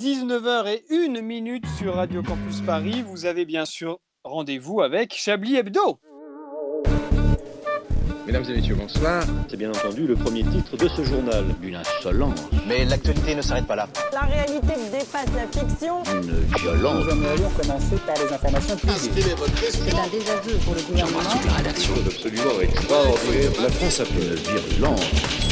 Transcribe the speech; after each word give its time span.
19h 0.00 0.66
et 0.66 0.84
1 0.90 1.20
minute 1.20 1.66
sur 1.78 1.96
Radio 1.96 2.22
Campus 2.22 2.62
Paris. 2.62 3.04
Vous 3.06 3.26
avez 3.26 3.44
bien 3.44 3.66
sûr 3.66 3.98
rendez-vous 4.24 4.80
avec 4.80 5.12
Chablis 5.14 5.56
Hebdo. 5.56 6.00
Mesdames 8.24 8.44
et 8.48 8.54
messieurs, 8.54 8.76
bonsoir. 8.76 9.22
C'est 9.50 9.58
bien 9.58 9.68
entendu 9.68 10.06
le 10.06 10.14
premier 10.16 10.42
titre 10.44 10.74
de 10.78 10.88
ce 10.88 11.04
journal. 11.04 11.44
Une 11.62 11.74
insolence. 11.74 12.48
Mais 12.66 12.86
l'actualité 12.86 13.34
ne 13.34 13.42
s'arrête 13.42 13.66
pas 13.66 13.76
là. 13.76 13.88
La 14.14 14.20
réalité 14.22 14.72
dépasse 14.90 15.26
la 15.36 15.46
fiction. 15.48 16.02
Une 16.14 16.46
violence. 16.58 17.04
Nous 17.04 17.10
aimerions 17.10 17.50
commencer 17.50 17.96
par 18.06 18.16
les 18.24 18.32
informations 18.32 18.76
privées. 18.76 19.34
C'est 19.68 19.94
un 19.94 20.08
désaveu 20.08 20.56
pour 20.64 20.74
le 20.76 20.80
gouvernement. 20.80 21.18
la 21.44 21.52
rédaction. 21.52 21.92
Absolument 22.06 22.60
extraordinaire. 22.62 23.50
La 23.60 23.68
France 23.68 24.00
a 24.00 24.04
fait 24.06 24.22
une 24.22 24.34
virulence. 24.34 25.49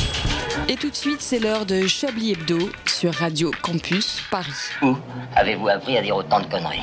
Et 0.71 0.77
tout 0.77 0.91
de 0.91 0.95
suite, 0.95 1.23
c'est 1.23 1.39
l'heure 1.39 1.65
de 1.65 1.87
Chablis 1.87 2.33
Hebdo 2.33 2.59
sur 2.85 3.15
Radio 3.15 3.51
Campus 3.63 4.21
Paris. 4.31 4.53
Où 4.83 4.95
avez-vous 5.35 5.67
appris 5.67 5.97
à 5.97 6.03
dire 6.03 6.15
autant 6.15 6.41
de 6.41 6.47
conneries 6.47 6.83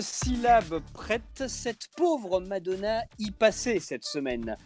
Syllabe 0.00 0.80
prête, 0.92 1.44
cette 1.46 1.86
pauvre 1.96 2.40
Madonna 2.40 3.02
y 3.20 3.30
passait 3.30 3.78
cette 3.78 4.02
semaine. 4.02 4.56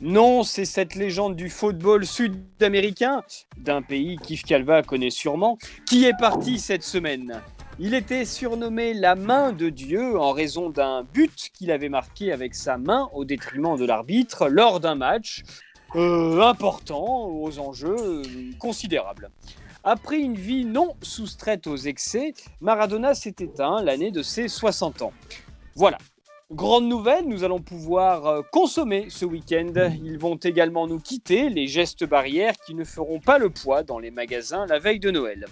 Non, 0.00 0.42
c'est 0.42 0.64
cette 0.64 0.96
légende 0.96 1.36
du 1.36 1.50
football 1.50 2.04
sud-américain, 2.04 3.22
d'un 3.56 3.82
pays 3.82 4.16
qu'Yves 4.16 4.42
Calva 4.42 4.82
connaît 4.82 5.10
sûrement, 5.10 5.56
qui 5.86 6.04
est 6.04 6.18
parti 6.18 6.58
cette 6.58 6.82
semaine. 6.82 7.40
Il 7.80 7.94
était 7.94 8.24
surnommé 8.24 8.92
la 8.92 9.14
main 9.14 9.52
de 9.52 9.68
Dieu 9.68 10.18
en 10.18 10.32
raison 10.32 10.68
d'un 10.68 11.04
but 11.04 11.50
qu'il 11.54 11.70
avait 11.70 11.88
marqué 11.88 12.32
avec 12.32 12.56
sa 12.56 12.76
main 12.76 13.08
au 13.12 13.24
détriment 13.24 13.78
de 13.78 13.84
l'arbitre 13.84 14.48
lors 14.48 14.80
d'un 14.80 14.96
match 14.96 15.44
euh, 15.94 16.40
important 16.40 17.28
aux 17.28 17.60
enjeux 17.60 18.22
considérables. 18.58 19.30
Après 19.84 20.18
une 20.18 20.34
vie 20.34 20.64
non 20.64 20.96
soustraite 21.02 21.68
aux 21.68 21.76
excès, 21.76 22.34
Maradona 22.60 23.14
s'est 23.14 23.36
éteint 23.38 23.80
l'année 23.80 24.10
de 24.10 24.24
ses 24.24 24.48
60 24.48 25.02
ans. 25.02 25.12
Voilà. 25.76 25.98
Grande 26.50 26.88
nouvelle, 26.88 27.26
nous 27.26 27.44
allons 27.44 27.60
pouvoir 27.60 28.26
euh, 28.26 28.40
consommer 28.50 29.08
ce 29.10 29.26
week-end. 29.26 29.70
Ils 30.02 30.18
vont 30.18 30.36
également 30.36 30.86
nous 30.86 30.98
quitter, 30.98 31.50
les 31.50 31.66
gestes 31.66 32.04
barrières 32.04 32.54
qui 32.66 32.74
ne 32.74 32.84
feront 32.84 33.20
pas 33.20 33.36
le 33.36 33.50
poids 33.50 33.82
dans 33.82 33.98
les 33.98 34.10
magasins 34.10 34.64
la 34.64 34.78
veille 34.78 34.98
de 34.98 35.10
Noël. 35.10 35.44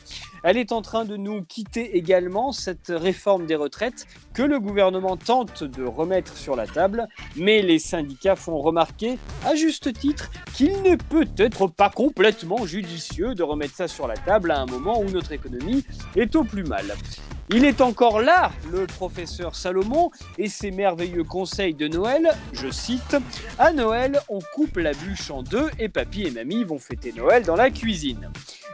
Elle 0.43 0.57
est 0.57 0.73
en 0.73 0.81
train 0.81 1.05
de 1.05 1.19
nous 1.19 1.45
quitter 1.45 1.99
également, 1.99 2.51
cette 2.51 2.89
réforme 2.89 3.45
des 3.45 3.57
retraites 3.57 4.07
que 4.33 4.43
le 4.43 4.59
gouvernement 4.59 5.19
tente 5.19 5.65
de 5.65 5.85
remettre 5.85 6.35
sur 6.35 6.57
la 6.57 6.67
table, 6.67 7.09
mais 7.37 7.61
les 7.61 7.79
syndicats 7.79 8.35
font 8.35 8.57
remarquer, 8.57 9.19
à 9.45 9.55
juste 9.55 9.93
titre, 9.93 10.31
qu'il 10.55 10.81
n'est 10.81 10.97
peut-être 10.97 11.67
pas 11.67 11.91
complètement 11.91 12.65
judicieux 12.65 13.35
de 13.35 13.43
remettre 13.43 13.75
ça 13.75 13.87
sur 13.87 14.07
la 14.09 14.17
table 14.17 14.51
à 14.51 14.61
un 14.61 14.67
moment 14.67 14.99
où 14.99 15.11
notre 15.11 15.33
économie 15.33 15.85
est 16.17 16.35
au 16.37 16.43
plus 16.43 16.65
mal. 16.65 16.87
Il 17.49 17.65
est 17.65 17.81
encore 17.81 18.21
là, 18.21 18.51
le 18.73 18.87
professeur 18.87 19.55
Salomon, 19.55 20.11
et 20.37 20.49
ses 20.49 20.73
merveilleux 20.73 21.23
conseils 21.23 21.75
de 21.75 21.87
Noël. 21.87 22.31
Je 22.53 22.69
cite 22.71 23.17
À 23.57 23.73
Noël, 23.73 24.21
on 24.29 24.41
coupe 24.53 24.79
la 24.79 24.93
bûche 24.93 25.31
en 25.31 25.45
deux 25.45 25.71
et 25.79 25.89
papy 25.89 26.25
et 26.25 26.33
mamie 26.33 26.65
vont 26.65 26.81
fêter 26.81 27.13
Noël 27.13 27.45
dans 27.45 27.55
la 27.55 27.71
cuisine. 27.71 28.33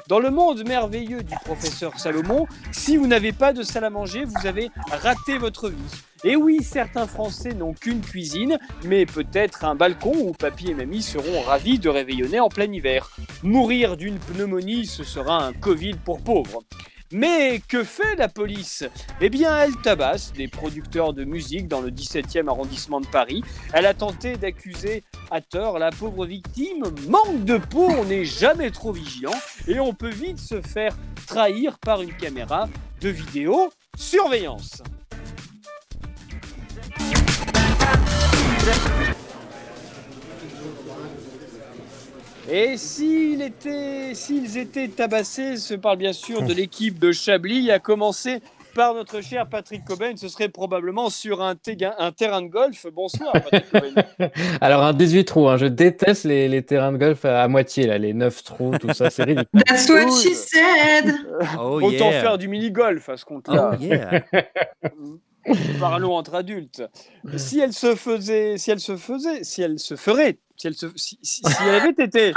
Dans 0.08 0.20
le 0.20 0.30
monde 0.30 0.66
merveilleux 0.66 1.22
du 1.22 1.34
professeur 1.44 2.00
Salomon, 2.00 2.46
si 2.72 2.96
vous 2.96 3.06
n'avez 3.06 3.32
pas 3.32 3.52
de 3.52 3.62
salle 3.62 3.84
à 3.84 3.90
manger, 3.90 4.24
vous 4.24 4.46
avez 4.46 4.70
raté 4.90 5.36
votre 5.36 5.68
vie. 5.68 6.02
Et 6.24 6.34
oui, 6.34 6.62
certains 6.62 7.06
Français 7.06 7.52
n'ont 7.52 7.74
qu'une 7.74 8.00
cuisine, 8.00 8.58
mais 8.84 9.04
peut-être 9.04 9.66
un 9.66 9.74
balcon 9.74 10.14
où 10.16 10.32
papy 10.32 10.70
et 10.70 10.74
mamie 10.74 11.02
seront 11.02 11.42
ravis 11.42 11.78
de 11.78 11.90
réveillonner 11.90 12.40
en 12.40 12.48
plein 12.48 12.72
hiver. 12.72 13.10
Mourir 13.42 13.98
d'une 13.98 14.18
pneumonie, 14.18 14.86
ce 14.86 15.04
sera 15.04 15.44
un 15.44 15.52
Covid 15.52 15.96
pour 16.04 16.22
pauvres. 16.22 16.62
Mais 17.12 17.60
que 17.68 17.84
fait 17.84 18.16
la 18.16 18.28
police? 18.28 18.84
Eh 19.20 19.28
bien, 19.28 19.56
elle 19.58 19.76
tabasse 19.76 20.32
des 20.32 20.48
producteurs 20.48 21.12
de 21.12 21.24
musique 21.24 21.68
dans 21.68 21.82
le 21.82 21.90
17e 21.90 22.48
arrondissement 22.48 23.02
de 23.02 23.06
Paris. 23.06 23.42
Elle 23.74 23.84
a 23.84 23.92
tenté 23.92 24.36
d'accuser 24.36 25.04
à 25.30 25.42
tort 25.42 25.78
la 25.78 25.90
pauvre 25.90 26.24
victime. 26.24 26.84
Manque 27.08 27.44
de 27.44 27.58
peau, 27.58 27.86
on 27.86 28.04
n'est 28.04 28.24
jamais 28.24 28.70
trop 28.70 28.92
vigilant 28.92 29.34
et 29.68 29.78
on 29.78 29.92
peut 29.92 30.08
vite 30.08 30.38
se 30.38 30.62
faire 30.62 30.96
trahir 31.26 31.78
par 31.78 32.00
une 32.00 32.16
caméra 32.16 32.68
de 33.00 33.10
vidéo 33.10 33.70
surveillance. 33.96 34.82
Et 42.50 42.76
s'ils 42.76 43.40
étaient, 43.40 44.14
s'ils 44.14 44.58
étaient 44.58 44.88
tabassés, 44.88 45.54
je 45.56 45.76
parle 45.76 45.98
bien 45.98 46.12
sûr 46.12 46.42
de 46.42 46.52
l'équipe 46.52 46.98
de 46.98 47.12
Chablis, 47.12 47.70
à 47.70 47.78
commencer 47.78 48.40
par 48.74 48.94
notre 48.94 49.20
cher 49.20 49.46
Patrick 49.48 49.84
Cobain, 49.84 50.16
ce 50.16 50.28
serait 50.28 50.48
probablement 50.48 51.10
sur 51.10 51.42
un, 51.42 51.54
terrain 51.54 52.42
de 52.42 52.48
golf. 52.48 52.86
Bonsoir 52.92 53.32
Patrick 53.32 53.70
Cobain. 53.70 54.02
Alors, 54.60 54.82
un 54.82 54.92
18 54.92 55.24
trous, 55.24 55.48
hein, 55.48 55.56
je 55.56 55.66
déteste 55.66 56.24
les, 56.24 56.48
les 56.48 56.62
terrains 56.62 56.92
de 56.92 56.96
golf 56.96 57.24
à, 57.24 57.42
à 57.42 57.48
moitié, 57.48 57.86
là, 57.86 57.98
les 57.98 58.14
9 58.14 58.42
trous, 58.44 58.72
tout 58.78 58.92
ça, 58.92 59.10
c'est 59.10 59.24
ridicule. 59.24 59.62
That's 59.66 59.88
what 59.88 60.10
she 60.10 60.34
said. 60.34 61.14
Oh 61.58 61.80
Autant 61.82 62.10
yeah. 62.10 62.20
faire 62.20 62.38
du 62.38 62.48
mini-golf 62.48 63.08
à 63.08 63.16
ce 63.16 63.24
compte-là. 63.24 63.72
Oh 63.74 63.82
yeah. 63.82 64.22
Parlons 65.80 66.14
entre 66.16 66.34
adultes. 66.34 66.82
Si 67.36 67.58
elle 67.58 67.72
se 67.72 67.94
faisait, 67.94 68.58
si 68.58 68.70
elle 68.70 68.80
se 68.80 68.96
faisait, 68.96 69.42
si 69.44 69.62
elle 69.62 69.78
se 69.78 69.96
ferait, 69.96 70.38
si 70.56 70.68
elle, 70.68 70.74
se, 70.74 70.86
si, 70.94 71.18
si- 71.22 71.42
si 71.44 71.62
elle 71.62 71.74
avait 71.74 72.04
été, 72.04 72.32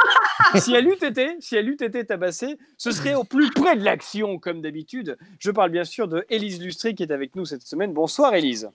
si 0.56 0.74
elle 0.74 0.88
eût 0.88 0.98
été, 1.06 1.36
si 1.40 1.56
elle 1.56 1.70
eût 1.70 1.78
été 1.80 2.04
tabassée, 2.06 2.58
ce 2.78 2.92
serait 2.92 3.14
au 3.14 3.24
plus 3.24 3.52
près 3.52 3.76
de 3.76 3.84
l'action 3.84 4.40
comme 4.40 4.62
d'habitude. 4.62 5.18
Je 5.40 5.52
parle 5.52 5.70
bien 5.70 5.84
sûr 5.84 6.08
de 6.08 6.26
Élise 6.30 6.60
Lustré 6.62 6.96
qui 6.96 7.04
est 7.04 7.12
avec 7.12 7.36
nous 7.36 7.46
cette 7.46 7.62
semaine. 7.62 7.94
Bonsoir 7.94 8.34
Élise. 8.34 8.70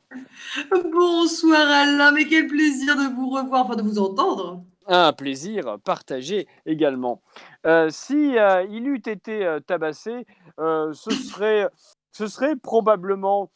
Bonsoir 0.93 1.69
Alain, 1.69 2.13
mais 2.13 2.27
quel 2.27 2.47
plaisir 2.47 2.97
de 2.97 3.13
vous 3.15 3.31
revoir, 3.31 3.65
enfin 3.65 3.77
de 3.77 3.83
vous 3.83 3.99
entendre. 3.99 4.63
Un 4.87 5.13
plaisir 5.13 5.79
partagé 5.85 6.47
également. 6.67 7.23
Euh, 7.67 7.89
si 7.91 8.39
euh, 8.39 8.65
il 8.71 8.87
eût 8.89 8.97
été 9.07 9.45
euh, 9.45 9.61
tabassé, 9.61 10.27
euh, 10.59 10.93
ce 10.93 11.11
serait, 11.11 11.69
ce 12.13 12.27
serait 12.27 12.57
probablement 12.57 13.51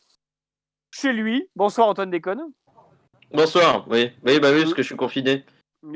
chez 0.94 1.12
lui. 1.12 1.48
Bonsoir 1.56 1.88
Antoine 1.88 2.10
Déconne. 2.10 2.42
Bonsoir, 3.32 3.84
oui, 3.88 4.12
oui, 4.24 4.38
bah 4.38 4.50
oui, 4.52 4.60
parce 4.60 4.74
que 4.74 4.82
je 4.82 4.86
suis 4.86 4.96
confiné. 4.96 5.44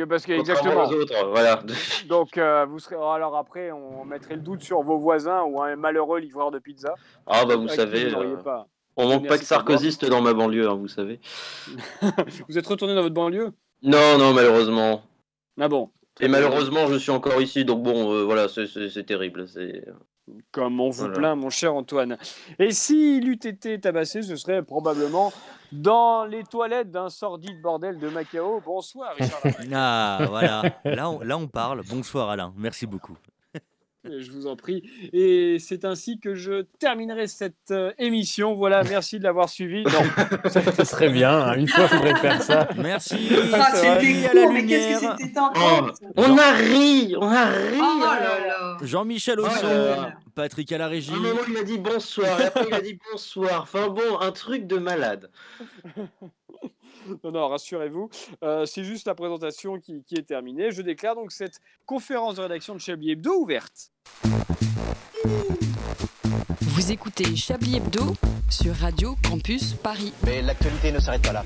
Parce 0.08 0.26
que 0.26 0.32
exactement. 0.32 0.84
aux 0.84 0.92
autres, 0.92 1.28
voilà. 1.30 1.62
Donc, 2.08 2.36
euh, 2.36 2.66
vous 2.66 2.78
serez. 2.78 2.96
Alors 2.96 3.36
après, 3.36 3.70
on 3.70 4.04
mettrait 4.04 4.34
le 4.34 4.42
doute 4.42 4.62
sur 4.62 4.82
vos 4.82 4.98
voisins 4.98 5.42
ou 5.42 5.62
un 5.62 5.76
malheureux 5.76 6.18
livreur 6.18 6.50
de 6.50 6.58
pizza. 6.58 6.94
Ah 7.26 7.44
bah 7.46 7.56
vous 7.56 7.68
savez, 7.68 8.12
euh, 8.12 8.36
pas. 8.36 8.66
on 8.96 9.08
manque 9.08 9.28
pas 9.28 9.36
de 9.36 9.38
pour 9.38 9.48
sarkozystes 9.48 10.04
dans 10.04 10.20
ma 10.20 10.34
banlieue, 10.34 10.68
hein, 10.68 10.74
vous 10.74 10.88
savez. 10.88 11.20
Vous 12.48 12.58
êtes 12.58 12.66
retourné 12.66 12.94
dans 12.94 13.02
votre 13.02 13.14
banlieue? 13.14 13.52
Non, 13.82 14.18
non, 14.18 14.34
malheureusement. 14.34 15.02
Ah 15.58 15.68
bon. 15.68 15.90
Et 16.20 16.28
malheureusement, 16.28 16.88
je 16.88 16.96
suis 16.96 17.12
encore 17.12 17.40
ici, 17.40 17.64
donc 17.64 17.82
bon, 17.82 18.12
euh, 18.12 18.24
voilà, 18.24 18.48
c'est 18.48 19.04
terrible. 19.06 19.46
Comme 20.52 20.80
on 20.80 20.90
vous 20.90 21.00
Voilà. 21.04 21.14
plaint, 21.18 21.36
mon 21.38 21.50
cher 21.50 21.74
Antoine. 21.74 22.16
Et 22.58 22.72
s'il 22.72 23.28
eût 23.28 23.38
été 23.42 23.80
tabassé, 23.80 24.22
ce 24.22 24.36
serait 24.36 24.62
probablement 24.62 25.32
dans 25.72 26.24
les 26.24 26.44
toilettes 26.44 26.90
d'un 26.90 27.08
sordide 27.08 27.60
bordel 27.62 27.98
de 27.98 28.08
Macao. 28.08 28.60
Bonsoir, 28.64 29.14
Richard. 29.18 29.40
Ah, 29.72 30.18
voilà. 30.28 30.62
Là 30.84 31.10
on, 31.10 31.20
là, 31.20 31.36
on 31.38 31.46
parle. 31.46 31.82
Bonsoir, 31.88 32.30
Alain. 32.30 32.52
Merci 32.56 32.86
beaucoup. 32.86 33.16
Et 34.04 34.20
Je 34.20 34.30
vous 34.30 34.46
en 34.46 34.54
prie. 34.54 34.88
Et 35.12 35.58
c'est 35.58 35.84
ainsi 35.84 36.20
que 36.20 36.34
je 36.34 36.62
terminerai 36.78 37.26
cette 37.26 37.54
euh, 37.72 37.92
émission. 37.98 38.54
Voilà, 38.54 38.84
merci 38.84 39.18
de 39.18 39.24
l'avoir 39.24 39.48
suivi. 39.48 39.82
Non, 39.82 40.48
Ça 40.50 40.84
serait 40.84 41.10
bien, 41.10 41.32
hein, 41.36 41.54
une 41.54 41.66
fois, 41.66 41.84
il 41.84 41.96
faudrait 41.96 42.14
faire 42.16 42.40
ça. 42.40 42.68
Merci. 42.76 43.28
Ah, 43.52 43.70
c'était 43.74 44.26
à 44.28 44.34
la 44.34 44.42
court, 44.42 44.52
mais 44.52 44.66
qu'est-ce 44.66 44.94
lumière. 44.94 45.16
que 45.16 45.22
c'était 45.22 45.32
tentant. 45.32 45.92
On 46.16 46.38
a 46.38 46.52
ri, 46.52 47.14
on 47.18 47.28
a 47.28 47.46
ri. 47.46 47.78
Oh. 47.80 48.84
Jean-Michel 48.84 49.40
Oh 49.40 49.46
là 49.46 49.62
là. 49.62 50.12
Patrick 50.34 50.70
à 50.70 50.78
la 50.78 50.86
régie. 50.86 51.12
Un 51.12 51.18
moment, 51.18 51.40
il 51.48 51.54
m'a 51.54 51.64
dit 51.64 51.78
bonsoir, 51.78 52.40
et 52.40 52.44
après, 52.44 52.66
il 52.68 52.74
a 52.74 52.80
dit 52.80 52.98
bonsoir. 53.10 53.62
Enfin 53.62 53.88
bon, 53.88 54.20
un 54.20 54.30
truc 54.30 54.66
de 54.66 54.76
malade. 54.76 55.30
Non, 57.24 57.32
non, 57.32 57.48
rassurez-vous, 57.48 58.08
euh, 58.42 58.66
c'est 58.66 58.84
juste 58.84 59.06
la 59.06 59.14
présentation 59.14 59.78
qui, 59.78 60.02
qui 60.04 60.14
est 60.14 60.26
terminée. 60.26 60.70
Je 60.70 60.82
déclare 60.82 61.14
donc 61.14 61.32
cette 61.32 61.60
conférence 61.86 62.36
de 62.36 62.42
rédaction 62.42 62.74
de 62.74 62.80
Chablis 62.80 63.12
Hebdo 63.12 63.32
ouverte. 63.34 63.92
Vous 66.60 66.92
écoutez 66.92 67.36
Chablis 67.36 67.76
Hebdo 67.76 68.14
sur 68.50 68.74
Radio 68.74 69.14
Campus 69.28 69.74
Paris. 69.74 70.12
Mais 70.24 70.42
l'actualité 70.42 70.92
ne 70.92 71.00
s'arrête 71.00 71.22
pas 71.22 71.32
là. 71.32 71.44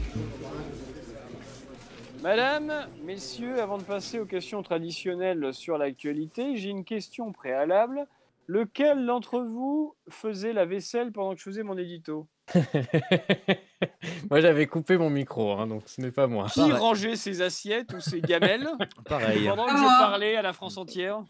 Madame, 2.23 2.73
messieurs, 3.03 3.61
avant 3.61 3.79
de 3.79 3.83
passer 3.83 4.21
aux 4.21 4.27
questions 4.27 4.63
traditionnelles 4.63 5.53
sur 5.53 5.77
l'actualité, 5.77 6.57
j'ai 6.57 6.69
une 6.69 6.85
question 6.85 7.33
préalable. 7.33 8.07
Lequel 8.47 9.07
d'entre 9.07 9.41
vous 9.41 9.97
faisait 10.09 10.53
la 10.53 10.65
vaisselle 10.65 11.11
pendant 11.11 11.33
que 11.33 11.39
je 11.39 11.45
faisais 11.45 11.63
mon 11.63 11.77
édito? 11.77 12.29
moi, 14.31 14.41
j'avais 14.41 14.67
coupé 14.67 14.97
mon 14.97 15.11
micro, 15.11 15.53
hein, 15.53 15.67
donc 15.67 15.83
ce 15.87 16.01
n'est 16.01 16.11
pas 16.11 16.27
moi. 16.27 16.47
Qui 16.53 16.61
Pareil. 16.61 16.73
rangeait 16.75 17.17
ses 17.17 17.43
assiettes 17.43 17.93
ou 17.95 18.01
ses 18.01 18.21
gamelles 18.21 18.69
Pareil. 19.09 19.47
pendant 19.49 19.67
que 19.67 19.77
je 19.77 19.83
parlais 20.01 20.37
à 20.37 20.43
la 20.43 20.53
France 20.53 20.77
entière 20.77 21.23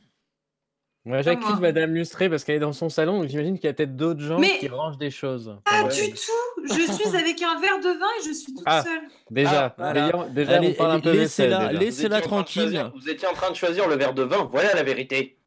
Moi, 1.05 1.23
j'accuse 1.23 1.59
Madame 1.61 1.95
Lustré 1.95 2.29
parce 2.31 2.45
qu'elle 2.45 2.57
est 2.57 2.61
dans 2.61 2.73
son 2.73 2.89
salon, 2.89 3.21
donc 3.21 3.29
j'imagine 3.29 3.57
qu'il 3.57 3.67
y 3.67 3.71
a 3.71 3.73
peut-être 3.73 3.97
d'autres 3.97 4.21
gens 4.21 4.39
Mais- 4.39 4.59
qui 4.59 4.69
rangent 4.69 4.99
des 4.99 5.11
choses. 5.11 5.59
Pas 5.65 5.85
Ouais. 5.85 5.95
du 5.95 6.13
tout 6.13 6.65
Je 6.65 6.93
suis 6.93 7.17
avec 7.17 7.43
un 7.43 7.61
verre 7.61 7.79
de 7.81 7.99
vin 7.99 8.07
et 8.21 8.27
je 8.29 8.33
suis 8.33 8.55
toute 8.55 8.63
Ah. 8.67 8.83
seule. 8.83 9.01
Déjà, 9.31 9.75
Ah, 9.79 9.93
déjà, 9.93 10.29
déjà, 10.31 10.53
Allez, 10.57 10.69
on 10.69 10.75
parle 10.75 10.93
un 10.93 11.01
peu 11.01 11.13
laissez-la- 11.13 11.73
laissez- 11.73 12.09
tranquille. 12.21 12.91
Vous 12.95 13.09
étiez 13.11 13.27
en 13.27 13.33
train 13.35 13.51
de 13.51 13.57
choisir 13.57 13.89
le 13.89 13.97
verre 13.97 14.15
de 14.15 14.23
vin, 14.23 14.49
voilà 14.51 14.75
la 14.75 14.83
vérité. 14.85 15.39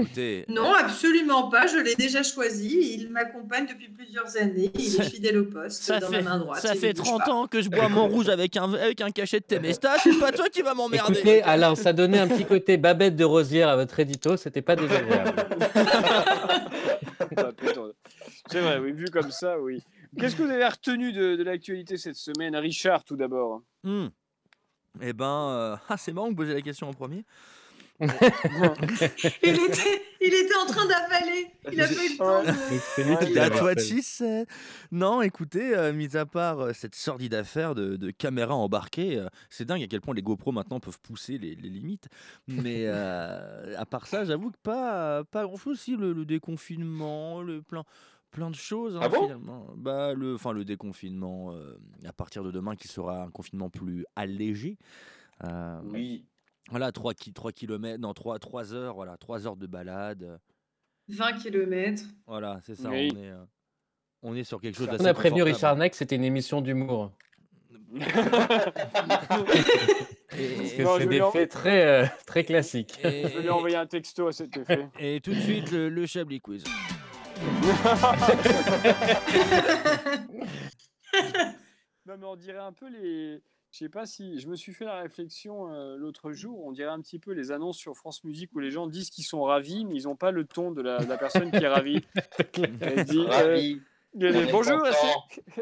Écoutez, 0.00 0.44
Non, 0.48 0.72
absolument 0.74 1.48
pas. 1.48 1.66
Je 1.66 1.78
l'ai 1.78 1.96
déjà 1.96 2.22
choisi. 2.22 2.94
Il 3.00 3.10
m'accompagne 3.10 3.66
depuis 3.66 3.88
plusieurs 3.88 4.36
années. 4.36 4.70
Il 4.74 5.00
est 5.00 5.10
fidèle 5.10 5.38
au 5.38 5.44
poste 5.46 5.82
ça 5.82 5.98
dans 5.98 6.08
fait, 6.08 6.22
ma 6.22 6.30
main 6.30 6.38
droite. 6.38 6.60
ça 6.60 6.74
il 6.74 6.80
fait 6.80 6.92
ne 6.92 6.98
bouge 6.98 7.06
30 7.08 7.24
pas. 7.24 7.32
ans 7.32 7.46
que 7.48 7.60
je 7.60 7.68
bois 7.68 7.88
mon 7.88 8.06
rouge 8.08 8.28
avec 8.28 8.56
un, 8.56 8.72
avec 8.74 9.00
un 9.00 9.10
cachet 9.10 9.40
de 9.40 9.44
Temesta, 9.46 9.96
c'est 10.02 10.18
pas 10.20 10.30
toi 10.30 10.48
qui 10.48 10.62
vas 10.62 10.74
m'emmerder. 10.74 11.14
Écoutez, 11.18 11.42
Alain, 11.42 11.74
ça 11.74 11.92
donnait 11.92 12.20
un 12.20 12.28
petit 12.28 12.44
côté 12.44 12.76
Babette 12.76 13.16
de 13.16 13.24
Rosière 13.24 13.68
à 13.68 13.76
votre 13.76 13.98
édito, 13.98 14.36
c'était 14.36 14.62
pas 14.62 14.76
désagréable. 14.76 15.32
Ah. 17.36 17.50
C'est 18.50 18.60
vrai, 18.60 18.78
oui, 18.78 18.92
vu 18.92 19.06
comme 19.10 19.30
ça, 19.30 19.58
oui. 19.60 19.82
Qu'est-ce 20.18 20.36
que 20.36 20.42
vous 20.42 20.50
avez 20.50 20.66
retenu 20.66 21.12
de, 21.12 21.36
de 21.36 21.42
l'actualité 21.42 21.96
cette 21.96 22.16
semaine 22.16 22.56
Richard, 22.56 23.04
tout 23.04 23.16
d'abord? 23.16 23.62
Hmm. 23.84 24.06
Eh 25.02 25.12
ben, 25.12 25.50
euh, 25.50 25.76
ah, 25.88 25.96
c'est 25.96 26.12
marrant 26.12 26.26
que 26.26 26.30
vous 26.32 26.36
posiez 26.36 26.54
la 26.54 26.62
question 26.62 26.88
en 26.88 26.92
premier. 26.94 27.24
Il 28.00 29.58
était, 29.58 30.02
il 30.20 30.32
était 30.34 30.54
en 30.56 30.66
train 30.66 30.86
d'avaler. 30.86 31.50
Il 31.72 31.80
a 31.80 31.86
pas 31.86 31.92
eu 31.92 32.08
le 32.10 32.16
temps. 32.16 32.42
de- 32.44 33.34
la 33.34 33.50
toi 33.50 33.74
de 33.74 33.80
vaisselle. 33.80 34.02
six, 34.02 34.22
euh, 34.24 34.44
Non, 34.92 35.20
écoutez, 35.22 35.74
euh, 35.76 35.92
mis 35.92 36.16
à 36.16 36.24
part 36.26 36.60
euh, 36.60 36.72
cette 36.72 36.94
sordide 36.94 37.34
affaire 37.34 37.74
de, 37.74 37.96
de 37.96 38.10
caméras 38.10 38.54
embarquées, 38.54 39.18
euh, 39.18 39.26
c'est 39.50 39.64
dingue 39.64 39.82
à 39.82 39.86
quel 39.88 40.00
point 40.00 40.14
les 40.14 40.22
GoPro 40.22 40.52
maintenant 40.52 40.80
peuvent 40.80 41.00
pousser 41.00 41.38
les, 41.38 41.54
les 41.56 41.68
limites. 41.68 42.08
Mais 42.46 42.82
euh, 42.86 43.74
à 43.76 43.84
part 43.86 44.06
ça, 44.06 44.24
j'avoue 44.24 44.50
que 44.50 44.58
pas, 44.62 45.24
pas 45.24 45.42
grand 45.44 45.56
chose. 45.56 45.80
Si, 45.80 45.96
le, 45.96 46.12
le 46.12 46.24
déconfinement, 46.24 47.42
le 47.42 47.62
plein, 47.62 47.84
plein 48.30 48.50
de 48.50 48.56
choses. 48.56 48.96
hein, 48.96 49.00
Ah 49.02 49.08
bon? 49.08 49.22
finalement. 49.24 49.66
bah, 49.76 50.14
le, 50.14 50.34
enfin, 50.36 50.52
le 50.52 50.64
déconfinement, 50.64 51.52
euh, 51.52 51.76
à 52.06 52.12
partir 52.12 52.44
de 52.44 52.50
demain, 52.52 52.76
qui 52.76 52.86
sera 52.88 53.22
un 53.24 53.30
confinement 53.30 53.70
plus 53.70 54.04
allégé. 54.16 54.78
Euh, 55.44 55.80
Oui. 55.84 56.24
Voilà, 56.70 56.92
3, 56.92 57.14
3 57.14 57.52
km, 57.52 57.98
non, 58.00 58.12
3, 58.14 58.38
3 58.38 58.74
heures, 58.74 58.94
voilà, 58.94 59.16
3 59.16 59.46
heures 59.46 59.56
de 59.56 59.66
balade. 59.66 60.38
20 61.08 61.32
km. 61.34 62.02
Voilà, 62.26 62.60
c'est 62.64 62.74
ça, 62.74 62.90
Oui. 62.90 63.10
on, 63.14 63.18
est, 63.18 63.30
euh, 63.30 63.44
on 64.22 64.36
est 64.36 64.44
sur 64.44 64.60
quelque 64.60 64.76
chose 64.76 64.88
On 64.88 64.92
d'assez 64.92 65.06
a 65.06 65.14
prévenu. 65.14 65.42
Richard 65.42 65.76
Neck, 65.76 65.94
c'était 65.94 66.16
une 66.16 66.24
émission 66.24 66.60
d'humour. 66.60 67.12
Parce 67.98 68.12
que 70.76 70.84
c'est 70.98 71.06
des 71.06 71.22
en- 71.22 71.30
faits 71.32 71.50
très, 71.50 71.86
euh, 71.86 72.06
très 72.26 72.44
classiques. 72.44 73.00
Et, 73.02 73.22
Je 73.28 73.36
vais 73.36 73.42
lui 73.42 73.48
envoyer 73.50 73.76
un 73.76 73.86
texto 73.86 74.26
à 74.28 74.32
cet 74.32 74.54
effet. 74.58 74.88
et 74.98 75.20
tout 75.22 75.30
de 75.32 75.40
suite, 75.40 75.70
le, 75.72 75.88
le 75.88 76.06
Chablis 76.06 76.40
Quiz. 76.42 76.64
Non, 82.06 82.14
mais 82.18 82.26
on 82.26 82.36
dirait 82.36 82.58
un 82.58 82.72
peu 82.72 82.88
les. 82.88 83.42
Je 83.70 83.78
sais 83.78 83.88
pas 83.88 84.06
si. 84.06 84.38
Je 84.38 84.48
me 84.48 84.56
suis 84.56 84.72
fait 84.72 84.84
la 84.84 85.00
réflexion 85.00 85.72
euh, 85.72 85.96
l'autre 85.96 86.32
jour. 86.32 86.64
On 86.64 86.72
dirait 86.72 86.90
un 86.90 87.00
petit 87.00 87.18
peu 87.18 87.32
les 87.32 87.50
annonces 87.50 87.76
sur 87.76 87.96
France 87.96 88.24
Musique 88.24 88.50
où 88.54 88.60
les 88.60 88.70
gens 88.70 88.86
disent 88.86 89.10
qu'ils 89.10 89.24
sont 89.24 89.42
ravis, 89.42 89.84
mais 89.84 89.94
ils 89.94 90.04
n'ont 90.04 90.16
pas 90.16 90.30
le 90.30 90.44
ton 90.44 90.72
de 90.72 90.80
la, 90.80 90.98
de 90.98 91.08
la 91.08 91.18
personne 91.18 91.50
qui 91.50 91.62
est 91.62 91.68
ravie. 91.68 92.00
Elle 92.80 93.04
dit, 93.04 93.26
euh, 93.30 93.74
Bonjour, 94.14 94.80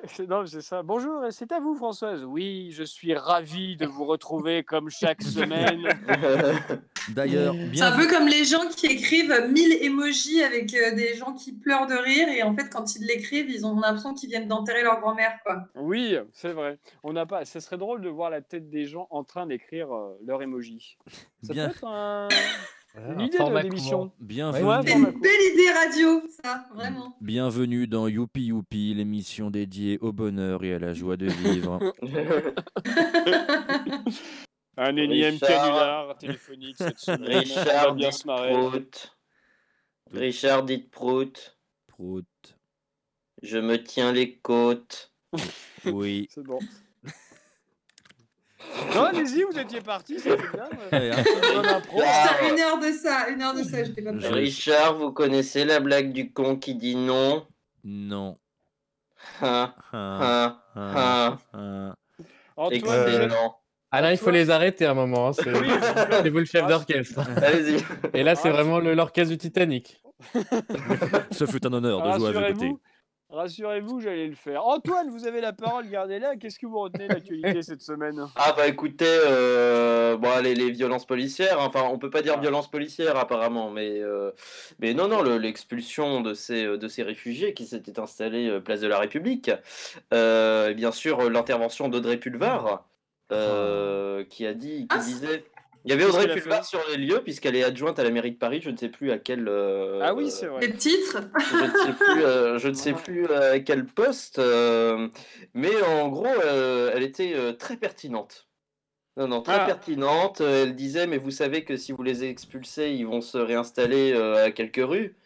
c'est- 0.08 0.26
non, 0.28 0.46
c'est 0.46 0.62
ça. 0.62 0.82
Bonjour, 0.82 1.26
et 1.26 1.31
c'est 1.32 1.50
à 1.52 1.58
vous, 1.60 1.75
Françoise. 1.75 2.25
Oui, 2.25 2.70
je 2.72 2.84
suis 2.84 3.12
ravi 3.14 3.76
de 3.76 3.87
vous 3.87 4.04
retrouver 4.04 4.62
comme 4.62 4.88
chaque 4.88 5.20
semaine. 5.22 5.82
D'ailleurs, 7.08 7.54
C'est 7.75 7.82
un 7.82 7.96
peu 7.96 8.06
comme 8.06 8.26
les 8.28 8.44
gens 8.44 8.66
qui 8.69 8.87
écrivent 8.87 9.46
1000 9.50 9.84
emojis 9.84 10.43
avec 10.43 10.72
euh, 10.75 10.94
des 10.94 11.14
gens 11.16 11.32
qui 11.34 11.52
pleurent 11.52 11.87
de 11.87 11.94
rire 11.94 12.28
et 12.28 12.43
en 12.43 12.54
fait 12.54 12.69
quand 12.70 12.96
ils 12.96 13.04
l'écrivent, 13.06 13.50
ils 13.50 13.66
ont 13.66 13.78
l'impression 13.78 14.14
qu'ils 14.14 14.28
viennent 14.31 14.49
d'enterrer 14.49 14.82
leur 14.82 15.00
grand-mère 15.00 15.38
quoi. 15.44 15.64
Oui, 15.75 16.16
c'est 16.32 16.52
vrai. 16.52 16.78
On 17.02 17.12
n'a 17.12 17.26
pas. 17.26 17.44
Ce 17.44 17.60
serait 17.60 17.78
drôle 17.78 18.00
de 18.00 18.08
voir 18.08 18.31
la 18.31 18.40
tête 18.40 18.70
des 18.70 18.87
gens 18.87 19.06
en 19.10 19.22
train 19.25 19.46
d'écrire 19.46 19.92
euh, 19.94 20.16
leur 20.25 20.42
emoji. 20.42 20.96
Ça 21.42 21.52
Bien. 21.52 21.66
peut 21.69 21.75
être 21.76 21.84
un- 21.87 22.28
une 22.96 23.20
Un 23.20 23.25
idée 23.25 23.38
de 23.38 23.58
l'émission. 23.62 24.12
bienvenue, 24.20 24.64
C'est 24.87 24.93
une 24.94 25.20
belle 25.20 25.52
idée 25.52 25.70
radio, 25.70 26.22
ça, 26.43 26.64
vraiment. 26.75 27.16
bienvenue 27.20 27.87
dans 27.87 28.08
Youpi 28.08 28.46
Youpi, 28.46 28.94
l'émission 28.94 29.50
dédiée 29.50 29.98
au 30.00 30.12
bonheur 30.12 30.64
et 30.64 30.75
à 30.75 30.78
la 30.78 30.94
joie 30.94 31.16
de 31.16 31.26
vivre. 31.26 31.78
Un 34.78 34.96
énième 34.96 35.34
Richard. 35.34 35.48
canular 35.48 36.19
téléphonique 36.19 36.76
cette 36.78 36.98
semaine. 36.98 37.38
Richard 37.38 37.94
bien 37.94 38.10
dit 38.10 38.16
se 38.16 38.26
marrer. 38.26 38.52
Prout. 38.52 39.16
Richard 40.12 40.64
dit 40.64 40.78
Prout. 40.78 41.58
Prout. 41.87 42.26
Je 43.42 43.58
me 43.58 43.82
tiens 43.82 44.12
les 44.12 44.37
côtes. 44.38 45.12
Oui. 45.87 46.28
C'est 46.31 46.42
bon. 46.42 46.58
Non, 48.94 49.04
allez-y, 49.04 49.42
vous 49.42 49.58
étiez 49.58 49.80
parti, 49.80 50.18
c'était 50.18 50.36
bien. 50.36 50.68
Hein. 50.92 50.98
Une 51.00 51.54
bonne 51.54 51.66
impro. 51.66 51.98
Putain, 51.98 52.54
une 52.54 52.60
heure 52.60 52.78
de 52.78 52.92
ça, 52.92 53.28
une 53.28 53.42
heure 53.42 53.54
de 53.54 53.62
ça, 53.62 53.84
je 53.84 53.90
t'ai 53.90 54.02
pas 54.02 54.12
Je- 54.14 54.20
fait. 54.20 54.28
Richard, 54.32 54.94
vous 54.94 55.12
connaissez 55.12 55.64
la 55.64 55.80
blague 55.80 56.12
du 56.12 56.32
con 56.32 56.56
qui 56.56 56.74
dit 56.74 56.96
non? 56.96 57.46
Non. 57.84 58.38
Hein, 59.42 59.74
Ah, 59.92 59.96
hein, 59.96 60.58
ah, 60.76 61.36
hein. 61.54 61.94
ah. 61.94 61.94
Antoine, 62.56 62.80
vous 62.80 62.92
êtes- 62.92 63.08
Excellent. 63.24 63.56
Alain, 63.90 64.10
il 64.12 64.18
faut 64.18 64.30
les 64.30 64.50
arrêter 64.50 64.84
un 64.86 64.94
moment. 64.94 65.28
hein, 65.28 65.32
C'est 65.32 65.50
Oui, 65.56 65.68
c'est 66.22 66.28
vous 66.30 66.38
le 66.38 66.44
chef 66.44 66.66
d'orchestre. 66.66 67.20
Allez-y. 67.42 67.84
Et 68.14 68.22
là, 68.22 68.34
c'est 68.34 68.48
Ah, 68.48 68.52
vraiment 68.52 68.78
le- 68.78 68.94
l'orchestre 68.94 69.30
du 69.32 69.38
Titanic. 69.38 70.02
Ce 71.30 71.46
fut 71.46 71.64
un 71.66 71.72
honneur 71.72 72.02
de 72.02 72.18
jouer 72.18 72.32
côtés. 72.32 72.38
rassurez-vous, 72.46 72.80
rassurez-vous, 73.31 74.00
j'allais 74.00 74.28
le 74.28 74.34
faire. 74.34 74.64
Antoine, 74.67 75.11
vous 75.11 75.26
avez 75.26 75.40
la 75.40 75.52
parole, 75.52 75.88
gardez-la. 75.88 76.37
Qu'est-ce 76.37 76.58
que 76.58 76.67
vous 76.67 76.78
retenez 76.78 77.08
de 77.08 77.14
l'actualité 77.14 77.62
cette 77.62 77.82
semaine? 77.82 78.25
Ah 78.37 78.55
bah 78.56 78.67
écoutez, 78.69 79.05
euh, 79.06 80.17
bon, 80.17 80.28
les, 80.43 80.55
les 80.55 80.70
violences 80.70 81.06
policières, 81.06 81.61
enfin 81.61 81.82
on 81.90 81.99
peut 81.99 82.11
pas 82.11 82.23
dire 82.23 82.34
Ah. 82.37 82.40
violences 82.40 82.70
policières 82.70 83.17
apparemment, 83.17 83.70
mais, 83.70 84.00
euh, 84.00 84.31
mais 84.78 84.94
non, 84.94 85.08
non, 85.08 85.23
le- 85.23 85.38
l'expulsion 85.38 86.20
de 86.20 86.34
ces, 86.34 86.64
euh, 86.64 86.78
de 86.78 86.88
ces 86.88 87.02
réfugiés 87.02 87.55
qui 87.55 87.67
s'étaient 87.67 87.99
installés 87.99 88.49
euh, 88.49 88.61
place 88.61 88.81
de 88.81 88.88
la 88.88 88.99
République, 88.99 89.50
euh, 90.12 90.70
et 90.70 90.75
bien 90.75 90.93
sûr 90.93 91.28
l'intervention 91.31 91.88
d'Audrey 91.88 92.17
Pulvar, 92.19 92.84
euh, 93.32 94.25
qui 94.25 94.46
a 94.46 94.55
dit, 94.55 94.87
qui 94.88 94.96
Ah, 94.96 94.99
disait... 94.99 95.44
Il 95.86 95.90
y 95.90 95.92
avait 95.92 96.04
Audrey 96.04 96.26
Pulvar 96.34 96.64
sur 96.64 96.80
les 96.90 96.96
lieux 96.96 97.22
puisqu'elle 97.22 97.54
est 97.56 97.62
adjointe 97.62 97.98
à 97.98 98.04
la 98.04 98.10
mairie 98.10 98.32
de 98.32 98.36
Paris, 98.36 98.60
je 98.62 98.70
ne 98.70 98.76
sais 98.76 98.88
plus 98.88 99.12
à 99.12 99.18
quel... 99.18 99.46
euh, 99.48 100.00
Ah 100.02 100.14
oui, 100.14 100.30
c'est 100.30 100.46
vrai. 100.46 100.68
Titres 100.72 101.18
je 101.38 101.56
ne 101.56 101.70
sais 101.87 101.92
plus, 101.92 102.25
euh, 102.25 102.58
je 102.58 102.68
ne 102.68 102.75
sais 102.75 102.92
plus 102.92 103.26
euh, 103.30 103.52
à 103.54 103.61
quel 103.61 103.87
poste, 103.87 104.38
euh, 104.40 105.08
mais 105.54 105.80
en 105.82 106.08
gros, 106.08 106.26
euh, 106.26 106.90
elle 106.92 107.04
était 107.04 107.34
euh, 107.34 107.52
très 107.52 107.76
pertinente. 107.76 108.49
Non, 109.16 109.28
non, 109.28 109.40
très 109.42 109.54
Ah. 109.61 109.64
pertinente. 109.66 110.42
Elle 110.42 110.75
disait, 110.75 111.06
mais 111.06 111.16
vous 111.18 111.30
savez 111.30 111.64
que 111.64 111.76
si 111.76 111.92
vous 111.92 112.02
les 112.02 112.25
expulsez, 112.25 112.90
ils 112.90 113.06
vont 113.06 113.20
se 113.22 113.38
réinstaller 113.38 114.12
euh, 114.12 114.44
à 114.46 114.50
quelques 114.50 114.84
rues. 114.84 115.16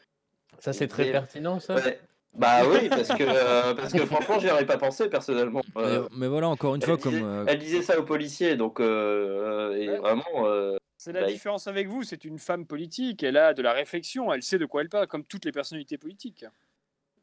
Ça, 0.61 0.73
c'est 0.73 0.87
très 0.89 1.09
Et- 1.09 1.13
pertinent, 1.13 1.59
ça? 1.59 1.75
Ouais. 1.77 1.99
Bah 2.35 2.61
oui, 2.69 2.89
parce 2.89 3.09
que, 3.09 3.25
euh, 3.27 3.75
parce 3.75 3.93
que 3.93 4.07
franchement, 4.07 4.39
j'y 4.39 4.49
aurais 4.51 4.65
pas 4.67 4.79
pensé 4.79 5.09
personnellement. 5.09 5.63
Euh, 5.77 6.03
Mais, 6.13 6.19
mais 6.21 6.27
voilà, 6.29 6.49
encore 6.49 6.75
une 6.77 6.83
fois, 6.83 6.97
disait, 6.97 7.11
comme. 7.21 7.23
euh, 7.29 7.45
elle 7.49 7.59
disait 7.59 7.83
ça 7.83 7.99
aux 7.99 8.05
policiers, 8.05 8.57
donc 8.57 8.81
euh, 8.81 9.73
euh, 9.73 9.77
et 9.77 9.89
Ouais. 9.91 9.99
vraiment. 9.99 10.25
euh, 10.47 10.77
C'est 10.97 11.13
la 11.13 11.23
Bah, 11.23 11.27
différence 11.27 11.67
avec 11.67 11.89
vous, 11.89 12.03
c'est 12.05 12.25
une 12.25 12.39
femme 12.39 12.67
politique, 12.67 13.23
elle 13.23 13.37
a 13.37 13.53
de 13.53 13.63
la 13.63 13.73
réflexion, 13.73 14.33
elle 14.33 14.43
sait 14.43 14.59
de 14.59 14.67
quoi 14.67 14.83
elle 14.83 14.89
parle, 14.89 15.07
comme 15.09 15.25
toutes 15.25 15.45
les 15.45 15.53
personnalités 15.53 15.99
politiques. 15.99 16.45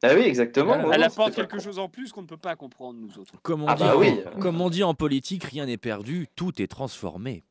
Ah 0.03 0.13
oui, 0.13 0.21
exactement. 0.21 0.77
Voilà. 0.77 0.95
elle 0.95 1.01
non, 1.01 1.07
apporte 1.07 1.33
quelque 1.35 1.59
chose 1.59 1.79
en 1.79 1.87
plus 1.89 2.11
qu'on 2.11 2.21
ne 2.21 2.27
peut 2.27 2.37
pas 2.37 2.55
comprendre, 2.55 2.99
nous 2.99 3.17
autres. 3.17 3.33
Comme 3.41 3.63
on, 3.63 3.67
Ah 3.67 3.75
dit, 3.75 3.83
bah 3.83 3.95
en- 3.95 3.99
oui. 3.99 4.19
comme 4.41 4.59
on 4.61 4.69
dit 4.69 4.83
en 4.83 4.93
politique, 4.93 5.43
rien 5.45 5.65
n'est 5.67 5.77
perdu, 5.77 6.27
tout 6.35 6.61
est 6.61 6.67
transformé. 6.67 7.43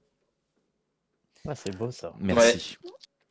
Ah, 1.48 1.54
c'est 1.54 1.76
beau, 1.76 1.90
ça. 1.90 2.12
Merci. 2.20 2.76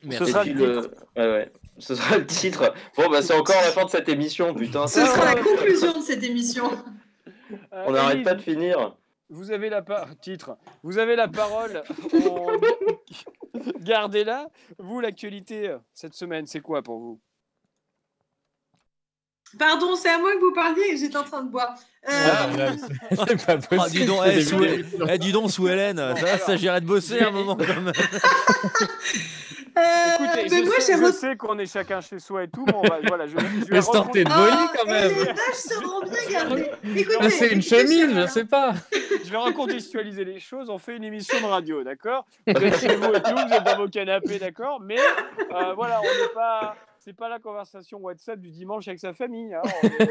Ce 0.02 0.06
Merci. 0.08 0.22
Et 0.24 0.32
sera 0.32 0.44
le... 0.44 0.80
ouais, 0.80 0.90
ouais. 1.16 1.52
Ce 1.78 1.94
sera 1.94 2.16
le 2.18 2.26
titre. 2.26 2.72
Bon, 2.96 3.08
bah 3.10 3.22
c'est 3.22 3.34
encore 3.34 3.56
la 3.56 3.70
fin 3.72 3.84
de 3.84 3.90
cette 3.90 4.08
émission, 4.08 4.54
putain. 4.54 4.86
Ce 4.86 5.00
sera 5.04 5.34
la 5.34 5.40
conclusion 5.42 5.92
de 5.98 6.02
cette 6.02 6.22
émission. 6.24 6.70
Euh, 7.72 7.84
On 7.86 7.92
n'arrête 7.92 8.14
Élise, 8.16 8.24
pas 8.24 8.34
de 8.34 8.42
finir. 8.42 8.96
Vous 9.28 9.50
avez 9.50 9.68
la 9.68 9.82
pa- 9.82 10.06
titre. 10.20 10.56
Vous 10.82 10.98
avez 10.98 11.16
la 11.16 11.28
parole. 11.28 11.82
On- 12.14 12.58
Gardez-la. 13.80 14.48
Vous, 14.78 15.00
l'actualité 15.00 15.68
euh, 15.68 15.78
cette 15.94 16.14
semaine, 16.14 16.46
c'est 16.46 16.60
quoi 16.60 16.82
pour 16.82 16.98
vous? 16.98 17.20
Pardon, 19.58 19.96
c'est 19.96 20.08
à 20.10 20.18
moi 20.18 20.32
que 20.34 20.40
vous 20.40 20.52
parliez 20.52 20.92
et 20.92 20.96
j'étais 20.96 21.16
en 21.16 21.24
train 21.24 21.42
de 21.42 21.48
boire. 21.50 21.74
Euh, 22.08 22.70
C'est 23.28 23.44
pas 23.46 23.56
possible. 23.56 23.80
Ah, 23.80 23.88
dis 23.88 24.04
donc, 24.06 24.20
c'est 24.24 24.36
eh, 24.36 24.42
sous, 24.44 24.58
vidéos. 24.58 25.06
eh, 25.10 25.18
dis 25.18 25.32
donc, 25.32 25.50
sous 25.50 25.66
Hélène, 25.68 26.00
ça, 26.20 26.38
ça 26.38 26.56
j'irait 26.56 26.80
de 26.80 26.86
bosser 26.86 27.18
à 27.20 27.28
un 27.28 27.30
moment 27.32 27.56
quand 27.56 27.66
même. 27.66 27.88
euh, 29.78 29.80
Écoutez, 30.14 30.48
mais 30.50 30.62
je, 30.62 30.64
moi, 30.66 30.80
sais, 30.80 30.96
je 30.98 31.12
sais 31.12 31.36
qu'on 31.36 31.58
est 31.58 31.66
chacun 31.70 32.00
chez 32.00 32.18
soi 32.18 32.44
et 32.44 32.48
tout, 32.48 32.64
mais 32.66 32.74
on 32.74 32.82
va, 32.82 32.98
voilà, 33.08 33.26
je, 33.26 33.32
je 33.36 33.70
vais 33.72 33.80
tenter 33.80 34.22
de 34.24 34.30
voler 34.30 34.52
Ah, 34.52 34.72
quand 34.76 34.86
même. 34.90 35.12
les 36.84 37.04
bien 37.04 37.16
Ah, 37.20 37.30
c'est 37.30 37.48
une 37.48 37.62
chemise, 37.62 38.08
je 38.14 38.26
sais 38.28 38.44
pas. 38.44 38.72
Je 39.24 39.30
vais 39.30 39.36
recontextualiser 39.36 40.24
les 40.24 40.38
choses. 40.40 40.70
On 40.70 40.78
fait 40.78 40.96
une 40.96 41.04
émission 41.04 41.40
de 41.40 41.46
radio, 41.46 41.82
d'accord? 41.82 42.24
Vous 42.46 42.52
êtes 42.62 42.80
chez 42.80 42.94
vous 42.94 43.12
et 43.12 43.20
tout, 43.22 43.34
vous 43.34 43.52
êtes 43.54 43.64
dans 43.64 43.76
vos 43.76 43.88
canapés, 43.88 44.38
d'accord? 44.38 44.80
Mais 44.80 44.98
euh, 44.98 45.72
voilà, 45.74 46.00
on 46.00 46.04
n'est 46.04 46.32
pas. 46.34 46.76
C'est 47.08 47.14
pas 47.16 47.28
la 47.28 47.38
conversation 47.38 47.98
WhatsApp 48.00 48.40
du 48.40 48.50
dimanche 48.50 48.88
avec 48.88 48.98
sa 48.98 49.12
famille. 49.12 49.54
hein. 49.54 49.62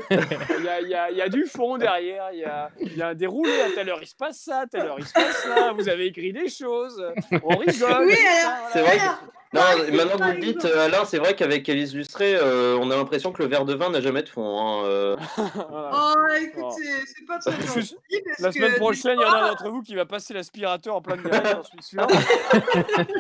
Il 0.10 0.64
y, 0.64 0.70
a, 0.70 0.80
il 0.80 0.88
y 0.88 0.94
a- 0.96 1.12
il 1.12 1.18
y 1.18 1.22
a 1.22 1.28
du 1.28 1.44
fond 1.46 1.78
derrière, 1.78 2.30
il 2.32 2.40
y 2.40 2.46
a, 2.46 2.70
il 2.80 2.96
y 2.96 3.02
a 3.02 3.10
un 3.10 3.14
déroulé. 3.14 3.52
À 3.60 3.70
telle 3.72 3.90
heure 3.90 4.00
il 4.02 4.08
se 4.08 4.16
passe 4.16 4.40
ça, 4.40 4.60
à 4.62 4.66
telle 4.66 4.84
heure 4.88 4.96
il 4.98 5.06
se 5.06 5.12
passe 5.12 5.44
ça. 5.44 5.74
Vous 5.74 5.90
avez 5.90 6.06
écrit 6.06 6.32
des 6.32 6.48
choses, 6.48 7.04
on 7.44 7.58
rigole. 7.58 8.06
Oui, 8.06 8.16
ça, 8.16 8.58
voilà. 8.62 8.70
C'est 8.72 8.82
vrai. 8.82 8.98
Non, 9.54 9.62
maintenant 9.94 10.18
que 10.18 10.24
vous 10.24 10.32
le 10.32 10.42
dites, 10.42 10.66
Alain, 10.66 11.06
c'est 11.06 11.18
vrai 11.18 11.34
qu'avec 11.34 11.70
Élise 11.70 11.96
Lustré, 11.96 12.36
euh, 12.36 12.78
on 12.82 12.92
a 12.92 12.96
l'impression 12.98 13.32
que 13.32 13.42
le 13.42 13.48
verre 13.48 13.64
de 13.64 13.74
vin 13.74 13.90
n'a 13.90 14.02
jamais 14.02 14.22
de 14.22 14.28
fond. 14.28 14.60
hein, 14.60 14.84
euh. 14.86 15.16
Oh, 15.38 16.14
écoutez, 16.42 16.84
c'est 17.06 17.26
pas 17.26 17.40
très 17.40 17.52
Je- 17.54 17.68
gentil. 17.68 17.96
parce 18.26 18.40
La 18.40 18.50
que 18.50 18.56
semaine 18.56 18.72
des 18.74 18.78
prochaine, 18.78 19.18
il 19.18 19.22
y 19.22 19.26
en 19.26 19.30
a 19.30 19.36
un 19.36 19.40
fois- 19.40 19.50
d'entre 19.52 19.70
vous 19.70 19.82
qui 19.82 19.96
va 19.96 20.06
passer 20.06 20.34
l'aspirateur 20.34 20.96
en 20.96 21.02
pleine 21.02 21.22
direct, 21.22 21.48
j'en 21.56 21.64
suis 21.64 21.82
sûr. 21.84 22.06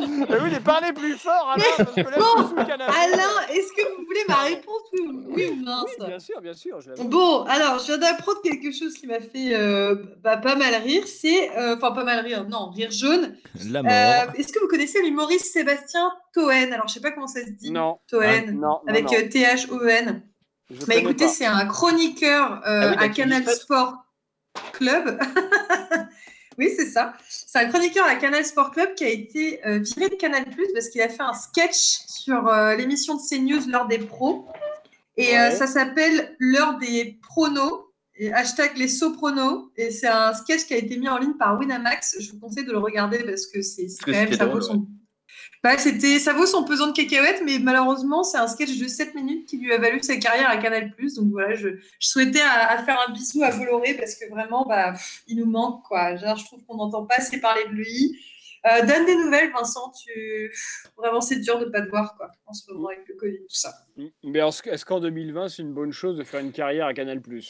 Mais 0.00 0.36
oui, 0.40 0.50
mais 0.52 0.60
parlez 0.60 0.92
plus 0.92 1.14
fort, 1.16 1.52
Alain, 1.56 1.64
parce 1.76 1.92
que 1.92 2.00
là, 2.00 2.18
je 2.18 2.38
suis 2.40 2.48
sous 2.50 2.54
le 2.56 2.64
canapé. 2.64 2.92
Alain, 3.02 3.46
est-ce 3.52 3.72
que 3.72 3.88
vous 3.96 4.04
voulez 4.06 4.20
ma 4.28 4.36
réponse 4.36 4.82
oui, 4.92 5.00
oui 5.28 5.48
ou 5.52 5.64
mince 5.64 5.84
Oui, 5.98 6.06
bien 6.06 6.18
sûr, 6.20 6.40
bien 6.40 6.54
sûr. 6.54 6.80
je- 6.80 7.02
Bon, 7.02 7.42
alors, 7.44 7.80
je 7.80 7.86
viens 7.86 7.98
d'apprendre 7.98 8.40
quelque 8.42 8.70
chose 8.72 8.94
qui 8.94 9.08
m'a 9.08 9.18
fait 9.20 9.54
euh, 9.54 9.96
bah, 10.22 10.36
pas 10.36 10.54
mal 10.54 10.72
rire. 10.84 11.02
C'est. 11.06 11.50
euh, 11.58 11.74
Enfin, 11.76 11.90
pas 11.92 12.04
mal 12.04 12.20
rire, 12.24 12.44
non, 12.48 12.70
rire 12.70 12.90
jaune. 12.92 13.34
La 13.70 13.82
mort. 13.82 13.92
Euh, 13.92 14.38
Est-ce 14.38 14.52
que 14.52 14.60
vous 14.60 14.68
connaissez 14.68 15.02
l'humoriste 15.02 15.47
Sébastien 15.52 16.12
Toen 16.32 16.50
Alors, 16.72 16.88
je 16.88 16.94
sais 16.94 17.00
pas 17.00 17.10
comment 17.10 17.26
ça 17.26 17.40
se 17.44 17.50
dit. 17.50 17.70
Non. 17.70 17.98
Toen. 18.08 18.22
Ah, 18.22 18.40
non, 18.52 18.52
non, 18.60 18.80
avec 18.86 19.04
non. 19.04 19.14
euh, 19.14 19.28
T-H-O-E-N. 19.28 20.22
Je 20.70 20.74
Mais 20.74 20.96
connais 20.96 20.98
écoutez, 21.00 21.24
pas. 21.24 21.30
c'est 21.30 21.46
un 21.46 21.66
chroniqueur 21.66 22.52
euh, 22.66 22.92
Ah 22.94 22.94
oui, 22.98 23.04
à 23.04 23.08
Canal. 23.08 23.44
Sport 23.48 23.94
Club. 24.72 25.18
oui, 26.58 26.70
c'est 26.76 26.86
ça. 26.86 27.14
C'est 27.28 27.58
un 27.58 27.68
chroniqueur 27.68 28.04
à 28.06 28.16
Canal 28.16 28.44
Sport 28.44 28.72
Club 28.72 28.94
qui 28.94 29.04
a 29.04 29.08
été 29.08 29.64
euh, 29.66 29.78
viré 29.78 30.08
de 30.08 30.16
Canal 30.16 30.44
Plus 30.50 30.66
parce 30.74 30.88
qu'il 30.88 31.00
a 31.02 31.08
fait 31.08 31.22
un 31.22 31.32
sketch 31.32 32.00
sur 32.06 32.48
euh, 32.48 32.74
l'émission 32.74 33.14
de 33.14 33.20
CNews 33.20 33.68
l'heure 33.70 33.86
des 33.86 33.98
pros. 33.98 34.46
Et 35.16 35.38
euh, 35.38 35.48
Ouais. 35.50 35.56
ça 35.56 35.66
s'appelle 35.66 36.36
l'heure 36.38 36.78
des 36.78 37.18
pronos. 37.22 37.84
Et 38.20 38.32
hashtag 38.32 38.76
les 38.76 38.88
sopronos. 38.88 39.70
Et 39.76 39.92
c'est 39.92 40.08
un 40.08 40.34
sketch 40.34 40.64
qui 40.66 40.74
a 40.74 40.76
été 40.76 40.96
mis 40.96 41.08
en 41.08 41.18
ligne 41.18 41.34
par 41.34 41.56
Winamax. 41.58 42.16
Je 42.18 42.32
vous 42.32 42.40
conseille 42.40 42.64
de 42.64 42.72
le 42.72 42.78
regarder 42.78 43.20
parce 43.22 43.46
que 43.46 43.62
c'est 43.62 43.86
quand 44.04 44.10
même 44.10 44.32
ça 44.32 44.44
vaut 44.44 44.58
drôle, 44.58 44.62
son. 44.64 44.86
Bah, 45.62 45.76
c'était, 45.78 46.18
ça 46.18 46.32
vaut 46.32 46.46
son 46.46 46.64
pesant 46.64 46.86
de 46.88 46.92
cacahuètes, 46.92 47.42
mais 47.44 47.58
malheureusement, 47.58 48.22
c'est 48.22 48.38
un 48.38 48.46
sketch 48.46 48.78
de 48.78 48.86
7 48.86 49.14
minutes 49.14 49.46
qui 49.46 49.58
lui 49.58 49.72
a 49.72 49.78
valu 49.78 50.00
sa 50.02 50.16
carrière 50.16 50.48
à 50.48 50.56
Canal+. 50.56 50.94
Donc 51.16 51.30
voilà, 51.30 51.54
je, 51.54 51.68
je 51.98 52.08
souhaitais 52.08 52.40
à, 52.40 52.70
à 52.70 52.84
faire 52.84 52.98
un 53.06 53.12
bisou 53.12 53.42
à 53.42 53.50
Bolloré 53.50 53.94
parce 53.94 54.14
que 54.14 54.28
vraiment, 54.30 54.64
bah, 54.66 54.92
pff, 54.92 55.22
il 55.26 55.38
nous 55.38 55.46
manque, 55.46 55.82
quoi. 55.84 56.16
Genre, 56.16 56.36
je 56.36 56.44
trouve 56.44 56.64
qu'on 56.64 56.76
n'entend 56.76 57.04
pas 57.04 57.16
assez 57.16 57.40
parler 57.40 57.64
de 57.64 57.74
lui. 57.74 58.16
Euh, 58.66 58.84
donne 58.84 59.06
des 59.06 59.16
nouvelles, 59.16 59.52
Vincent. 59.52 59.92
Tu... 60.04 60.52
Vraiment, 60.96 61.20
c'est 61.20 61.36
dur 61.36 61.58
de 61.58 61.66
ne 61.66 61.70
pas 61.70 61.80
te 61.80 61.88
voir, 61.88 62.16
quoi, 62.16 62.30
en 62.46 62.52
ce 62.52 62.70
moment 62.72 62.88
avec 62.88 63.06
le 63.08 63.14
Covid, 63.14 63.38
tout 63.38 63.44
ça. 63.54 63.72
Mais 64.24 64.40
est-ce 64.40 64.84
qu'en 64.84 65.00
2020, 65.00 65.48
c'est 65.48 65.62
une 65.62 65.74
bonne 65.74 65.92
chose 65.92 66.16
de 66.18 66.24
faire 66.24 66.40
une 66.40 66.52
carrière 66.52 66.86
à 66.86 66.94
Canal 66.94 67.20
Ben, 67.20 67.46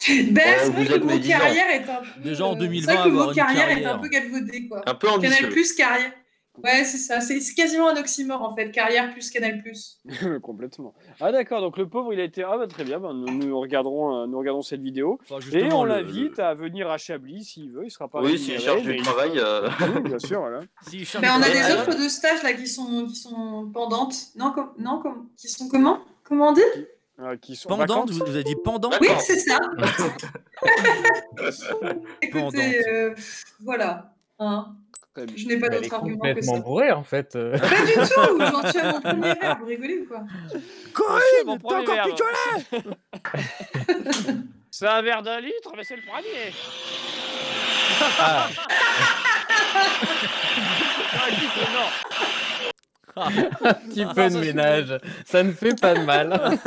c'est 0.00 0.64
vous 0.66 0.72
vrai 0.72 0.86
que 0.86 0.92
le 0.94 1.04
mot 1.04 1.20
carrière 1.20 1.70
est 1.70 1.88
un 1.88 2.02
peu... 2.02 2.20
Déjà 2.20 2.44
en 2.44 2.54
euh, 2.54 2.58
2020, 2.58 2.90
C'est 2.90 2.96
vrai 2.96 3.04
que 3.04 3.08
le 3.08 3.14
avoir 3.14 3.26
mot 3.26 3.30
une 3.30 3.36
carrière, 3.36 3.68
est 3.68 3.74
carrière. 3.74 3.94
un 3.94 3.98
peu 3.98 4.08
galvaudé, 4.08 4.68
quoi. 4.68 4.82
Un 4.86 4.94
peu 4.94 5.08
ambitieux. 5.08 5.36
Canal 5.36 5.52
plus 5.52 5.72
carrière. 5.74 6.12
Ouais, 6.64 6.84
c'est 6.84 6.98
ça. 6.98 7.20
C'est 7.20 7.38
quasiment 7.54 7.88
un 7.88 7.96
oxymore, 7.96 8.42
en 8.42 8.54
fait. 8.54 8.70
Carrière 8.70 9.12
plus 9.12 9.30
Canal 9.30 9.62
plus. 9.62 9.98
Complètement. 10.42 10.94
Ah 11.20 11.32
d'accord, 11.32 11.60
donc 11.60 11.76
le 11.76 11.88
pauvre, 11.88 12.12
il 12.12 12.20
a 12.20 12.24
été... 12.24 12.42
Ah 12.44 12.56
bah, 12.58 12.66
très 12.66 12.84
bien, 12.84 13.00
ben, 13.00 13.12
nous, 13.12 13.30
nous 13.32 13.58
regarderons, 13.60 14.22
euh, 14.22 14.26
nous 14.26 14.38
regardons 14.38 14.62
cette 14.62 14.82
vidéo. 14.82 15.18
Enfin, 15.28 15.38
Et 15.52 15.72
on 15.72 15.84
le- 15.84 15.90
l'invite 15.90 16.38
à 16.38 16.54
venir 16.54 16.90
à 16.90 16.98
Chablis 16.98 17.44
s'il 17.44 17.70
veut, 17.72 17.84
il 17.84 17.90
sera 17.90 18.08
pas 18.08 18.20
Oui, 18.22 18.38
s'il 18.38 18.58
cherche 18.60 18.82
mais 18.84 18.92
du 18.92 18.98
il- 18.98 19.02
travail. 19.02 19.32
euh, 19.38 19.68
Oui, 19.94 20.00
bien 20.02 20.18
sûr, 20.18 20.40
voilà. 20.40 20.60
Si, 20.88 21.04
cherche 21.04 21.22
Mais 21.22 21.30
on 21.30 21.42
a 21.42 21.48
des 21.48 21.58
travail. 21.60 21.72
offres 21.72 22.02
de 22.02 22.08
stage 22.08 22.42
là 22.42 22.52
qui 22.52 22.66
sont, 22.66 23.06
qui 23.06 23.16
sont 23.16 23.70
pendantes. 23.72 24.14
Non, 24.36 24.52
com- 24.52 24.72
non 24.78 25.00
com- 25.00 25.28
qui 25.36 25.48
sont 25.48 25.68
comment? 25.68 26.00
Comment 26.24 26.48
on 26.48 26.52
dit? 26.52 26.60
Euh, 27.20 27.36
qui 27.36 27.56
sont 27.56 27.74
vacantes? 27.76 28.10
vous, 28.10 28.18
vous 28.24 28.30
avez 28.30 28.44
dit 28.44 28.56
pendant 28.64 28.90
Oui, 29.00 29.08
c'est 29.20 29.38
ça. 29.38 29.58
Écoutez, 32.22 32.88
euh, 32.88 33.14
voilà. 33.60 34.14
Hein. 34.38 34.74
Je 35.36 35.46
n'ai 35.46 35.58
pas 35.58 35.68
d'autre 35.68 35.92
argument 35.94 36.16
que 36.16 36.20
complètement 36.28 36.54
ça. 36.54 36.60
bourrée 36.60 36.90
en 36.92 37.02
fait. 37.04 37.36
euh. 37.36 37.58
Pas 37.58 37.84
du 37.84 37.92
tout 37.94 38.40
J'en 38.40 38.66
suis 38.70 38.78
à 38.78 38.92
mon 38.92 39.00
premier 39.00 39.34
verre, 39.34 39.58
vous 39.60 39.66
rigolez 39.66 39.98
ou 39.98 40.06
quoi? 40.06 40.22
Corinne, 40.94 41.22
t'as 41.44 41.52
encore 41.52 41.84
C'est 44.70 44.86
un 44.88 45.02
verre 45.02 45.22
d'un 45.22 45.40
litre, 45.40 45.72
mais 45.76 45.84
c'est 45.84 45.96
le 45.96 46.02
premier 46.02 46.52
Ah, 48.20 48.48
écoute, 51.28 51.68
non. 51.74 51.88
un 53.16 53.30
petit 53.74 54.06
peu 54.06 54.28
de 54.30 54.38
ménage, 54.38 54.98
ça 55.24 55.42
ne 55.42 55.52
fait 55.52 55.78
pas 55.78 55.94
de 55.94 56.00
mal. 56.04 56.30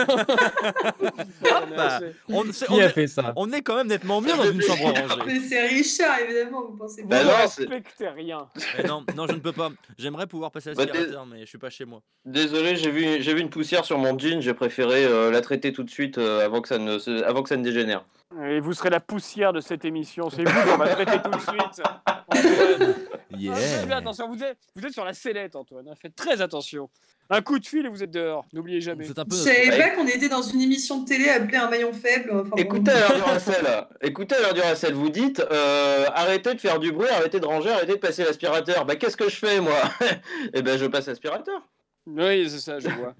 bah, 1.75 1.99
On, 2.29 2.43
Qui 2.43 2.63
on 2.69 2.79
a 2.79 2.83
est, 2.83 2.89
fait 2.89 3.07
ça 3.07 3.33
on 3.35 3.51
est 3.51 3.61
quand 3.61 3.75
même 3.77 3.87
nettement 3.87 4.21
mieux 4.21 4.35
dans 4.35 4.49
une 4.51 4.61
chambre 4.61 4.83
rangée. 4.93 5.23
Mais 5.25 5.39
c'est 5.39 5.67
Richard, 5.67 6.19
évidemment, 6.19 6.65
vous 6.69 6.77
pensez 6.77 7.01
Vous 7.01 7.07
pas. 7.09 7.17
Bah 7.17 7.23
ne 7.23 7.29
non, 7.29 7.47
c'est- 7.49 7.61
respectez 7.63 8.07
rien. 8.09 8.47
Mais 8.77 8.83
non, 8.83 9.03
non, 9.15 9.27
je 9.27 9.33
ne 9.33 9.39
peux 9.39 9.53
pas. 9.53 9.69
J'aimerais 9.97 10.27
pouvoir 10.27 10.51
passer 10.51 10.73
Bah, 10.73 10.85
l'aspirateur, 10.85 11.25
mais 11.25 11.41
je 11.41 11.45
suis 11.45 11.57
pas 11.57 11.69
chez 11.69 11.85
moi. 11.85 12.01
Désolé, 12.25 12.75
j'ai 12.75 12.91
vu, 12.91 13.21
j'ai 13.21 13.33
vu 13.33 13.41
une 13.41 13.49
poussière 13.49 13.85
sur 13.85 13.97
mon 13.97 14.17
jean, 14.17 14.41
j'ai 14.41 14.53
préféré 14.53 15.05
euh, 15.05 15.31
la 15.31 15.41
traiter 15.41 15.73
tout 15.73 15.83
de 15.83 15.89
suite 15.89 16.17
euh, 16.17 16.45
avant, 16.45 16.61
que 16.61 16.67
ça 16.67 16.77
ne, 16.77 17.23
avant 17.23 17.43
que 17.43 17.49
ça 17.49 17.57
ne 17.57 17.63
dégénère. 17.63 18.05
Et 18.43 18.59
vous 18.59 18.73
serez 18.73 18.89
la 18.89 18.99
poussière 18.99 19.53
de 19.53 19.61
cette 19.61 19.85
émission. 19.85 20.29
C'est 20.29 20.43
vous 20.43 20.71
qu'on 20.71 20.77
va 20.77 20.87
traiter 20.89 21.19
tout 21.23 21.29
de 21.31 21.39
suite. 21.41 21.83
Antoine. 22.37 22.95
Yeah. 23.37 23.53
Ah, 23.91 23.97
attention, 23.97 24.29
vous 24.29 24.41
êtes, 24.41 24.57
vous 24.77 24.85
êtes 24.85 24.93
sur 24.93 25.03
la 25.03 25.11
sellette, 25.13 25.57
Antoine. 25.57 25.85
Faites 26.01 26.15
très 26.15 26.41
attention. 26.41 26.89
Un 27.29 27.41
coup 27.41 27.59
de 27.59 27.65
fil 27.65 27.85
et 27.85 27.89
vous 27.89 28.01
êtes 28.01 28.11
dehors. 28.11 28.45
N'oubliez 28.53 28.79
jamais. 28.79 29.03
Je 29.03 29.09
notre- 29.09 29.77
pas 29.77 29.89
qu'on 29.89 30.07
était 30.07 30.29
dans 30.29 30.41
une 30.41 30.61
émission 30.61 31.01
de 31.01 31.05
télé 31.07 31.27
appelée 31.27 31.57
Un 31.57 31.69
maillon 31.69 31.91
faible. 31.91 32.29
Enfin, 32.31 32.49
bon. 32.49 32.55
Écoutez 32.55 32.91
Alain 32.91 33.15
Duracel, 33.15 33.65
écoutez 34.01 34.35
Alain 34.35 34.53
Duracel, 34.53 34.93
vous 34.93 35.09
dites 35.09 35.41
euh, 35.51 36.05
arrêtez 36.13 36.53
de 36.53 36.61
faire 36.61 36.79
du 36.79 36.91
bruit, 36.93 37.09
arrêtez 37.09 37.39
de 37.41 37.45
ranger, 37.45 37.71
arrêtez 37.71 37.93
de 37.93 37.99
passer 37.99 38.23
l'aspirateur. 38.23 38.85
Bah 38.85 38.95
qu'est-ce 38.95 39.17
que 39.17 39.27
je 39.29 39.35
fais 39.35 39.59
moi? 39.59 39.81
Eh 40.53 40.61
ben 40.61 40.77
je 40.77 40.85
passe 40.85 41.07
l'aspirateur. 41.07 41.61
Oui, 42.07 42.49
c'est 42.49 42.59
ça, 42.59 42.79
je 42.79 42.87
vois. 42.89 43.15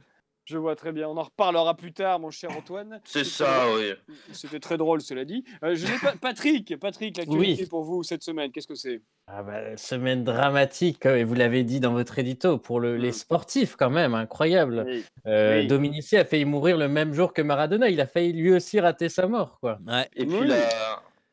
Je 0.46 0.58
vois 0.58 0.76
très 0.76 0.92
bien. 0.92 1.10
On 1.10 1.18
en 1.18 1.24
reparlera 1.24 1.76
plus 1.76 1.92
tard, 1.92 2.20
mon 2.20 2.30
cher 2.30 2.52
Antoine. 2.56 3.02
C'est 3.06 3.24
ça, 3.24 3.66
drôle. 3.66 3.80
oui. 4.08 4.16
C'était 4.32 4.60
très 4.60 4.78
drôle, 4.78 5.02
cela 5.02 5.26
dit. 5.26 5.44
Euh, 5.64 5.76
je 5.76 5.88
n'ai 5.88 5.98
pas... 5.98 6.14
Patrick, 6.22 6.78
Patrick, 6.80 7.18
l'actualité 7.18 7.64
Oui. 7.64 7.68
pour 7.70 7.84
vous 7.84 8.04
cette 8.04 8.22
semaine, 8.24 8.52
qu'est-ce 8.52 8.68
que 8.68 8.76
c'est? 8.76 9.02
Ah 9.28 9.42
bah, 9.42 9.76
semaine 9.76 10.24
dramatique, 10.24 11.06
euh, 11.08 11.16
et 11.18 11.24
vous 11.24 11.34
l'avez 11.34 11.64
dit 11.64 11.80
dans 11.80 11.94
votre 11.94 12.20
édito, 12.20 12.60
pour 12.60 12.80
le- 12.80 12.96
les 12.96 13.10
Mm. 13.10 13.14
sportifs 13.14 13.76
quand 13.76 13.90
même, 13.90 14.14
incroyable. 14.14 14.84
Oui. 14.88 15.04
Euh, 15.26 15.62
Oui. 15.62 15.68
Dominici 15.68 16.16
a 16.16 16.26
failli 16.26 16.46
mourir 16.46 16.78
le 16.78 16.88
même 16.88 17.12
jour 17.14 17.34
que 17.34 17.42
Maradona, 17.42 17.90
il 17.90 18.00
a 18.00 18.06
failli 18.06 18.32
lui 18.34 18.54
aussi 18.54 18.80
rater 18.80 19.10
sa 19.10 19.26
mort. 19.28 19.60
quoi. 19.60 19.80
Ouais. 19.88 20.08
Et 20.16 20.26
puis 20.28 20.38
Oui. 20.42 20.48
la, 20.48 20.58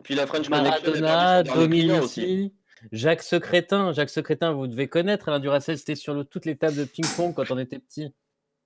puis 0.03 0.15
la 0.15 0.27
French 0.27 0.49
Maradona, 0.49 1.43
aussi. 1.43 1.53
Dominici, 1.55 2.55
Jacques 2.93 3.23
Secrétin. 3.23 3.93
Jacques 3.93 4.09
Secrétin, 4.11 4.53
vous 4.53 4.67
devez 4.67 4.89
connaître, 4.89 5.29
Alain 5.29 5.39
Duracell, 5.39 5.77
c'était 5.79 5.95
sur 5.95 6.15
le- 6.15 6.25
toutes 6.25 6.47
les 6.47 6.57
tables 6.57 6.77
de 6.77 6.85
ping-pong 6.85 7.35
quand 7.35 7.51
on 7.51 7.59
était 7.59 7.79
petit. 7.79 8.13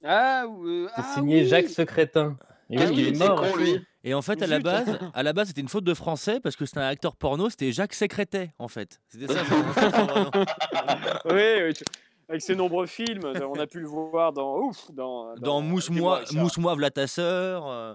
Ah, 0.05 0.45
euh, 0.45 0.87
C'est 0.95 1.03
ah 1.05 1.15
signé 1.15 1.43
oui. 1.43 1.49
Jacques 1.49 1.69
Secrétin. 1.69 2.37
Et 2.71 2.79
oui, 2.79 2.87
qu'il 2.89 2.99
il 3.01 3.15
est 3.15 3.19
mort. 3.27 3.41
con 3.41 3.57
lui 3.57 3.81
Et 4.05 4.13
en 4.15 4.23
fait, 4.23 4.43
à 4.43 4.47
la 4.47 4.59
base, 4.59 4.99
à 5.15 5.23
la 5.23 5.33
base, 5.33 5.49
c'était 5.49 5.61
une 5.61 5.69
faute 5.69 5.85
de 5.85 5.95
français 5.95 6.41
parce 6.41 6.57
que 6.57 6.67
c'était 6.67 6.81
un 6.81 6.89
acteur 6.89 7.17
porno, 7.17 7.49
c'était 7.49 7.71
Jacques 7.73 7.95
Sécrétet, 7.95 8.51
en 8.59 8.69
fait. 8.69 9.01
C'était 9.09 9.33
ça. 9.33 9.41
Oui, 11.27 11.43
oui, 11.65 11.75
tu- 11.75 11.85
avec 12.29 12.43
ses 12.43 12.57
nombreux 12.57 12.87
films, 12.87 13.23
on 13.25 13.59
a 13.61 13.67
pu 13.69 13.79
le 13.79 13.87
voir 13.87 14.33
dans 14.33 14.59
ouf, 14.59 14.91
dans, 14.93 15.35
Dans 15.37 15.61
Mouche-moi, 15.61 15.95
Dis-moi, 15.97 16.19
Richard. 16.19 16.43
Mouche-moi, 16.43 16.75
v'là 16.75 16.91
ta 16.91 17.07
sœur. 17.07 17.69
euh, 17.69 17.95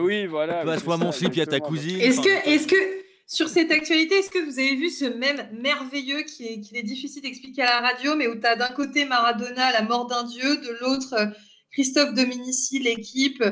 Oui, 0.00 0.26
voilà. 0.26 0.64
Passe-moi 0.64 0.96
mon 0.98 1.10
slip, 1.10 1.34
y'a 1.34 1.46
ta 1.46 1.56
exactement. 1.56 1.68
cousine. 1.68 2.00
Est-ce 2.00 2.20
enfin, 2.20 2.28
que, 2.28 2.48
est-ce 2.48 2.66
que, 2.68 2.76
sur 3.26 3.48
cette 3.48 3.70
actualité, 3.70 4.16
est-ce 4.16 4.30
que 4.30 4.44
vous 4.44 4.58
avez 4.58 4.76
vu 4.76 4.90
ce 4.90 5.04
même 5.04 5.48
merveilleux 5.52 6.22
qui 6.22 6.46
est, 6.46 6.60
qu'il 6.60 6.76
est 6.76 6.82
difficile 6.82 7.22
d'expliquer 7.22 7.62
à 7.62 7.80
la 7.80 7.88
radio, 7.88 8.14
mais 8.14 8.26
où 8.26 8.38
tu 8.38 8.46
as 8.46 8.56
d'un 8.56 8.68
côté 8.68 9.04
Maradona, 9.04 9.72
la 9.72 9.82
mort 9.82 10.06
d'un 10.06 10.24
dieu, 10.24 10.58
de 10.58 10.78
l'autre 10.80 11.14
euh, 11.14 11.26
Christophe 11.72 12.14
Dominici, 12.14 12.78
l'équipe, 12.78 13.42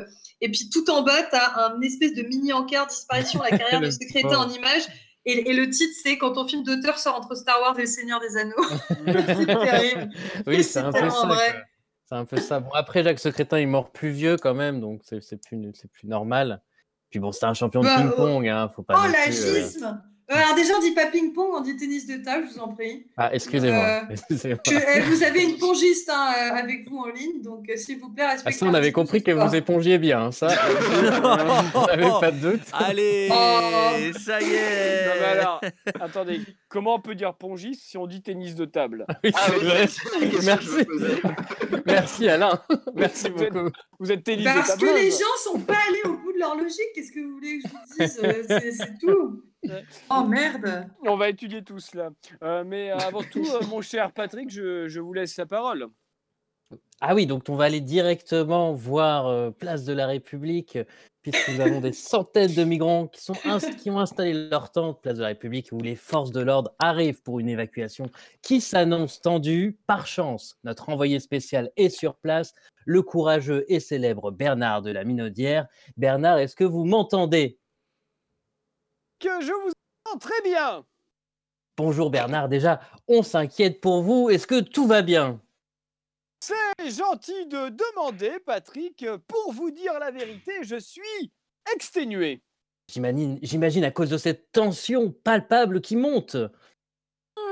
et 0.41 0.51
puis 0.51 0.69
tout 0.71 0.91
en 0.91 1.03
bas, 1.03 1.23
tu 1.23 1.37
as 1.37 1.67
un 1.67 1.81
espèce 1.81 2.15
de 2.15 2.23
mini-encart 2.23 2.87
disparition, 2.87 3.41
la 3.43 3.51
carrière 3.59 3.81
de 3.81 3.91
secrétaire 3.91 4.41
en 4.41 4.51
images. 4.51 4.87
Et, 5.27 5.51
et 5.51 5.53
le 5.53 5.69
titre, 5.69 5.95
c'est 6.03 6.17
quand 6.17 6.33
ton 6.33 6.49
film 6.49 6.63
d'auteur 6.63 6.99
sort 6.99 7.17
entre 7.17 7.35
Star 7.35 7.61
Wars 7.61 7.79
et 7.79 7.83
Le 7.83 7.87
Seigneur 7.87 8.21
des 8.21 8.37
Anneaux. 8.37 8.55
c'est 9.07 9.47
terrible. 9.47 10.11
Oui, 10.47 10.65
c'est 10.65 10.79
un 10.79 10.93
peu 10.93 11.11
ça. 11.11 11.27
vrai. 11.27 11.65
C'est 12.07 12.15
un 12.15 12.25
peu 12.25 12.39
ça. 12.39 12.61
Bon, 12.61 12.71
après, 12.73 13.05
Jacques 13.05 13.21
Secrétin 13.21 13.59
est 13.59 13.67
mort 13.67 13.91
plus 13.91 14.11
vieux 14.11 14.37
quand 14.37 14.55
même, 14.55 14.81
donc 14.81 15.03
c'est 15.05 15.23
c'est 15.23 15.37
plus, 15.37 15.59
c'est 15.75 15.91
plus 15.91 16.09
normal. 16.09 16.63
Puis 17.11 17.19
bon, 17.21 17.33
c'était 17.33 17.47
un 17.47 17.55
champion 17.55 17.81
de 17.81 17.87
Bah, 17.87 17.97
ping-pong, 17.99 18.47
hein, 18.49 18.71
faut 18.75 18.83
pas. 18.83 18.95
Oh, 18.97 19.03
plus, 19.03 19.45
euh, 19.45 19.53
l'agisme 19.55 20.01
Euh, 20.31 20.35
Alors 20.37 20.55
déjà, 20.55 20.75
on 20.77 20.81
dit 20.81 20.93
pas 20.93 21.07
ping-pong, 21.07 21.49
on 21.57 21.61
dit 21.61 21.77
tennis 21.77 22.07
de 22.07 22.19
table, 22.19 22.47
je 22.49 22.55
vous 22.55 22.61
en 22.61 22.69
prie. 22.69 23.05
Ah, 23.17 23.31
excusez-moi. 23.35 24.03
Euh, 24.09 24.15
eh, 24.95 25.01
vous 25.01 25.23
avez 25.25 25.43
une 25.43 25.59
pongiste 25.59 26.09
hein, 26.09 26.33
euh, 26.39 26.55
avec 26.55 26.89
vous 26.89 26.99
en 26.99 27.09
ligne, 27.09 27.43
donc 27.43 27.69
euh, 27.69 27.75
s'il 27.77 27.99
vous 27.99 28.11
plaît, 28.11 28.23
Ah, 28.29 28.33
respectez. 28.35 28.59
ça, 28.61 28.67
on 28.67 28.75
avait 28.75 28.93
compris 28.93 29.25
que 29.25 29.33
vous 29.33 29.57
épongiez 29.57 29.99
bien, 29.99 30.27
hein, 30.27 30.31
ça. 30.31 30.47
on 31.75 31.87
n'avait 31.87 32.11
pas 32.21 32.31
de 32.31 32.39
doute. 32.53 32.61
Allez, 32.73 33.29
Oh. 33.33 34.19
ça 34.25 34.41
y 34.41 34.45
est. 34.55 35.07
Non, 35.09 35.13
mais 35.21 35.27
alors, 35.27 35.61
attendez, 36.01 36.41
comment 36.71 36.95
on 36.95 37.01
peut 37.01 37.15
dire 37.15 37.35
pongiste 37.35 37.83
si 37.83 37.99
on 37.99 38.07
dit 38.07 38.23
tennis 38.23 38.55
de 38.55 38.65
table 38.65 39.05
Oui, 39.23 39.31
Ah 39.35 39.51
vrai. 39.51 39.87
je 39.87 40.47
Merci. 40.47 40.87
Merci 41.85 42.29
Alain. 42.29 42.59
Merci 42.95 43.29
Vous 43.29 43.43
êtes- 43.43 43.53
beaucoup. 43.53 43.71
Vous 43.99 44.13
êtes 44.13 44.25
tennis 44.25 44.45
de 44.47 44.51
Parce 44.53 44.69
table 44.69 44.81
que 44.81 44.97
les 44.97 45.11
gens 45.11 45.37
sont 45.45 45.61
pas 45.61 45.77
allés 45.89 46.03
au 46.07 46.17
bout 46.17 46.33
de 46.33 46.39
leur 46.39 46.57
logique, 46.57 46.81
qu'est-ce 46.95 47.13
que 47.13 47.21
vous 47.21 47.33
voulez 47.35 47.59
que 47.61 47.69
je 47.69 47.73
vous 47.73 47.99
dise 48.07 48.21
Euh, 48.25 48.45
C'est 48.49 48.73
c'est 48.73 48.99
tout. 48.99 49.43
Oh 50.11 50.25
merde 50.25 50.87
On 51.03 51.17
va 51.17 51.29
étudier 51.29 51.63
tout 51.63 51.79
cela. 51.81 52.11
Euh, 52.43 52.65
mais 52.65 52.91
avant 52.91 53.23
tout, 53.23 53.45
euh, 53.45 53.61
mon 53.69 53.83
cher 53.83 54.11
Patrick, 54.13 54.49
je, 54.51 54.89
je 54.89 55.01
vous 55.01 55.13
laisse 55.13 55.37
la 55.37 55.45
parole. 55.47 55.87
Ah 57.03 57.15
oui, 57.15 57.27
donc 57.27 57.45
on 57.49 57.57
va 57.57 57.65
aller 57.65 57.81
directement 57.81 58.73
voir 58.73 59.27
euh, 59.27 59.51
Place 59.51 59.85
de 59.85 59.93
la 59.93 60.07
République, 60.07 60.79
puisque 61.23 61.49
nous 61.51 61.61
avons 61.61 61.81
des 61.81 61.93
centaines 61.93 62.55
de 62.55 62.65
migrants 62.65 63.07
qui, 63.07 63.21
sont 63.21 63.35
inst- 63.45 63.77
qui 63.77 63.91
ont 63.91 64.01
installé 64.01 64.33
leur 64.33 64.73
tente 64.73 65.03
Place 65.03 65.17
de 65.17 65.23
la 65.23 65.29
République, 65.29 65.69
où 65.73 65.79
les 65.79 65.95
forces 65.95 66.33
de 66.33 66.41
l'ordre 66.41 66.73
arrivent 66.79 67.23
pour 67.23 67.41
une 67.41 67.49
évacuation 67.49 68.11
qui 68.43 68.61
s'annonce 68.61 69.21
tendue. 69.21 69.79
Par 69.87 70.07
chance, 70.07 70.59
notre 70.65 70.89
envoyé 70.89 71.21
spécial 71.21 71.71
est 71.77 71.91
sur 71.91 72.17
place, 72.17 72.55
le 72.87 73.03
courageux 73.03 73.65
et 73.69 73.81
célèbre 73.81 74.31
Bernard 74.31 74.83
de 74.83 74.91
la 74.91 75.05
Minaudière. 75.05 75.67
Bernard, 75.97 76.39
est-ce 76.39 76.57
que 76.57 76.65
vous 76.65 76.85
m'entendez? 76.85 77.59
Que 79.19 79.43
je 79.43 79.53
vous 79.53 79.73
entends 80.07 80.19
très 80.19 80.41
bien. 80.43 80.85
Bonjour 81.77 82.11
Bernard, 82.11 82.49
déjà, 82.49 82.81
on 83.09 83.23
s'inquiète 83.23 83.81
pour 83.81 84.03
vous. 84.03 84.31
Est-ce 84.31 84.47
que 84.47 84.61
tout 84.61 84.87
va 84.87 85.03
bien? 85.03 85.41
C'est 86.43 86.91
gentil 86.91 87.47
de 87.47 87.69
demander, 87.69 88.39
Patrick. 88.47 89.05
Pour 89.29 89.53
vous 89.53 89.71
dire 89.71 89.99
la 90.01 90.11
vérité, 90.11 90.53
je 90.63 90.77
suis 90.77 91.33
exténué. 91.75 92.43
J'imagine 92.89 93.85
à 93.85 93.91
cause 93.91 94.11
de 94.11 94.19
cette 94.19 94.51
tension 94.51 95.13
palpable 95.13 95.81
qui 95.81 95.97
monte. 95.97 96.37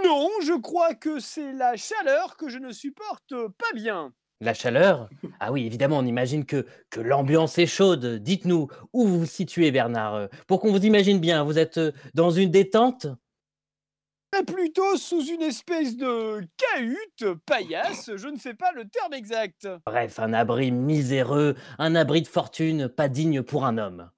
Non, 0.05 0.31
je 0.43 0.59
crois 0.59 0.95
que 0.95 1.21
c'est 1.21 1.53
la 1.53 1.77
chaleur 1.77 2.37
que 2.37 2.49
je 2.49 2.59
ne 2.59 2.73
supporte 2.73 3.35
pas 3.59 3.73
bien. 3.75 4.13
La 4.41 4.55
chaleur? 4.55 5.09
Ah 5.41 5.53
oui, 5.53 5.67
évidemment, 5.67 5.99
on 5.99 6.07
imagine 6.07 6.47
que, 6.47 6.65
que 6.91 7.01
l'ambiance 7.01 7.59
est 7.59 7.67
chaude. 7.67 8.07
Dites-nous, 8.23 8.69
où 8.93 9.07
vous 9.07 9.21
vous 9.21 9.27
situez, 9.27 9.71
Bernard? 9.71 10.29
Pour 10.47 10.61
qu'on 10.61 10.71
vous 10.73 10.85
imagine 10.85 11.19
bien, 11.21 11.45
vous 11.45 11.59
êtes 11.59 11.81
dans 12.15 12.31
une 12.31 12.51
détente? 12.51 13.07
Plutôt 14.47 14.97
sous 14.97 15.25
une 15.27 15.43
espèce 15.43 15.97
de 15.97 16.41
cahute 16.57 17.35
paillasse, 17.47 18.11
je 18.17 18.29
ne 18.29 18.37
sais 18.39 18.55
pas 18.55 18.73
le 18.73 18.87
terme 18.89 19.15
exact. 19.15 19.69
Bref, 19.87 20.19
un 20.19 20.33
abri 20.33 20.71
miséreux, 20.71 21.55
un 21.79 21.95
abri 21.95 22.23
de 22.23 22.29
fortune, 22.29 22.89
pas 22.89 23.09
digne 23.09 23.43
pour 23.43 23.65
un 23.65 23.79
homme. 23.79 24.11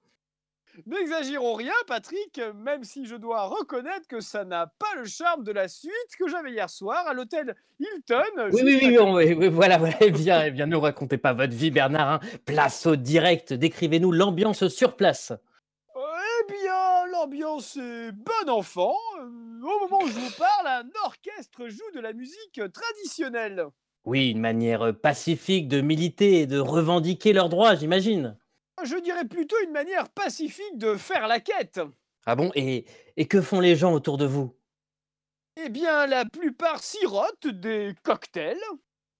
N'exagérons 0.85 1.53
rien, 1.55 1.73
Patrick, 1.85 2.39
même 2.55 2.83
si 2.83 3.05
je 3.05 3.15
dois 3.15 3.43
reconnaître 3.47 4.07
que 4.07 4.21
ça 4.21 4.45
n'a 4.45 4.67
pas 4.79 4.95
le 4.97 5.05
charme 5.05 5.43
de 5.43 5.51
la 5.51 5.67
suite 5.67 5.91
que 6.17 6.27
j'avais 6.29 6.51
hier 6.51 6.69
soir 6.69 7.05
à 7.07 7.13
l'hôtel 7.13 7.55
Hilton. 7.79 8.23
Oui, 8.53 8.97
on- 8.97 9.15
oui, 9.15 9.33
oui, 9.33 9.47
voilà, 9.49 9.77
voilà. 9.77 9.95
Eh 9.99 10.11
bien, 10.11 10.45
eh 10.45 10.51
bien, 10.51 10.67
ne 10.67 10.75
racontez 10.77 11.17
pas 11.17 11.33
votre 11.33 11.53
vie, 11.53 11.71
Bernard. 11.71 12.09
hein. 12.13 12.19
Place 12.45 12.85
au 12.85 12.95
direct, 12.95 13.53
décrivez-nous 13.53 14.11
l'ambiance 14.11 14.67
sur 14.69 14.95
place. 14.95 15.33
Eh 16.53 16.61
bien, 16.61 17.05
l'ambiance 17.11 17.77
est 17.77 18.11
bon 18.11 18.49
enfant. 18.49 18.95
Euh, 19.19 19.23
Au 19.23 19.79
moment 19.89 20.03
où 20.03 20.07
je 20.07 20.13
vous 20.19 20.31
parle, 20.37 20.67
un 20.67 20.89
orchestre 21.05 21.67
joue 21.67 21.89
de 21.93 21.99
la 21.99 22.13
musique 22.13 22.59
traditionnelle. 22.73 23.65
Oui, 24.05 24.31
une 24.31 24.39
manière 24.39 24.99
pacifique 24.99 25.67
de 25.67 25.81
militer 25.81 26.39
et 26.41 26.47
de 26.47 26.59
revendiquer 26.59 27.33
leurs 27.33 27.49
droits, 27.49 27.75
j'imagine. 27.75 28.37
Je 28.83 28.97
dirais 28.99 29.25
plutôt 29.25 29.55
une 29.63 29.71
manière 29.71 30.09
pacifique 30.09 30.77
de 30.77 30.95
faire 30.95 31.27
la 31.27 31.39
quête. 31.39 31.79
Ah 32.25 32.35
bon 32.35 32.51
et, 32.55 32.85
et 33.15 33.27
que 33.27 33.41
font 33.41 33.59
les 33.59 33.75
gens 33.75 33.93
autour 33.93 34.17
de 34.17 34.25
vous? 34.25 34.55
Eh 35.63 35.69
bien, 35.69 36.07
la 36.07 36.25
plupart 36.25 36.81
sirotent 36.81 37.47
des 37.47 37.93
cocktails. 38.03 38.57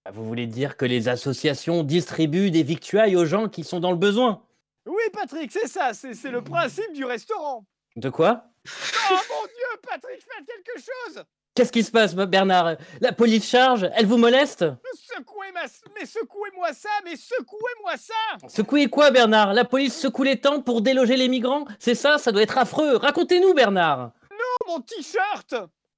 Ah, 0.05 0.11
Vous 0.11 0.25
voulez 0.25 0.47
dire 0.47 0.77
que 0.77 0.85
les 0.85 1.09
associations 1.09 1.83
distribuent 1.83 2.49
des 2.49 2.63
victuailles 2.63 3.15
aux 3.15 3.25
gens 3.25 3.49
qui 3.49 3.63
sont 3.63 3.79
dans 3.79 3.91
le 3.91 3.97
besoin? 3.97 4.43
Oui, 4.85 5.03
Patrick, 5.13 5.51
c'est 5.51 5.67
ça, 5.67 5.93
c'est 5.93 6.13
c'est 6.13 6.31
le 6.31 6.43
principe 6.43 6.93
du 6.93 7.05
restaurant. 7.05 7.65
De 7.95 8.09
quoi? 8.09 8.43
Oh 8.67 9.15
mon 9.29 9.45
Dieu, 9.45 9.79
Patrick, 9.87 10.21
faites 10.21 10.45
quelque 10.45 10.79
chose! 10.79 11.23
Qu'est-ce 11.53 11.71
qui 11.71 11.83
se 11.83 11.91
passe, 11.91 12.15
Bernard? 12.15 12.77
La 13.01 13.11
police 13.11 13.47
charge? 13.49 13.89
Elle 13.95 14.05
vous 14.05 14.17
moleste? 14.17 14.65
Secouez 14.93 15.51
ma... 15.53 15.63
Mais 15.99 16.05
secouez-moi 16.05 16.71
ça, 16.73 16.89
mais 17.03 17.17
secouez-moi 17.17 17.97
ça! 17.97 18.47
Secouez 18.47 18.87
quoi, 18.87 19.11
Bernard? 19.11 19.53
La 19.53 19.65
police 19.65 19.99
secoue 19.99 20.23
les 20.23 20.39
tentes 20.39 20.63
pour 20.63 20.81
déloger 20.81 21.17
les 21.17 21.27
migrants? 21.27 21.65
C'est 21.77 21.95
ça 21.95 22.17
Ça 22.17 22.31
doit 22.31 22.41
être 22.41 22.57
affreux. 22.57 22.95
Racontez-nous, 22.95 23.53
Bernard! 23.53 24.11
Oh, 24.31 24.65
mon 24.67 24.79
t-shirt 24.79 25.55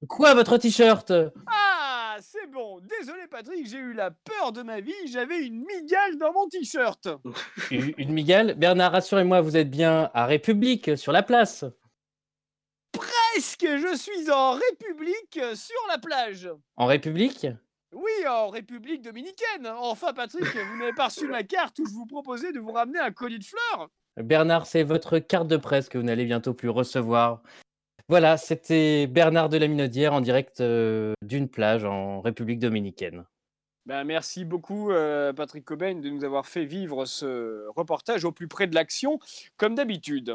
Quoi, 0.08 0.34
votre 0.34 0.58
t-shirt? 0.58 1.12
Ah, 1.46 2.16
c'est 2.20 2.50
bon. 2.50 2.80
Désolé, 2.80 3.26
Patrick, 3.30 3.66
j'ai 3.66 3.78
eu 3.78 3.92
la 3.92 4.10
peur 4.10 4.52
de 4.52 4.62
ma 4.62 4.80
vie. 4.80 4.92
J'avais 5.10 5.46
une 5.46 5.64
migale 5.64 6.16
dans 6.18 6.32
mon 6.32 6.48
t-shirt. 6.48 7.08
Une 7.70 7.94
une 7.96 8.12
migale? 8.12 8.54
Bernard, 8.54 8.92
rassurez-moi, 8.92 9.40
vous 9.40 9.56
êtes 9.56 9.70
bien 9.70 10.10
à 10.14 10.26
République, 10.26 10.96
sur 10.96 11.12
la 11.12 11.22
place 11.22 11.64
Presque, 12.92 13.66
je 13.66 13.96
suis 13.96 14.30
en 14.30 14.52
République 14.52 15.38
euh, 15.38 15.54
sur 15.54 15.80
la 15.88 15.98
plage. 15.98 16.48
En 16.76 16.86
République? 16.86 17.46
Oui, 17.92 18.26
en 18.28 18.48
République 18.48 19.02
dominicaine. 19.02 19.66
Enfin, 19.66 20.12
Patrick, 20.12 20.44
vous 20.44 20.78
n'avez 20.78 20.92
pas 20.92 21.06
reçu 21.06 21.26
ma 21.28 21.42
carte 21.42 21.78
où 21.78 21.86
je 21.86 21.92
vous 21.92 22.06
proposais 22.06 22.52
de 22.52 22.60
vous 22.60 22.72
ramener 22.72 22.98
un 22.98 23.10
colis 23.12 23.38
de 23.38 23.44
fleurs. 23.44 23.88
Bernard, 24.16 24.66
c'est 24.66 24.82
votre 24.82 25.18
carte 25.18 25.48
de 25.48 25.56
presse 25.56 25.88
que 25.88 25.98
vous 25.98 26.04
n'allez 26.04 26.24
bientôt 26.24 26.54
plus 26.54 26.68
recevoir. 26.68 27.42
Voilà, 28.08 28.36
c'était 28.36 29.06
Bernard 29.06 29.48
de 29.48 29.56
la 29.56 29.66
Minaudière 29.66 30.12
en 30.12 30.20
direct 30.20 30.60
euh, 30.60 31.14
d'une 31.22 31.48
plage 31.48 31.86
en 31.86 32.20
République 32.20 32.58
dominicaine. 32.58 33.24
Ben, 33.86 34.04
merci 34.04 34.44
beaucoup, 34.44 34.90
euh, 34.90 35.32
Patrick 35.32 35.64
Cobain, 35.64 35.94
de 35.94 36.10
nous 36.10 36.24
avoir 36.24 36.46
fait 36.46 36.66
vivre 36.66 37.06
ce 37.06 37.66
reportage 37.76 38.24
au 38.24 38.32
plus 38.32 38.48
près 38.48 38.66
de 38.66 38.74
l'action, 38.74 39.18
comme 39.56 39.74
d'habitude. 39.74 40.34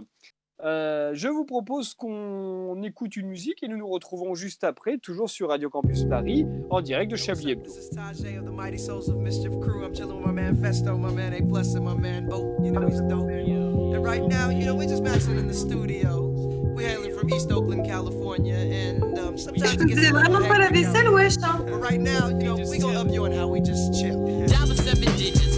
Euh, 0.63 1.11
je 1.13 1.27
vous 1.27 1.45
propose 1.45 1.93
qu'on 1.93 2.81
écoute 2.83 3.15
une 3.15 3.27
musique 3.27 3.63
et 3.63 3.67
nous 3.67 3.77
nous 3.77 3.87
retrouvons 3.87 4.33
juste 4.35 4.63
après, 4.63 4.97
toujours 4.97 5.29
sur 5.29 5.49
Radio 5.49 5.69
Campus 5.69 6.05
Paris, 6.05 6.45
en 6.69 6.81
direct 6.81 7.11
de 7.11 7.15
Chablis 7.15 7.51
Hebdo. 7.51 7.71
This 7.71 7.77
is 7.77 7.89
Tajay 7.95 8.37
of 8.39 8.45
the 8.45 8.51
Mighty 8.51 8.79
Souls 8.79 9.09
of 9.09 9.17
Mischief 9.17 9.53
crew. 9.61 9.85
I'm 9.85 9.93
chilling 9.93 10.17
with 10.17 10.25
my 10.25 10.33
man 10.33 10.55
Festo, 10.55 10.97
my 10.97 11.13
man 11.13 11.33
A 11.33 11.41
Plus, 11.47 11.75
and 11.75 11.85
my 11.85 11.95
man 11.95 12.27
Bo. 12.27 12.57
You 12.61 12.71
know 12.71 12.87
he's 12.87 13.01
dope. 13.01 13.29
And 13.29 14.03
right 14.03 14.27
now, 14.27 14.49
you 14.49 14.65
know, 14.65 14.75
we're 14.75 14.89
just 14.89 15.03
maxing 15.03 15.37
in 15.37 15.47
the 15.47 15.53
studio. 15.53 16.28
We're 16.75 16.87
hailing 16.87 17.13
from 17.17 17.29
East 17.33 17.51
Oakland, 17.51 17.85
California, 17.85 18.55
and 18.55 19.03
um, 19.19 19.35
Je 19.35 19.43
sometimes 19.43 19.73
it 19.73 19.87
gets 19.87 19.99
faisais 19.99 20.09
a 20.09 20.13
little 20.13 20.19
vraiment 20.19 20.47
pas 20.47 20.57
la 20.59 20.65
hectic 20.65 20.85
out 20.85 21.13
vaisselle. 21.15 21.63
But 21.65 21.81
right 21.81 21.99
now, 21.99 22.29
you 22.29 22.43
know, 22.43 22.55
we 22.69 22.79
gonna 22.79 22.99
up 23.01 23.09
you 23.11 23.25
on 23.25 23.31
how 23.31 23.47
we 23.47 23.59
just 23.61 23.93
chill. 23.99 24.45
Dial 24.47 24.71
up 24.71 24.77
seven 24.77 25.15
digits, 25.17 25.48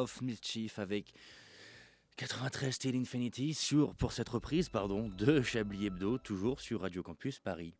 of 0.00 0.22
Mischief 0.22 0.78
avec 0.78 1.12
93 2.16 2.74
Steel 2.74 2.96
Infinity 2.96 3.54
sur, 3.54 3.94
pour 3.94 4.12
cette 4.12 4.28
reprise 4.28 4.68
pardon, 4.68 5.08
de 5.16 5.42
Chablis 5.42 5.86
Hebdo, 5.86 6.18
toujours 6.18 6.60
sur 6.60 6.80
Radio 6.80 7.02
Campus 7.02 7.38
Paris. 7.38 7.72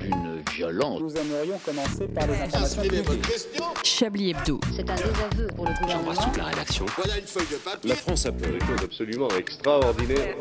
Une 0.00 0.42
violence. 0.52 1.00
Nous 1.00 1.16
aimerions 1.16 1.58
commencer 1.58 2.06
par 2.08 2.26
les 2.26 2.34
informations 2.34 2.82
publiques. 2.82 3.84
Chablis 3.84 4.30
Hebdo. 4.30 4.60
C'est 4.74 4.88
un 4.88 4.94
désaveu 4.94 5.46
pour 5.56 5.66
le 5.66 5.80
gouvernement. 5.80 6.32
la 6.36 6.44
rédaction. 6.44 6.86
Voilà 6.96 7.18
une 7.18 7.26
feuille 7.26 7.46
de 7.50 7.56
papier. 7.56 7.90
La 7.90 7.96
France 7.96 8.26
a 8.26 8.32
fait 8.32 8.52
des 8.52 8.60
choses 8.60 8.82
absolument 8.84 9.28
extraordinaires. 9.30 10.36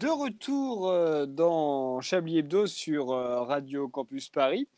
De 0.00 0.08
retour 0.08 0.90
euh, 0.90 1.26
dans 1.26 2.00
Chablis 2.00 2.38
Hebdo 2.38 2.66
sur 2.66 3.12
euh, 3.12 3.42
Radio 3.42 3.88
Campus 3.88 4.28
Paris. 4.28 4.68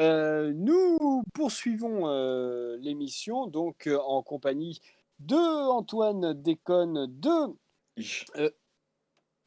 Euh, 0.00 0.52
nous 0.54 1.22
poursuivons 1.34 2.08
euh, 2.08 2.76
l'émission 2.80 3.46
donc 3.46 3.86
euh, 3.86 3.98
en 3.98 4.22
compagnie 4.22 4.80
de 5.18 5.36
Antoine 5.70 6.32
Déconne, 6.32 7.06
de 7.06 7.54
euh, 8.36 8.50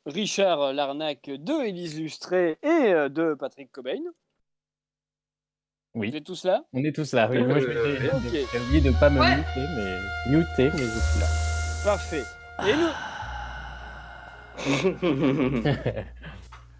Richard 0.06 0.74
Larnac, 0.74 1.24
de 1.26 1.66
Élise 1.66 2.00
Lustré 2.00 2.60
et 2.62 2.68
euh, 2.94 3.10
de 3.10 3.34
Patrick 3.34 3.72
Cobain. 3.72 4.02
Oui. 5.96 6.12
Vous 6.12 6.18
êtes 6.18 6.24
tous 6.24 6.44
là? 6.46 6.64
On 6.74 6.84
est 6.84 6.96
tous 6.96 7.14
là. 7.14 7.28
Oui, 7.32 7.44
moi, 7.44 7.60
je 7.60 7.66
oublié 7.66 8.82
de 8.82 8.90
ne 8.90 9.00
pas 9.00 9.10
me 9.10 9.20
Ouais. 9.20 9.38
muter, 9.38 9.66
mais 9.76 10.00
muter, 10.38 10.70
mais 10.76 10.84
je 10.86 11.00
suis 11.00 11.20
là. 11.20 11.28
Parfait. 11.84 12.24
Et 12.68 12.76
nous? 12.76 12.94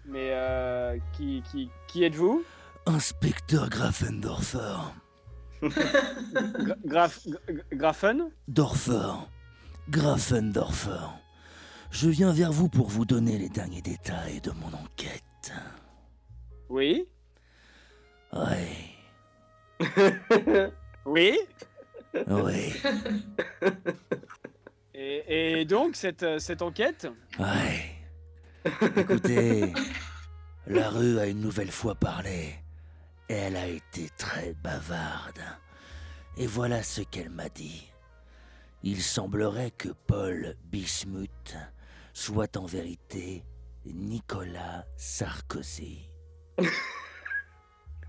Mais 0.06 0.30
euh, 0.32 0.96
qui, 1.16 1.42
qui, 1.50 1.68
qui 1.88 2.04
êtes-vous? 2.04 2.44
Inspecteur 2.86 3.68
Grafendorfer. 3.70 4.76
Gra- 5.62 6.76
Graf, 6.84 7.20
Gra- 7.26 7.62
Grafen 7.72 8.30
Dorfer. 8.48 9.14
Grafendorfer. 9.88 11.08
Je 11.90 12.08
viens 12.08 12.32
vers 12.32 12.52
vous 12.52 12.68
pour 12.68 12.88
vous 12.90 13.04
donner 13.06 13.38
les 13.38 13.48
derniers 13.48 13.80
détails 13.82 14.40
de 14.40 14.50
mon 14.50 14.68
enquête. 14.76 15.52
Oui 16.68 17.06
Oui, 18.34 18.58
Oui 21.06 21.38
oui, 22.28 22.72
Et, 24.94 25.60
et 25.60 25.64
donc, 25.64 25.96
cette, 25.96 26.38
cette 26.38 26.62
enquête? 26.62 27.08
Oui. 27.38 28.70
Écoutez, 28.96 29.72
la 30.66 30.88
rue 30.90 31.18
a 31.18 31.26
une 31.26 31.40
nouvelle 31.40 31.70
fois 31.72 31.94
parlé. 31.96 32.54
Elle 33.28 33.56
a 33.56 33.66
été 33.66 34.08
très 34.18 34.54
bavarde. 34.62 35.40
Et 36.36 36.46
voilà 36.46 36.82
ce 36.82 37.00
qu'elle 37.00 37.30
m'a 37.30 37.48
dit. 37.48 37.90
Il 38.82 39.02
semblerait 39.02 39.70
que 39.70 39.88
Paul 40.06 40.56
Bismuth 40.64 41.56
soit 42.12 42.56
en 42.56 42.66
vérité 42.66 43.44
Nicolas 43.86 44.84
Sarkozy. 44.96 46.10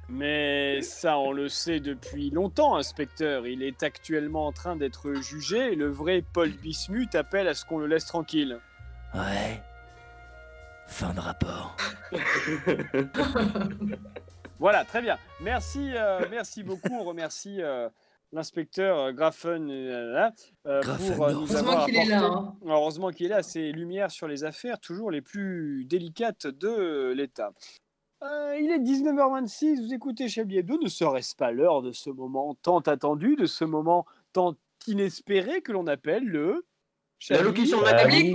Mais 0.09 0.81
ça, 0.81 1.17
on 1.17 1.31
le 1.31 1.49
sait 1.49 1.79
depuis 1.79 2.29
longtemps, 2.29 2.75
inspecteur. 2.75 3.47
Il 3.47 3.63
est 3.63 3.81
actuellement 3.81 4.45
en 4.47 4.51
train 4.51 4.75
d'être 4.75 5.13
jugé 5.15 5.73
et 5.73 5.75
le 5.75 5.87
vrai 5.87 6.23
Paul 6.33 6.51
Bismuth 6.51 7.15
appelle 7.15 7.47
à 7.47 7.55
ce 7.55 7.65
qu'on 7.65 7.79
le 7.79 7.87
laisse 7.87 8.05
tranquille. 8.05 8.59
Ouais. 9.15 9.61
Fin 10.87 11.13
de 11.13 11.19
rapport. 11.19 11.75
Voilà, 14.59 14.85
très 14.85 15.01
bien. 15.01 15.17
Merci, 15.41 15.91
euh, 15.95 16.21
merci 16.31 16.63
beaucoup. 16.63 16.89
On 16.93 17.03
remercie 17.03 17.61
euh, 17.61 17.89
l'inspecteur 18.31 19.11
Graffen 19.13 19.69
euh, 19.69 20.29
euh, 20.65 20.81
pour 20.81 21.25
euh, 21.25 21.33
nous 21.33 21.37
Heureusement 21.53 21.59
avoir 21.71 21.85
qu'il 21.85 21.95
est 21.97 22.05
là, 22.05 22.17
apporté- 22.19 22.35
hein. 22.37 22.55
Heureusement 22.67 23.09
qu'il 23.11 23.25
est 23.27 23.29
là. 23.29 23.43
Ces 23.43 23.71
lumières 23.71 24.11
sur 24.11 24.27
les 24.27 24.43
affaires 24.43 24.79
toujours 24.79 25.11
les 25.11 25.21
plus 25.21 25.85
délicates 25.85 26.47
de 26.47 27.11
l'État. 27.15 27.51
Euh, 28.23 28.57
il 28.59 28.71
est 28.71 28.79
19h26, 28.79 29.85
vous 29.85 29.93
écoutez 29.93 30.29
Chablis 30.29 30.59
Hebdo, 30.59 30.79
ne 30.81 30.87
serait-ce 30.87 31.35
pas 31.35 31.51
l'heure 31.51 31.81
de 31.81 31.91
ce 31.91 32.09
moment 32.09 32.55
tant 32.61 32.79
attendu, 32.79 33.35
de 33.35 33.45
ce 33.45 33.65
moment 33.65 34.05
tant 34.33 34.55
inespéré 34.87 35.61
que 35.61 35.73
l'on 35.73 35.85
appelle 35.85 36.23
le... 36.23 36.65
Chablis- 37.19 37.39
L'allocution 37.43 37.81
de 37.81 37.85
Chablis 37.85 38.31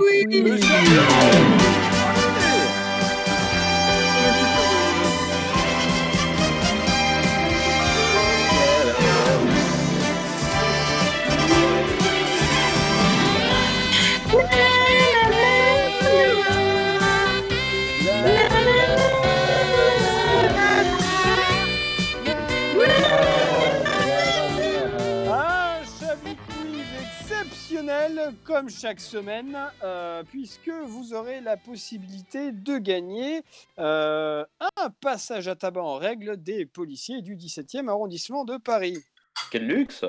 exceptionnel 27.81 28.33
comme 28.43 28.69
chaque 28.69 28.99
semaine, 28.99 29.57
euh, 29.83 30.23
puisque 30.29 30.69
vous 30.87 31.13
aurez 31.13 31.41
la 31.41 31.57
possibilité 31.57 32.51
de 32.51 32.77
gagner 32.77 33.41
euh, 33.79 34.43
un 34.77 34.89
passage 35.01 35.47
à 35.47 35.55
tabac 35.55 35.81
en 35.81 35.95
règle 35.95 36.37
des 36.41 36.65
policiers 36.65 37.21
du 37.21 37.35
17e 37.35 37.87
arrondissement 37.89 38.45
de 38.45 38.57
Paris. 38.57 38.97
Quel 39.49 39.65
luxe 39.65 40.05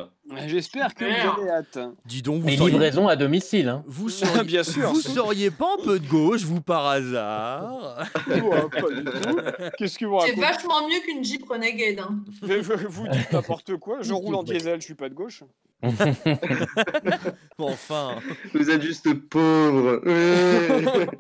J'espère 0.47 0.95
que 0.95 1.05
vous 1.05 1.41
avez 1.43 1.51
hâte. 1.51 1.79
Dis 2.05 2.23
donc, 2.23 2.43
vous 2.43 2.49
Et 2.49 2.57
seriez, 2.57 2.73
livraison 2.73 3.09
à 3.09 3.17
domicile. 3.17 3.69
Hein. 3.69 3.83
vous 3.87 4.09
seriez, 4.09 4.45
Bien 4.45 4.63
sûr. 4.63 4.91
vous 4.93 5.01
seriez 5.01 5.51
pas 5.51 5.69
un 5.81 5.85
peu 5.85 5.99
de 5.99 6.07
gauche, 6.07 6.43
vous, 6.43 6.61
par 6.61 6.87
hasard? 6.87 8.05
Qu'est-ce 9.79 9.99
que 9.99 10.05
vous 10.05 10.21
C'est 10.27 10.39
vachement 10.39 10.87
mieux 10.89 11.01
qu'une 11.05 11.25
Jeep 11.25 11.49
Renegade. 11.49 12.01
Hein. 12.01 12.21
vous, 12.43 12.49
vous- 12.63 12.89
vous 12.89 13.09
dites 13.09 13.33
n'importe 13.33 13.77
quoi. 13.79 13.99
Je 14.03 14.13
roule 14.13 14.35
en 14.35 14.43
diesel, 14.43 14.81
je 14.81 14.85
suis 14.87 14.95
pas 14.95 15.09
de 15.09 15.15
gauche. 15.15 15.43
Enfin. 17.59 18.17
Vous 18.55 18.71
êtes 18.71 18.83
juste 18.83 19.13
pauvre. 19.29 20.01
Ouais. 20.07 21.07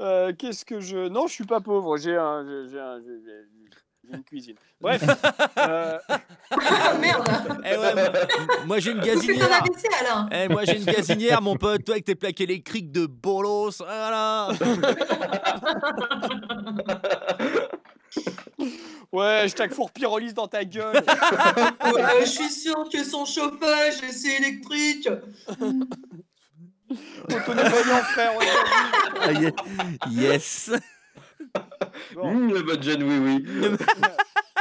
Euh, 0.00 0.32
Qu'est-ce 0.38 0.64
que 0.64 0.80
je. 0.80 1.08
Non, 1.08 1.26
je 1.26 1.34
suis 1.34 1.44
pas 1.44 1.60
pauvre. 1.60 1.98
J'ai 1.98 2.16
un, 2.16 2.38
un- 2.46 3.00
une 4.12 4.24
cuisine. 4.24 4.56
Bref. 4.80 5.02
euh, 5.58 5.98
Ah 6.50 6.94
merde 6.98 7.28
Eh 7.66 7.76
ouais, 7.76 7.94
moi, 7.94 8.04
moi, 8.66 8.78
j'ai 8.78 8.92
une 8.92 9.00
gazinière. 9.00 9.46
Alain 10.00 10.28
Eh, 10.32 10.48
moi 10.48 10.64
j'ai 10.64 10.78
une 10.78 10.84
gazinière, 10.84 11.42
mon 11.42 11.56
pote, 11.56 11.84
toi 11.84 11.94
avec 11.96 12.06
tes 12.06 12.14
plaques 12.14 12.40
électriques 12.40 12.90
de 12.90 13.04
bolos, 13.04 13.76
voilà. 13.78 14.48
Ouais, 19.12 19.46
je 19.48 19.54
t'acfour 19.56 19.90
pyrolyse 19.90 20.34
dans 20.34 20.46
ta 20.46 20.64
gueule. 20.64 20.94
Ouais, 21.94 22.20
Je 22.20 22.26
suis 22.26 22.48
sûr 22.50 22.88
que 22.92 23.02
son 23.02 23.24
chauffage, 23.24 23.94
c'est 24.12 24.36
électrique. 24.36 25.08
Autonomie 27.24 28.02
frère. 28.12 28.32
on 28.36 28.40
est 28.40 28.48
Ah, 29.20 29.32
ye- 29.32 29.52
yes. 30.10 30.70
Bon. 32.14 32.28
Hum, 32.28 32.52
le 32.54 32.62
bon 32.62 32.80
John, 32.82 33.02
oui, 33.02 33.18
oui. 33.18 33.76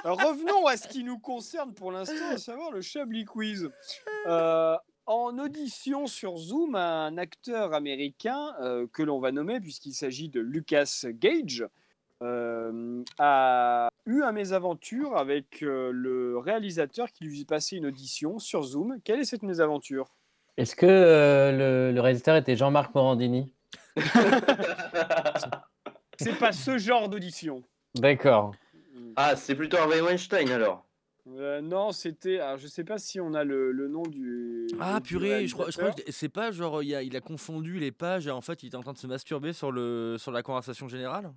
Alors, 0.04 0.18
revenons 0.20 0.66
à 0.66 0.78
ce 0.78 0.88
qui 0.88 1.04
nous 1.04 1.20
concerne 1.20 1.74
pour 1.74 1.92
l'instant, 1.92 2.30
à 2.32 2.38
savoir 2.38 2.72
le 2.72 2.82
Chablis 2.82 3.26
Quiz. 3.26 3.70
Euh, 4.28 4.76
en 5.06 5.38
audition 5.40 6.06
sur 6.08 6.38
Zoom, 6.38 6.76
un 6.76 7.18
acteur 7.18 7.74
américain 7.74 8.54
euh, 8.62 8.86
que 8.94 9.02
l'on 9.04 9.20
va 9.20 9.32
nommer, 9.32 9.60
puisqu'il 9.60 9.94
s'agit 9.94 10.30
de 10.30 10.40
Lucas 10.40 11.02
Gage, 11.06 11.66
euh, 12.22 13.04
a 13.18 13.90
eu 14.06 14.22
un 14.24 14.32
mésaventure 14.32 15.16
avec 15.18 15.64
euh, 15.64 15.92
le 15.94 16.38
réalisateur 16.38 17.12
qui 17.12 17.24
lui 17.26 17.42
a 17.42 17.46
passé 17.46 17.78
une 17.78 17.86
audition 17.86 18.40
sur 18.40 18.64
Zoom. 18.64 18.98
Quelle 19.04 19.20
est 19.20 19.26
cette 19.26 19.44
mésaventure? 19.44 20.08
Est-ce 20.58 20.76
que 20.76 20.86
euh, 20.86 21.52
le, 21.52 21.94
le 21.94 22.02
réalisateur 22.02 22.36
était 22.36 22.56
Jean-Marc 22.56 22.94
Morandini? 22.94 23.54
C'est 26.20 26.38
pas 26.38 26.52
ce 26.52 26.78
genre 26.78 27.08
d'audition. 27.08 27.64
D'accord. 27.96 28.54
Ah, 29.16 29.36
c'est 29.36 29.56
plutôt 29.56 29.78
Harvey 29.78 30.02
Weinstein 30.02 30.50
alors. 30.52 30.86
Euh, 31.28 31.62
non, 31.62 31.92
c'était. 31.92 32.40
Je 32.58 32.68
sais 32.68 32.84
pas 32.84 32.98
si 32.98 33.20
on 33.22 33.34
a 33.34 33.44
le, 33.44 33.72
le 33.72 33.88
nom 33.88 34.04
du. 34.04 34.68
Ah 34.80 35.00
du 35.00 35.08
purée, 35.10 35.48
je 35.48 35.54
crois, 35.54 35.68
je 35.68 35.74
crois 35.74 35.84
réalisateur. 35.86 36.06
que 36.06 36.12
c'est 36.12 36.30
pas 36.30 36.52
genre 36.52 36.84
il 36.84 36.94
a, 36.96 37.04
il 37.04 37.16
a 37.16 37.22
confondu 37.22 37.80
les 37.80 37.92
pages 37.92 38.28
et 38.28 38.32
en 38.32 38.42
fait 38.42 38.64
il 38.64 38.68
était 38.68 38.76
en 38.78 38.82
train 38.82 38.94
de 38.94 38.98
se 38.98 39.08
masturber 39.08 39.54
sur, 39.54 39.72
le, 39.72 40.18
sur 40.18 40.32
la 40.32 40.42
conversation 40.44 40.88
générale? 40.88 41.32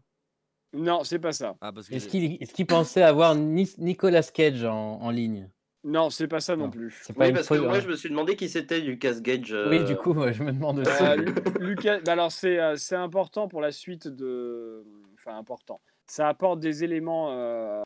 Non, 0.74 1.04
c'est 1.04 1.18
pas 1.18 1.32
ça. 1.32 1.56
Ah 1.60 1.72
parce 1.72 1.88
que 1.88 1.94
Est-ce 1.94 2.08
qu'il 2.54 2.66
pensait 2.66 3.02
avoir 3.02 3.34
Ni- 3.34 3.74
Nicolas 3.78 4.22
Cage 4.22 4.64
en, 4.64 5.00
en 5.00 5.10
ligne? 5.10 5.48
Non, 5.84 6.10
c'est 6.10 6.28
pas 6.28 6.40
ça 6.40 6.54
non 6.56 6.66
Non. 6.66 6.70
plus. 6.70 7.00
C'est 7.02 7.12
pas 7.12 7.24
Oui, 7.24 7.28
une 7.30 7.34
parce 7.34 7.48
que 7.48 7.54
moi 7.54 7.80
je 7.80 7.88
me 7.88 7.96
suis 7.96 8.08
demandé 8.08 8.36
qui 8.36 8.48
c'était 8.48 8.78
Lucas 8.80 9.20
Gage. 9.20 9.50
Oui, 9.68 9.78
euh, 9.78 9.84
du 9.84 9.96
coup, 9.96 10.14
moi, 10.14 10.30
je 10.30 10.44
me 10.44 10.52
demande 10.52 10.78
aussi. 10.78 10.90
Euh, 11.02 11.16
Lu- 11.16 11.34
Lucas, 11.58 11.98
bah 12.04 12.12
alors 12.12 12.30
c'est 12.30 12.58
euh, 12.60 12.76
c'est 12.76 12.94
important 12.94 13.48
pour 13.48 13.60
la 13.60 13.72
suite 13.72 14.06
de. 14.06 14.84
Enfin, 15.14 15.36
important. 15.36 15.80
Ça 16.06 16.28
apporte 16.28 16.60
des 16.60 16.84
éléments 16.84 17.32
euh, 17.32 17.82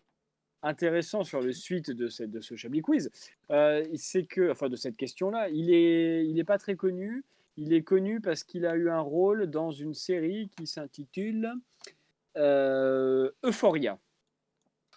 intéressant 0.63 1.25
sur 1.25 1.41
le 1.41 1.53
suite 1.53 1.91
de, 1.91 2.09
cette, 2.09 2.31
de 2.31 2.41
ce 2.41 2.55
Chablis 2.57 2.83
Quiz, 2.83 3.11
euh, 3.51 3.85
c'est 3.95 4.25
que, 4.25 4.51
enfin 4.51 4.69
de 4.69 4.77
cette 4.77 4.97
question-là, 4.97 5.49
il 5.51 5.73
est, 5.73 6.27
il 6.27 6.39
est 6.39 6.45
pas 6.45 6.59
très 6.59 6.77
connu. 6.77 7.25
Il 7.59 7.73
est 7.73 7.83
connu 7.83 8.21
parce 8.21 8.45
qu'il 8.45 8.67
a 8.67 8.77
eu 8.77 8.91
un 8.91 9.01
rôle 9.01 9.47
dans 9.47 9.71
une 9.71 9.95
série 9.95 10.51
qui 10.57 10.67
s'intitule 10.67 11.51
euh, 12.37 13.31
Euphoria. 13.45 13.99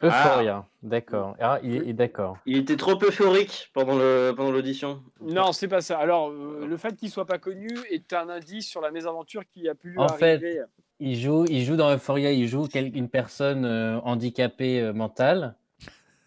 Euphoria, 0.02 0.66
d'accord. 0.82 1.36
Ah, 1.42 1.60
il, 1.62 1.90
est 1.90 1.94
d'accord. 1.94 2.38
Il 2.46 2.58
était 2.58 2.78
trop 2.78 2.98
euphorique 3.04 3.70
pendant 3.74 3.98
le 3.98 4.32
pendant 4.36 4.52
l'audition. 4.52 5.04
Non, 5.20 5.52
c'est 5.52 5.68
pas 5.68 5.82
ça. 5.82 6.00
Alors, 6.00 6.30
euh, 6.30 6.66
le 6.66 6.78
fait 6.78 6.96
qu'il 6.96 7.10
soit 7.10 7.26
pas 7.26 7.38
connu 7.38 7.68
est 7.90 8.14
un 8.14 8.30
indice 8.30 8.66
sur 8.68 8.80
la 8.80 8.92
mésaventure 8.92 9.44
qui 9.46 9.68
a 9.68 9.76
pu 9.76 9.90
lui 9.90 10.00
En 10.00 10.08
arriver. 10.08 10.40
fait, 10.40 10.62
il 11.02 11.20
joue, 11.20 11.46
il 11.50 11.66
joue 11.66 11.76
dans 11.76 11.94
Euphoria, 11.94 12.32
il 12.32 12.48
joue 12.48 12.68
quel- 12.72 12.96
une 12.96 13.10
personne 13.10 13.66
euh, 13.66 14.00
handicapée 14.06 14.80
euh, 14.80 14.94
mentale. 14.94 15.56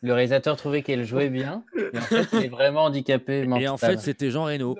Le 0.02 0.12
réalisateur 0.12 0.56
trouvait 0.56 0.82
qu'elle 0.82 1.04
jouait 1.04 1.30
bien, 1.30 1.64
mais 1.94 1.98
en 1.98 2.02
fait, 2.02 2.26
il 2.34 2.44
est 2.44 2.48
vraiment 2.48 2.84
handicapé 2.84 3.46
mental. 3.46 3.62
Et 3.62 3.68
en 3.68 3.76
fait, 3.78 3.98
c'était 4.00 4.30
Jean 4.30 4.44
Reno. 4.44 4.76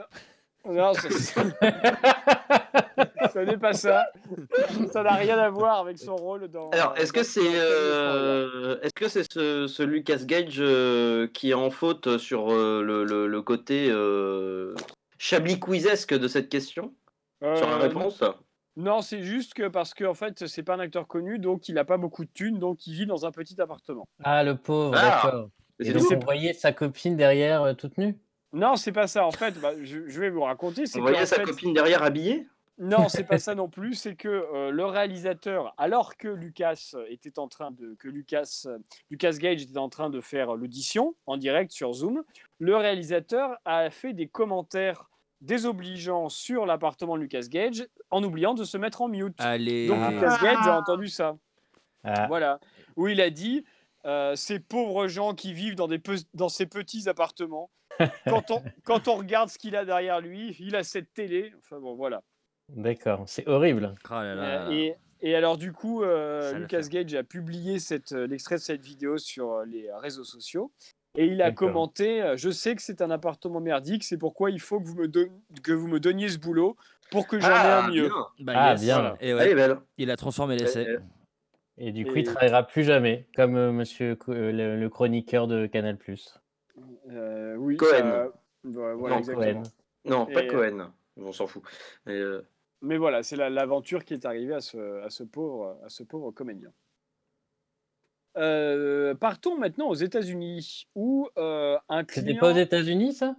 Non, 0.67 0.93
ça, 0.95 1.09
ça 3.33 3.45
n'est 3.45 3.57
pas 3.59 3.73
ça. 3.75 4.07
Ça 4.93 5.03
n'a 5.03 5.15
rien 5.15 5.39
à 5.39 5.51
voir 5.51 5.81
avec 5.81 5.99
son 5.99 6.17
rôle 6.17 6.49
dans. 6.49 6.71
Alors, 6.71 6.95
est-ce 6.97 7.13
que 7.13 7.23
c'est 7.23 7.41
euh, 7.45 8.79
est-ce 8.81 8.95
que 8.95 9.09
c'est 9.09 9.31
ce, 9.33 9.67
ce 9.67 9.83
Lucas 9.83 10.25
Gage 10.25 10.57
euh, 10.59 11.27
qui 11.29 11.51
est 11.51 11.55
en 11.55 11.71
faute 11.71 12.19
sur 12.19 12.51
euh, 12.53 12.83
le, 12.83 13.05
le- 13.05 13.27
le 13.27 13.43
côté 13.43 13.89
euh, 13.91 14.75
Chablis 15.19 15.61
quizesque 15.61 16.15
de 16.15 16.29
cette 16.29 16.49
question? 16.49 16.95
Sur 17.43 17.69
la 17.69 17.79
réponse? 17.79 18.23
Non, 18.77 19.03
c'est 19.03 19.23
juste 19.23 19.53
que 19.55 19.69
parce 19.69 19.93
que 19.93 20.05
en 20.05 20.15
fait, 20.15 20.47
c'est 20.47 20.63
pas 20.63 20.75
un 20.77 20.81
acteur 20.81 21.07
connu, 21.07 21.39
donc 21.39 21.69
il 21.69 21.77
a 21.79 21.85
pas 21.85 21.99
beaucoup 21.99 22.25
de 22.25 22.31
thunes, 22.33 22.59
donc 22.59 22.87
il 22.87 22.95
vit 22.95 23.07
dans 23.07 23.27
un 23.27 23.31
petit 23.33 23.61
appartement. 23.61 24.07
Ah, 24.25 24.43
le 24.45 24.57
pauvre, 24.57 24.97
Ah, 24.97 25.03
d'accord. 25.25 25.49
Et 25.81 25.85
c'est 25.87 25.93
donc, 25.93 26.05
on 26.11 26.25
voyait 26.25 26.53
sa 26.53 26.73
copine 26.73 27.17
derrière 27.17 27.63
euh, 27.63 27.75
toute 27.75 27.99
nue? 27.99 28.17
Non, 28.53 28.77
c'est 28.77 28.93
pas 28.93 29.09
ça. 29.09 29.27
En 29.27 29.31
fait, 29.33 29.61
bah, 29.61 29.73
je, 29.83 30.09
je 30.09 30.21
vais 30.21 30.31
vous 30.31 30.43
raconter. 30.43 30.87
C'est 30.87 30.99
On 31.01 31.03
voyait 31.03 31.27
sa 31.27 31.37
fait, 31.37 31.43
copine 31.43 31.75
derrière 31.75 32.03
habillée? 32.03 32.47
Non, 32.79 33.09
c'est 33.09 33.25
pas 33.25 33.39
ça 33.39 33.55
non 33.55 33.69
plus. 33.69 33.95
C'est 33.95 34.15
que 34.17 34.29
euh, 34.29 34.71
le 34.71 34.85
réalisateur, 34.87 35.75
alors 35.79 36.17
que 36.17 36.29
Lucas 36.29 36.93
était 37.09 37.39
en 37.39 37.49
train 37.49 37.71
de, 37.71 37.95
que 37.99 38.09
Lucas, 38.09 38.63
euh, 38.67 38.79
Lucas 39.11 39.33
Gage 39.39 39.63
était 39.63 39.79
en 39.79 39.89
train 39.89 40.11
de 40.11 40.21
faire 40.21 40.55
l'audition 40.55 41.15
en 41.27 41.37
direct 41.37 41.71
sur 41.73 41.93
Zoom, 41.93 42.23
le 42.59 42.77
réalisateur 42.77 43.57
a 43.65 43.91
fait 43.91 44.13
des 44.15 44.27
commentaires 44.29 45.09
désobligeants 45.43 46.29
sur 46.29 46.67
l'appartement 46.67 47.17
de 47.17 47.23
Lucas 47.23 47.47
Gage 47.49 47.87
en 48.11 48.23
oubliant 48.23 48.55
de 48.55 48.65
se 48.65 48.79
mettre 48.79 49.03
en 49.03 49.09
mute. 49.09 49.35
Allez. 49.39 49.89
Donc 49.89 49.99
Lucas 50.11 50.39
Gage 50.43 50.67
a 50.67 50.79
entendu 50.79 51.09
ça. 51.09 51.37
Ah, 52.05 52.27
Voilà. 52.29 52.59
Où 52.97 53.09
il 53.09 53.21
a 53.21 53.31
dit 53.31 53.65
euh, 54.07 54.35
ces 54.35 54.59
pauvres 54.61 55.09
gens 55.09 55.35
qui 55.35 55.53
vivent 55.53 55.75
dans, 55.75 55.89
des 55.89 55.99
pe- 55.99 56.25
dans 56.35 56.49
ces 56.49 56.67
petits 56.67 57.09
appartements. 57.09 57.71
Quand 58.27 58.51
on, 58.51 58.63
quand 58.85 59.07
on 59.07 59.17
regarde 59.17 59.51
ce 59.51 59.59
qu'il 59.59 59.77
a 59.77 59.85
derrière 59.85 60.21
lui, 60.23 60.57
il 60.59 60.75
a 60.75 60.83
cette 60.83 61.13
télé. 61.13 61.53
Enfin 61.59 61.79
bon, 61.79 61.95
voilà. 61.95 62.23
D'accord, 62.77 63.25
c'est 63.27 63.47
horrible. 63.49 63.95
Là 64.11 64.35
là 64.35 64.67
Euh, 64.69 64.71
et, 64.71 64.95
et 65.21 65.35
alors, 65.37 65.57
du 65.59 65.73
coup, 65.73 66.03
euh, 66.03 66.53
Lucas. 66.55 66.83
Gage 66.91 67.15
a 67.15 67.23
publié 67.23 67.77
euh, 68.13 68.27
l'extrait 68.27 68.57
de 68.57 68.61
cette 68.61 68.83
vidéo 68.83 69.19
sur 69.19 69.63
les 69.65 69.89
réseaux 69.93 70.25
sociaux. 70.25 70.73
Et 71.17 71.27
il 71.27 71.43
a 71.43 71.51
commenté 71.53 72.33
Je 72.37 72.51
sais 72.51 72.75
que 72.75 72.81
c'est 72.81 73.03
un 73.03 73.11
appartement 73.11 73.61
merdique, 73.61 74.03
c'est 74.05 74.17
pourquoi 74.17 74.51
il 74.51 74.61
faut 74.61 74.81
que 74.81 74.87
vous 74.87 74.95
me, 74.97 75.09
don- 75.09 75.29
que 75.63 75.73
vous 75.73 75.87
me 75.87 76.01
donniez 76.01 76.29
ce 76.31 76.39
boulot 76.39 76.77
pour 77.11 77.27
que 77.27 77.39
j'en 77.39 77.49
ai 77.49 77.53
Ah, 77.53 77.85
un 77.85 77.91
mieux. 77.91 78.09
bien. 78.09 78.27
Bah, 78.41 78.53
Ah, 78.57 78.71
yes. 78.73 78.81
bien. 78.83 79.17
Et 79.21 79.35
ouais, 79.35 79.43
Elle 79.43 79.49
est 79.51 79.55
belle. 79.55 79.77
il 79.99 80.11
a 80.11 80.17
transformé 80.17 80.57
l'essai. 80.57 80.87
Et 81.77 81.93
du 81.93 82.07
coup, 82.07 82.17
Et- 82.17 82.21
il 82.21 82.25
travaillera 82.25 82.67
plus 82.67 82.83
jamais, 82.85 83.27
comme 83.37 83.57
euh, 83.57 83.73
monsieur 83.73 84.17
euh, 84.31 84.53
le, 84.53 84.81
le 84.81 84.89
chroniqueur 84.89 85.47
de 85.47 85.67
Canal+. 85.67 85.99
Euh, 87.11 87.57
oui, 87.57 87.77
Cohen. 87.77 87.89
ça- 87.91 88.29
voilà, 88.65 88.95
voilà, 88.95 89.15
Non, 89.17 89.19
exactement. 89.21 89.53
Cohen. 89.53 89.63
Non, 90.07 90.27
pas 90.27 90.43
Et- 90.45 90.47
Cohen. 90.47 90.93
On 91.19 91.33
s'en 91.33 91.47
fout. 91.47 91.63
Mais, 92.07 92.15
euh, 92.19 92.41
Mais 92.83 92.97
voilà, 92.99 93.23
c'est 93.23 93.37
la- 93.37 93.49
l'aventure 93.49 94.05
qui 94.05 94.15
est 94.15 94.27
arrivée 94.27 94.55
à 94.55 94.61
ce, 94.61 95.03
à 95.03 95.09
ce, 95.11 95.23
pauvre, 95.23 95.79
à 95.85 95.89
ce 95.89 96.03
pauvre 96.03 96.31
comédien. 96.33 96.73
Euh, 98.37 99.15
partons 99.15 99.57
maintenant 99.59 99.89
aux 99.89 99.95
États-Unis 99.95 100.89
où 100.95 101.29
euh, 101.39 101.79
un 101.89 102.05
C'était 102.09 102.35
pas 102.35 102.53
aux 102.53 102.57
États-Unis, 102.57 103.13
ça? 103.13 103.37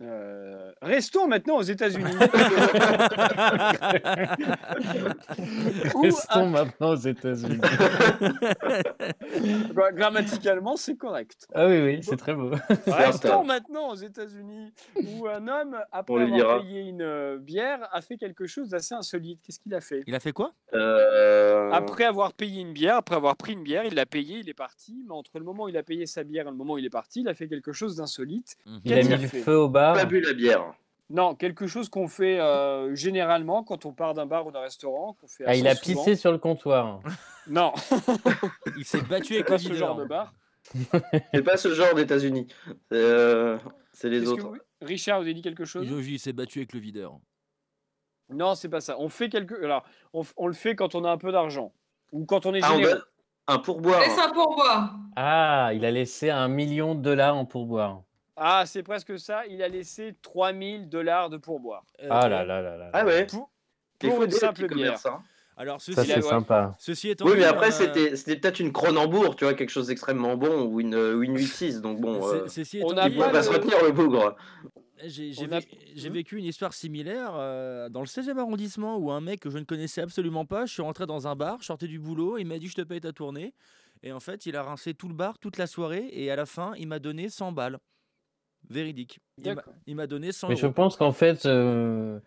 Euh, 0.00 0.70
restons 0.80 1.26
maintenant 1.26 1.56
aux 1.56 1.62
États-Unis. 1.62 2.04
Restons 6.02 6.46
maintenant 6.50 6.90
aux 6.90 6.96
États-Unis. 6.96 7.58
Gra- 9.74 9.92
Grammaticalement, 9.98 10.76
c'est 10.76 10.96
correct. 10.96 11.46
ah 11.54 11.66
oui, 11.66 11.80
oui, 11.82 11.98
c'est 12.02 12.16
très 12.16 12.34
beau. 12.34 12.50
Restons 12.86 13.42
maintenant 13.44 13.88
aux 13.90 13.96
États-Unis 13.96 14.72
où 14.96 15.26
un 15.26 15.48
homme, 15.48 15.76
après 15.92 16.14
On 16.14 16.32
avoir 16.32 16.60
payé 16.62 16.82
une 16.82 17.02
euh, 17.02 17.38
bière, 17.38 17.88
a 17.92 18.00
fait 18.00 18.16
quelque 18.16 18.46
chose 18.46 18.68
d'assez 18.70 18.94
insolite. 18.94 19.40
Qu'est-ce 19.44 19.58
qu'il 19.60 19.74
a 19.74 19.80
fait? 19.80 20.02
Il 20.06 20.14
a 20.14 20.20
fait 20.20 20.32
quoi? 20.32 20.52
Euh, 20.74 21.70
Après 21.72 22.04
avoir 22.04 22.32
payé 22.34 22.60
une 22.60 22.72
bière, 22.72 22.96
après 22.96 23.16
avoir 23.16 23.36
pris 23.36 23.52
une 23.54 23.62
bière, 23.62 23.84
il 23.84 23.94
l'a 23.94 24.06
payé, 24.06 24.38
il 24.38 24.48
est 24.48 24.54
parti. 24.54 25.02
Mais 25.08 25.14
entre 25.14 25.38
le 25.38 25.44
moment 25.44 25.64
où 25.64 25.68
il 25.68 25.76
a 25.76 25.82
payé 25.82 26.06
sa 26.06 26.22
bière 26.24 26.46
et 26.46 26.50
le 26.50 26.56
moment 26.56 26.74
où 26.74 26.78
il 26.78 26.84
est 26.84 26.90
parti, 26.90 27.20
il 27.22 27.28
a 27.28 27.34
fait 27.34 27.48
quelque 27.48 27.72
chose 27.72 27.96
d'insolite. 27.96 28.56
Il 28.84 28.92
a 28.92 29.02
mis 29.02 29.26
fait? 29.26 29.40
feu 29.40 29.56
au 29.58 29.68
bar. 29.68 29.87
Pas 29.94 30.04
bu 30.04 30.20
la 30.20 30.32
bière. 30.32 30.72
Non, 31.10 31.34
quelque 31.34 31.66
chose 31.66 31.88
qu'on 31.88 32.06
fait 32.06 32.38
euh, 32.38 32.94
généralement 32.94 33.64
quand 33.64 33.86
on 33.86 33.92
part 33.92 34.12
d'un 34.14 34.26
bar 34.26 34.46
ou 34.46 34.50
d'un 34.52 34.60
restaurant. 34.60 35.14
qu'on 35.20 35.26
fait 35.26 35.44
Ah, 35.46 35.54
il 35.54 35.66
a 35.66 35.74
souvent. 35.74 36.02
pissé 36.04 36.16
sur 36.16 36.32
le 36.32 36.38
comptoir. 36.38 37.00
Non, 37.50 37.72
Il 38.76 38.84
s'est 38.84 39.00
battu 39.00 39.34
avec 39.36 39.46
pas 39.46 39.54
le 39.54 39.58
ce 39.58 39.72
genre 39.72 39.96
de 39.96 40.04
bar. 40.04 40.34
C'est 41.32 41.42
pas 41.42 41.56
ce 41.56 41.72
genre 41.72 41.94
d'États-Unis. 41.94 42.46
C'est 42.66 42.74
euh, 42.92 43.56
c'est 43.92 44.10
les 44.10 44.20
que 44.22 44.28
autres. 44.28 44.48
vous- 44.48 44.56
Richard, 44.82 45.18
vous 45.20 45.24
avez 45.24 45.32
dit 45.32 45.40
quelque 45.40 45.64
chose? 45.64 45.86
Il 45.90 46.10
il 46.10 46.18
s'est 46.18 46.34
battu 46.34 46.58
avec 46.58 46.74
le 46.74 46.80
videur. 46.80 47.18
Non, 48.28 48.54
c'est 48.54 48.68
pas 48.68 48.82
ça. 48.82 48.96
On 48.98 49.08
fait 49.08 49.30
quelque. 49.30 49.54
Alors, 49.64 49.82
on, 50.12 50.20
f- 50.22 50.34
on 50.36 50.46
le 50.46 50.52
fait 50.52 50.76
quand 50.76 50.94
on 50.94 51.04
a 51.04 51.10
un 51.10 51.16
peu 51.16 51.32
d'argent 51.32 51.72
ou 52.12 52.26
quand 52.26 52.44
on 52.44 52.52
est 52.54 52.60
Ah, 52.62 52.68
on 52.72 52.74
généreux. 52.76 52.92
donne 52.92 53.02
un 53.46 53.58
pourboire. 53.58 54.00
Laisse 54.00 54.18
un 54.18 54.30
pourboire. 54.30 54.94
Ah, 55.16 55.70
il 55.72 55.86
a 55.86 55.90
laissé 55.90 56.28
un 56.28 56.48
million 56.48 56.94
de 56.94 57.00
dollars 57.00 57.34
en 57.34 57.46
pourboire. 57.46 58.02
Ah, 58.40 58.64
c'est 58.66 58.82
presque 58.82 59.18
ça. 59.18 59.46
Il 59.46 59.62
a 59.62 59.68
laissé 59.68 60.14
3000 60.22 60.88
dollars 60.88 61.30
de 61.30 61.36
pourboire 61.36 61.84
Ah 62.08 62.28
là 62.28 62.44
là 62.44 62.60
là 62.62 62.76
là. 62.76 62.90
Ah 62.92 63.04
ouais. 63.04 63.26
pour, 63.26 63.50
Il 64.02 64.08
pour 64.08 64.18
faut 64.18 64.24
une 64.24 64.30
simple 64.30 64.68
bière. 64.68 64.98
hein. 65.06 65.22
Alors, 65.56 65.80
Ça, 65.80 65.92
ceci, 65.92 66.06
c'est 66.08 66.16
ouais. 66.16 66.22
sympa. 66.22 66.76
ceci 66.78 67.08
étant 67.10 67.24
Oui, 67.26 67.32
mais 67.36 67.44
après, 67.44 67.68
euh, 67.68 67.70
c'était 67.72 68.14
c'était 68.14 68.36
peut-être 68.36 68.60
une 68.60 68.72
Cronenbourg, 68.72 69.34
tu 69.34 69.44
vois, 69.44 69.54
quelque 69.54 69.70
chose 69.70 69.88
d'extrêmement 69.88 70.36
bon, 70.36 70.62
ou 70.66 70.78
une, 70.80 70.94
ou 70.94 71.22
une 71.24 71.36
8-6. 71.36 71.80
Donc 71.80 72.00
bon, 72.00 72.22
c'est- 72.48 72.76
euh, 72.76 72.84
on 72.84 72.90
il 73.08 73.16
pas 73.18 73.28
va 73.32 73.42
se 73.42 73.50
retenir 73.50 73.82
le 73.82 73.90
bougre. 73.90 74.36
J'ai 75.04 75.32
a- 75.52 76.10
vécu 76.10 76.38
une 76.38 76.44
histoire 76.44 76.72
similaire 76.74 77.32
euh, 77.34 77.88
dans 77.88 78.00
le 78.00 78.06
16e 78.06 78.38
arrondissement 78.38 78.98
où 78.98 79.10
un 79.10 79.20
mec 79.20 79.40
que 79.40 79.50
je 79.50 79.58
ne 79.58 79.64
connaissais 79.64 80.00
absolument 80.00 80.44
pas, 80.44 80.66
je 80.66 80.72
suis 80.72 80.82
rentré 80.82 81.06
dans 81.06 81.26
un 81.28 81.34
bar, 81.36 81.58
je 81.60 81.66
sortais 81.66 81.86
du 81.88 81.98
boulot, 81.98 82.38
il 82.38 82.46
m'a 82.46 82.58
dit 82.58 82.68
je 82.68 82.74
te 82.74 82.82
paye 82.82 83.00
ta 83.00 83.12
tournée. 83.12 83.52
Et 84.04 84.12
en 84.12 84.20
fait, 84.20 84.46
il 84.46 84.54
a 84.56 84.62
rincé 84.62 84.94
tout 84.94 85.08
le 85.08 85.14
bar 85.14 85.38
toute 85.40 85.56
la 85.56 85.66
soirée 85.66 86.08
et 86.12 86.30
à 86.30 86.36
la 86.36 86.46
fin, 86.46 86.72
il 86.78 86.86
m'a 86.86 87.00
donné 87.00 87.28
100 87.28 87.50
balles. 87.50 87.78
Véridique. 88.70 89.20
Il 89.38 89.44
m'a- 89.48 89.54
D'accord. 89.54 89.72
Il 89.86 89.96
m'a 89.96 90.06
donné 90.06 90.30
100 90.32 90.48
Mais 90.48 90.56
je 90.56 90.64
euros. 90.66 90.74
pense 90.74 90.96
qu'en 90.96 91.12
fait, 91.12 91.46
euh, 91.46 92.18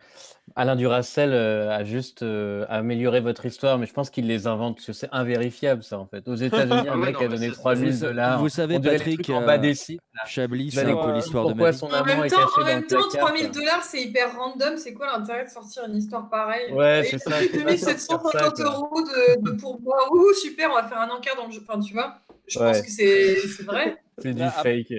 Alain 0.55 0.75
Duracel 0.75 1.33
euh, 1.33 1.69
a 1.69 1.83
juste 1.83 2.23
euh, 2.23 2.65
amélioré 2.69 3.19
votre 3.19 3.45
histoire, 3.45 3.77
mais 3.77 3.85
je 3.85 3.93
pense 3.93 4.09
qu'il 4.09 4.25
les 4.27 4.47
invente, 4.47 4.77
parce 4.77 4.87
que 4.87 4.93
c'est 4.93 5.09
invérifiable 5.11 5.83
ça 5.83 5.99
en 5.99 6.07
fait. 6.07 6.27
Aux 6.27 6.35
États-Unis, 6.35 6.87
Ah 6.89 6.93
un 6.93 6.95
mec 6.97 7.13
non, 7.19 7.25
a 7.25 7.27
donné 7.27 7.49
c'est- 7.49 7.53
3000 7.55 7.91
vous 7.91 7.97
sa- 7.97 8.07
dollars. 8.07 8.39
vous 8.39 8.49
savez, 8.49 8.79
Patrick, 8.79 9.29
en 9.29 9.45
bas 9.45 9.57
des 9.59 9.75
sites. 9.75 10.01
Chablis, 10.25 10.69
Vous 10.69 10.79
c'est 10.79 10.85
un 10.85 10.95
peu 10.95 11.11
l'histoire 11.13 11.43
de 11.45 11.49
pourquoi 11.49 11.67
ma 11.67 11.71
vie. 11.71 11.77
son 11.77 11.87
En 11.87 11.93
amant 11.93 12.05
même 12.05 12.23
est 12.23 12.29
temps, 12.29 12.37
en 12.57 12.65
même 12.65 12.87
temps 12.87 12.97
placard, 13.09 13.27
3000 13.27 13.51
quoi. 13.51 13.59
dollars, 13.59 13.83
c'est 13.83 14.01
hyper 14.01 14.35
random. 14.35 14.77
C'est 14.77 14.93
quoi 14.93 15.07
l'intérêt 15.15 15.45
de 15.45 15.49
sortir 15.49 15.83
une 15.87 15.97
histoire 15.97 16.27
pareille? 16.29 16.71
Ouais, 16.73 17.03
c'est 17.09 17.17
ça, 17.19 17.41
Il 17.43 17.49
c'est 17.49 17.57
te 17.59 17.63
pas 17.63 17.71
met 17.71 17.77
sortir 17.77 17.99
ça, 17.99 18.07
750 18.19 18.55
quoi. 18.55 18.65
euros 18.65 19.01
de, 19.01 19.41
de 19.51 19.51
pourboire. 19.57 20.11
Ouh, 20.11 20.33
super, 20.41 20.69
on 20.71 20.75
va 20.75 20.83
faire 20.87 20.99
un 21.01 21.09
encart 21.09 21.35
dans 21.35 21.45
le 21.45 21.51
jeu. 21.51 21.61
Enfin, 21.67 21.79
tu 21.79 21.93
vois, 21.93 22.15
je 22.47 22.57
pense 22.57 22.81
que 22.81 22.89
c'est 22.89 23.35
vrai. 23.63 23.97
C'est 24.17 24.33
du 24.33 24.39
Bah, 24.41 24.49
fake. 24.51 24.93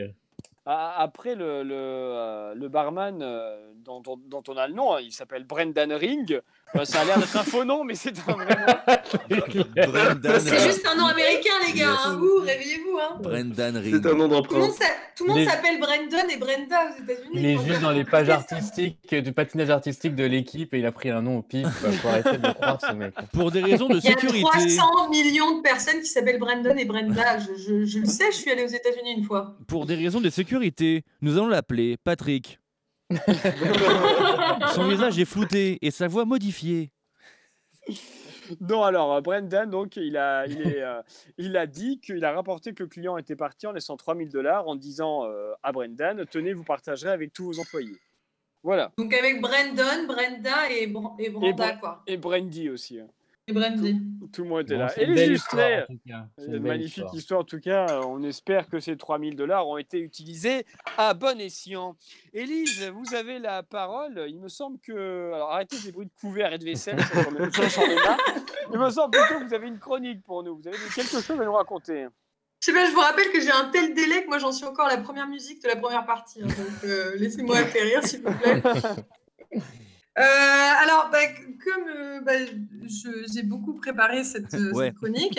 Après, 0.65 1.35
le, 1.35 1.63
le, 1.65 1.75
euh, 1.75 2.55
barman 2.69 3.21
euh, 3.23 3.73
dont, 3.77 4.01
dont- 4.01 4.21
dont 4.27 4.43
on 4.49 4.57
a 4.57 4.69
le 4.69 4.75
nom, 4.75 4.95
hein, 4.95 5.01
il 5.01 5.13
s'appelle 5.13 5.45
Brendan 5.45 5.93
Ring. 5.93 6.41
Euh, 6.75 6.85
ça 6.85 7.01
a 7.01 7.05
l'air 7.05 7.19
d'être 7.19 7.37
un 7.37 7.43
faux 7.43 7.65
nom, 7.65 7.85
mais 7.85 7.95
c'est 7.95 8.15
un 8.19 8.33
vrai 8.33 8.47
nom. 8.47 9.65
Brendan, 9.89 10.41
C'est 10.41 10.61
juste 10.63 10.87
un 10.91 10.97
nom 10.99 11.07
américain, 11.07 11.51
les 11.67 11.79
gars. 11.79 11.97
Hein. 12.07 12.19
Ouh, 12.21 12.41
réveillez-vous. 12.41 12.99
Hein. 12.99 13.19
Brendan 13.21 13.81
C'est 13.85 13.95
un 14.07 14.09
Ring. 14.09 14.17
nom 14.19 14.29
d'emprunt. 14.29 14.69
tout 15.17 15.25
le 15.25 15.29
monde 15.31 15.39
Les- 15.39 15.45
s'appelle 15.47 15.79
Brandon 15.79 16.29
et 16.33 16.37
Brenda 16.39 16.77
aux 16.87 17.03
États-Unis. 17.03 17.31
Il 17.35 17.47
est 17.47 17.59
juste 17.67 17.81
dans 17.83 17.91
les 17.91 18.05
pages 18.05 18.31
artistiques, 18.31 19.15
du 19.15 19.33
patinage 19.33 19.71
artistique 19.71 20.15
de 20.15 20.25
l'équipe 20.25 20.73
et 20.75 20.79
il 20.79 20.87
a 20.87 20.93
pris 20.93 21.11
un 21.11 21.21
nom 21.23 21.39
au 21.39 21.43
pif. 21.43 21.67
Il 21.87 21.93
faut 21.99 22.09
arrêter 22.09 22.39
de 22.39 22.47
le 22.47 22.55
croire, 22.55 22.79
ce 22.81 22.93
mec. 22.95 23.15
Pour 23.33 23.51
des 23.51 23.63
raisons 23.63 23.89
de 23.89 23.97
Il 23.99 24.05
y 24.05 24.09
a 24.09 24.11
sécurité. 24.13 24.41
300 24.43 25.11
millions 25.11 25.59
de 25.59 25.63
personnes 25.63 26.01
qui 26.01 26.07
s'appellent 26.07 26.39
Brandon 26.41 26.75
et 26.77 26.85
Brenda. 26.85 27.39
Je, 27.39 27.55
je- 27.63 27.85
je 27.85 27.99
le 27.99 28.07
sais, 28.07 28.33
je 28.33 28.37
suis 28.37 28.51
allée 28.51 28.65
aux 28.65 28.69
États-Unis 28.69 29.15
une 29.19 29.25
fois. 29.25 29.57
Pour 29.67 29.85
des 29.87 29.95
raisons 29.95 30.21
de 30.21 30.31
sécurité, 30.31 31.05
nous 31.21 31.37
allons 31.37 31.49
l'appeler 31.49 31.97
Patrick. 32.03 32.59
Son 34.75 34.89
visage 34.89 35.19
est 35.19 35.25
flouté 35.25 35.79
et 35.83 35.91
sa 35.91 36.09
voix 36.09 36.25
modifiée. 36.25 36.91
Non, 38.61 38.83
alors, 38.83 39.15
euh, 39.15 39.21
Brendan, 39.21 39.69
donc, 39.71 39.97
il 39.97 40.17
a, 40.17 40.47
il, 40.47 40.61
est, 40.63 40.83
euh, 40.83 41.01
il 41.39 41.57
a 41.57 41.67
dit 41.67 42.01
qu'il 42.01 42.25
a 42.25 42.33
rapporté 42.33 42.75
que 42.75 42.83
le 42.83 42.89
client 42.89 43.17
était 43.17 43.37
parti 43.37 43.67
en 43.67 43.73
laissant 43.73 43.97
3000 43.97 44.29
dollars 44.31 44.69
en 44.69 44.77
disant 44.77 45.25
euh, 45.25 45.53
à 45.63 45.73
Brendan 45.73 46.25
Tenez, 46.31 46.53
vous 46.53 46.65
partagerez 46.65 47.11
avec 47.13 47.33
tous 47.33 47.45
vos 47.47 47.61
employés. 47.61 47.97
Voilà. 48.63 48.93
Donc 48.99 49.13
avec 49.15 49.41
Brandon, 49.41 50.07
Brenda 50.07 50.71
et, 50.71 50.87
Bran- 50.87 51.17
et 51.19 51.31
quoi. 51.81 52.03
et 52.07 52.17
Brandy 52.17 52.69
aussi. 52.71 53.01
hein. 53.01 53.07
Et 53.49 53.53
Brandy. 53.53 54.01
Tout 54.33 54.45
le 54.45 54.49
monde 54.49 54.61
était 54.63 54.75
Bon, 54.75 54.81
là. 54.81 54.89
c'est 54.89 55.03
Et 55.03 55.05
une 55.07 55.15
les 55.15 55.27
une 55.27 56.63
magnifique 56.63 56.97
histoire. 56.99 57.15
histoire. 57.17 57.41
en 57.41 57.45
tout 57.45 57.59
cas. 57.59 58.01
On 58.07 58.23
espère 58.23 58.69
que 58.69 58.79
ces 58.79 58.97
3000 58.97 59.35
dollars 59.35 59.67
ont 59.67 59.79
été 59.79 59.99
utilisés 59.99 60.65
à 60.97 61.13
bon 61.15 61.41
escient. 61.41 61.97
Élise, 62.33 62.89
vous 62.95 63.15
avez 63.15 63.41
la 63.41 63.65
parole. 63.65 64.27
Il 64.29 64.39
me 64.39 64.49
semble 64.49 64.79
que. 64.79 65.33
Alors 65.35 65.51
arrêtez 65.51 65.75
ces 65.77 65.91
bruits 65.91 66.07
de 66.07 66.13
couverts 66.21 66.53
et 66.53 66.59
de 66.59 66.65
vaisselle. 66.65 66.99
Il 68.73 68.79
me 68.79 68.91
semble 68.91 69.11
plutôt 69.19 69.41
que 69.41 69.45
vous 69.49 69.55
avez 69.55 69.67
une 69.67 69.79
chronique 69.81 70.23
pour 70.23 70.45
nous. 70.45 70.57
Vous 70.59 70.69
avez 70.69 70.77
quelque 70.95 71.21
chose 71.21 71.31
à 71.41 71.45
nous 71.45 71.53
raconter. 71.53 72.07
Je 72.61 72.67
sais 72.67 72.73
pas, 72.73 72.87
je 72.87 72.93
vous 72.93 73.01
rappelle 73.01 73.29
que 73.33 73.41
j'ai 73.41 73.51
un 73.51 73.71
tel 73.71 73.93
délai 73.93 74.23
que 74.23 74.29
moi 74.29 74.39
j'en 74.39 74.53
suis 74.53 74.65
encore 74.67 74.87
à 74.87 74.95
la 74.95 75.03
première 75.03 75.27
musique 75.27 75.61
de 75.65 75.67
la 75.69 75.75
première 75.75 76.07
partie. 76.07 76.41
hein, 76.43 76.47
donc 76.47 76.85
euh, 76.85 77.17
laissez-moi 77.17 77.57
atterrir 77.59 78.05
s'il 78.07 78.23
vous 78.23 78.33
plaît. 78.39 78.63
Euh, 80.19 80.23
alors, 80.23 81.09
bah, 81.11 81.27
comme 81.65 81.89
euh, 81.89 82.21
bah, 82.21 82.33
je- 82.45 83.27
j'ai 83.33 83.43
beaucoup 83.43 83.75
préparé 83.75 84.25
cette, 84.25 84.53
euh, 84.55 84.73
Ouais. 84.73 84.87
cette 84.89 84.97
chronique, 84.97 85.39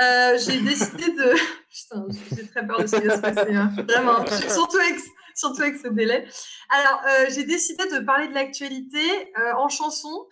euh, 0.00 0.38
j'ai 0.38 0.60
décidé 1.00 1.12
de. 1.12 1.32
Putain, 1.70 2.06
j'ai 2.36 2.46
très 2.48 2.66
peur 2.66 2.80
de 2.80 2.86
ce 2.86 2.96
qui 2.96 3.06
va 3.06 3.16
se 3.16 3.20
passer. 3.20 3.54
hein, 3.54 3.72
Vraiment, 3.88 4.24
surtout 4.50 4.78
avec, 4.78 4.96
surtout 5.34 5.62
avec 5.62 5.76
ce 5.76 5.88
délai. 5.88 6.26
Alors, 6.70 7.00
euh, 7.06 7.26
j'ai 7.30 7.44
décidé 7.44 7.84
de 7.88 8.00
parler 8.00 8.28
de 8.28 8.34
l'actualité 8.34 9.32
euh, 9.38 9.52
en 9.56 9.68
chanson. 9.68 10.26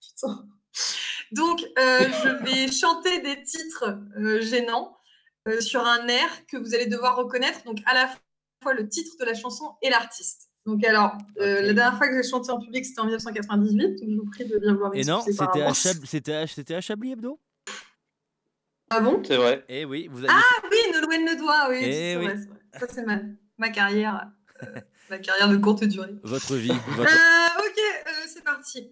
Putain. 0.00 0.44
Donc, 1.32 1.60
je 1.76 2.44
vais 2.44 2.72
chanter 2.72 3.20
des 3.20 3.42
titres 3.42 3.98
gênants 4.40 4.96
sur 5.60 5.86
un 5.86 6.08
air 6.08 6.46
que 6.46 6.56
vous 6.56 6.74
allez 6.74 6.86
devoir 6.86 7.16
reconnaître. 7.16 7.62
Donc, 7.64 7.78
à 7.86 7.92
la 7.94 8.08
fois 8.62 8.72
le 8.74 8.88
titre 8.88 9.12
de 9.20 9.24
la 9.26 9.34
chanson 9.34 9.76
et 9.82 9.90
l'artiste. 9.90 10.47
Donc, 10.68 10.84
alors, 10.84 11.16
euh, 11.40 11.62
la 11.62 11.72
dernière 11.72 11.96
fois 11.96 12.08
que 12.08 12.22
j'ai 12.22 12.28
chanté 12.28 12.50
en 12.50 12.60
public, 12.60 12.84
c'était 12.84 13.00
en 13.00 13.04
1998. 13.06 14.00
Donc, 14.00 14.08
je 14.10 14.16
vous 14.16 14.26
prie 14.30 14.44
de 14.44 14.58
bien 14.58 14.74
vouloir 14.74 14.90
Et 14.94 15.02
non, 15.02 15.20
c'était 15.22 15.42
à. 15.62 15.70
Chab- 15.72 16.04
c'était 16.04 16.34
à- 16.34 16.46
c'était 16.46 16.74
à 16.74 16.80
Chablis 16.82 17.12
Hebdo? 17.12 17.40
Ah 18.90 19.00
bon? 19.00 19.22
C'est 19.24 19.36
vrai. 19.38 19.64
Eh 19.70 19.84
oui, 19.86 20.08
vous 20.10 20.18
avez. 20.24 20.28
Ah 20.30 20.62
oui, 20.70 20.76
Nolwenn 20.92 21.24
Le 21.24 21.38
Doigt, 21.38 21.68
oui. 21.70 21.78
Eh 21.80 21.92
c'est 21.92 22.16
oui. 22.18 22.24
vrai, 22.26 22.36
c'est 22.36 22.48
vrai. 22.48 22.58
Ça, 22.80 22.86
c'est 22.94 23.02
ma, 23.06 23.18
ma 23.56 23.68
carrière. 23.70 24.30
euh, 24.62 24.66
ma 25.10 25.18
carrière 25.18 25.48
de 25.48 25.56
courte 25.56 25.84
durée. 25.84 26.14
Votre 26.22 26.56
vie. 26.56 26.68
Euh, 26.98 27.04
ok, 27.04 27.78
euh, 28.06 28.10
c'est 28.26 28.44
parti. 28.44 28.90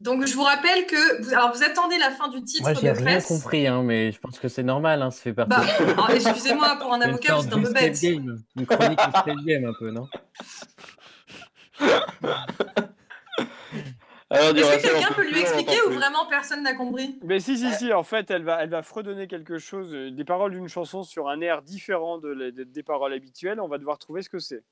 Donc, 0.00 0.24
je 0.26 0.34
vous 0.34 0.42
rappelle 0.42 0.86
que 0.86 1.22
vous, 1.22 1.34
alors, 1.34 1.52
vous 1.52 1.62
attendez 1.62 1.98
la 1.98 2.10
fin 2.10 2.28
du 2.28 2.42
titre 2.42 2.62
Moi, 2.62 2.72
j'ai 2.74 2.90
rien 2.90 3.02
presse. 3.02 3.26
compris, 3.26 3.66
hein, 3.66 3.82
mais 3.82 4.12
je 4.12 4.18
pense 4.18 4.38
que 4.38 4.48
c'est 4.48 4.62
normal, 4.62 5.02
hein, 5.02 5.10
ça 5.10 5.20
fait 5.20 5.34
partie. 5.34 5.50
Bah, 5.50 5.62
alors, 5.92 6.10
excusez-moi, 6.10 6.76
pour 6.80 6.92
un 6.94 7.00
C'est 7.00 7.08
avocat, 7.08 7.38
êtes 7.38 7.52
un 7.52 7.62
peu 7.62 7.72
bête. 7.72 8.00
game, 8.00 8.36
une 8.56 8.66
chronique 8.66 8.98
game 9.46 9.64
un 9.66 9.74
peu, 9.78 9.90
non 9.90 10.08
Est-ce 14.32 14.76
que 14.76 14.82
quelqu'un 14.82 15.12
peut 15.12 15.28
lui 15.28 15.40
expliquer 15.40 15.82
ou 15.88 15.90
vraiment 15.90 16.26
personne 16.28 16.62
n'a 16.62 16.74
compris? 16.74 17.18
Mais 17.24 17.40
si, 17.40 17.58
si, 17.58 17.72
si, 17.74 17.92
en 17.92 18.04
fait, 18.04 18.30
elle 18.30 18.44
va, 18.44 18.62
elle 18.62 18.70
va 18.70 18.82
fredonner 18.82 19.26
quelque 19.26 19.58
chose, 19.58 19.92
euh, 19.92 20.10
des 20.12 20.24
paroles 20.24 20.52
d'une 20.52 20.68
chanson 20.68 21.02
sur 21.02 21.28
un 21.28 21.40
air 21.40 21.62
différent 21.62 22.18
de- 22.18 22.50
des 22.50 22.82
paroles 22.84 23.12
habituelles. 23.12 23.60
On 23.60 23.66
va 23.68 23.78
devoir 23.78 23.98
trouver 23.98 24.22
ce 24.22 24.28
que 24.30 24.38
c'est. 24.38 24.62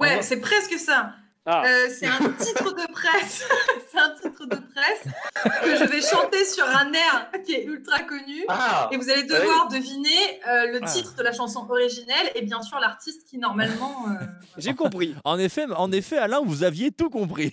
Ouais, 0.00 0.22
c'est 0.22 0.40
presque 0.40 0.74
ça. 0.74 1.14
Ah. 1.44 1.64
Euh, 1.66 1.88
c'est 1.98 2.06
un 2.06 2.30
titre 2.38 2.72
de 2.72 2.92
presse. 2.92 3.44
c'est 3.90 3.98
un 3.98 4.10
titre 4.10 4.46
de 4.46 4.56
presse 4.56 5.02
que 5.64 5.76
je 5.76 5.84
vais 5.90 6.00
chanter 6.00 6.44
sur 6.44 6.64
un 6.64 6.92
air 6.92 7.30
qui 7.44 7.54
est 7.54 7.64
ultra 7.64 8.00
connu. 8.00 8.44
Ah. 8.48 8.88
et 8.92 8.96
vous 8.96 9.10
allez 9.10 9.22
Ah 9.28 9.34
oui. 9.34 9.38
devoir 9.40 9.68
deviner 9.68 10.40
euh, 10.48 10.66
le 10.72 10.80
Ah. 10.82 10.86
titre 10.86 11.14
de 11.16 11.22
la 11.22 11.32
chanson 11.32 11.66
originelle 11.68 12.30
et 12.36 12.42
bien 12.42 12.62
sûr 12.62 12.78
l'artiste 12.78 13.26
qui 13.28 13.38
normalement. 13.38 14.06
euh, 14.08 14.24
J'ai 14.56 14.74
compris. 14.74 15.16
En 15.24 15.38
effet, 15.38 15.66
en 15.76 15.90
effet, 15.90 16.16
Alain, 16.18 16.40
vous 16.44 16.62
aviez 16.62 16.92
tout 16.92 17.10
compris. 17.10 17.52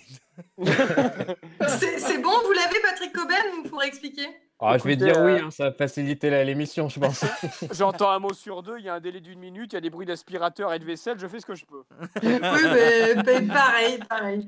C'est 0.58 2.18
bon, 2.18 2.30
vous 2.44 2.52
l'avez, 2.52 2.80
Patrick 2.82 3.12
Coben, 3.12 3.36
ou 3.58 3.62
il 3.64 3.68
faudrait 3.68 3.88
expliquer? 3.88 4.28
Ah, 4.62 4.76
Je 4.78 4.84
vais 4.84 4.96
dire 4.96 5.14
oui, 5.18 5.32
euh, 5.32 5.44
hein, 5.46 5.50
ça 5.50 5.64
va 5.64 5.72
faciliter 5.72 6.28
la- 6.30 6.44
l'émission, 6.44 6.88
je 6.88 7.00
pense. 7.00 7.24
J'entends 7.72 8.10
un 8.10 8.18
mot 8.18 8.32
sur 8.34 8.62
deux, 8.62 8.78
il 8.78 8.84
y 8.84 8.88
a 8.88 8.94
un 8.94 9.00
délai 9.00 9.20
d'une 9.20 9.38
minute, 9.38 9.72
il 9.72 9.76
y 9.76 9.78
a 9.78 9.80
des 9.80 9.88
bruits 9.90 10.06
d'aspirateur 10.06 10.72
et 10.74 10.78
de 10.78 10.84
vaisselle, 10.84 11.18
je 11.18 11.26
fais 11.26 11.40
ce 11.40 11.46
que 11.46 11.54
je 11.54 11.64
peux. 11.64 11.82
Oui, 12.22 12.38
mais, 12.42 13.14
mais 13.14 13.42
pareil, 13.46 13.98
pareil. 14.08 14.46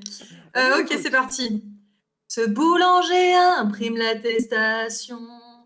Euh, 0.55 0.81
ok, 0.81 0.93
c'est 1.01 1.09
parti. 1.11 1.63
Ce 2.27 2.41
boulanger 2.47 3.33
imprime 3.57 3.97
l'attestation. 3.97 5.19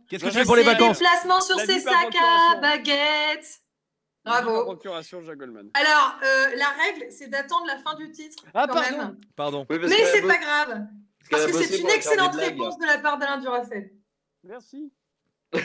Qu'est-ce 0.10 0.24
que 0.24 0.30
Je 0.30 0.34
tu 0.36 0.39
fais 0.39 0.45
pour 0.45 0.56
les 0.56 0.64
vacances 0.64 0.98
déplacements 1.00 1.41
sur 1.41 1.58
La 1.58 1.66
ses 1.66 1.80
sacs 1.80 2.16
à 2.16 2.56
baguettes. 2.60 3.60
La 4.26 4.41
Bravo. 4.41 4.64
procuration 4.66 5.22
Jacques 5.24 5.38
Goldman. 5.38 5.70
Alors, 5.74 6.16
euh, 6.24 6.56
la 6.58 6.68
règle, 6.84 7.06
c'est 7.12 7.28
d'attendre 7.28 7.66
la 7.68 7.78
fin 7.78 7.95
du 7.95 8.12
titre. 8.12 8.43
Ah, 8.54 8.66
quand 8.68 8.74
pardon. 8.76 8.98
même. 8.98 9.18
Pardon. 9.38 9.66
Oui, 9.70 9.78
Mais 9.82 9.86
a 10.02 10.06
c'est 10.12 10.22
pas 10.22 10.38
grave. 10.38 10.82
Parce 11.30 11.43
a 11.43 11.48
que 11.48 11.54
c'est 11.64 11.78
une 11.80 11.89
excellente 11.89 12.34
blagues. 12.34 12.50
réponse 12.52 12.78
de 12.78 12.86
la 12.86 12.98
part 12.98 13.18
d'Alain 13.18 13.38
Duracell. 13.38 13.91
Merci. 14.48 14.91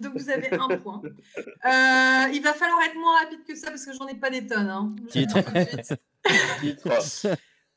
Donc 0.00 0.14
vous 0.16 0.30
avez 0.30 0.52
un 0.52 0.68
point. 0.78 1.00
Euh, 1.04 2.28
il 2.32 2.40
va 2.42 2.54
falloir 2.54 2.82
être 2.82 2.96
moins 2.96 3.20
rapide 3.20 3.44
que 3.46 3.54
ça 3.54 3.70
parce 3.70 3.84
que 3.84 3.92
j'en 3.92 4.08
ai 4.08 4.16
pas 4.16 4.30
des 4.30 4.44
tonnes. 4.46 4.68
hein. 4.68 4.96
Titre. 5.08 5.38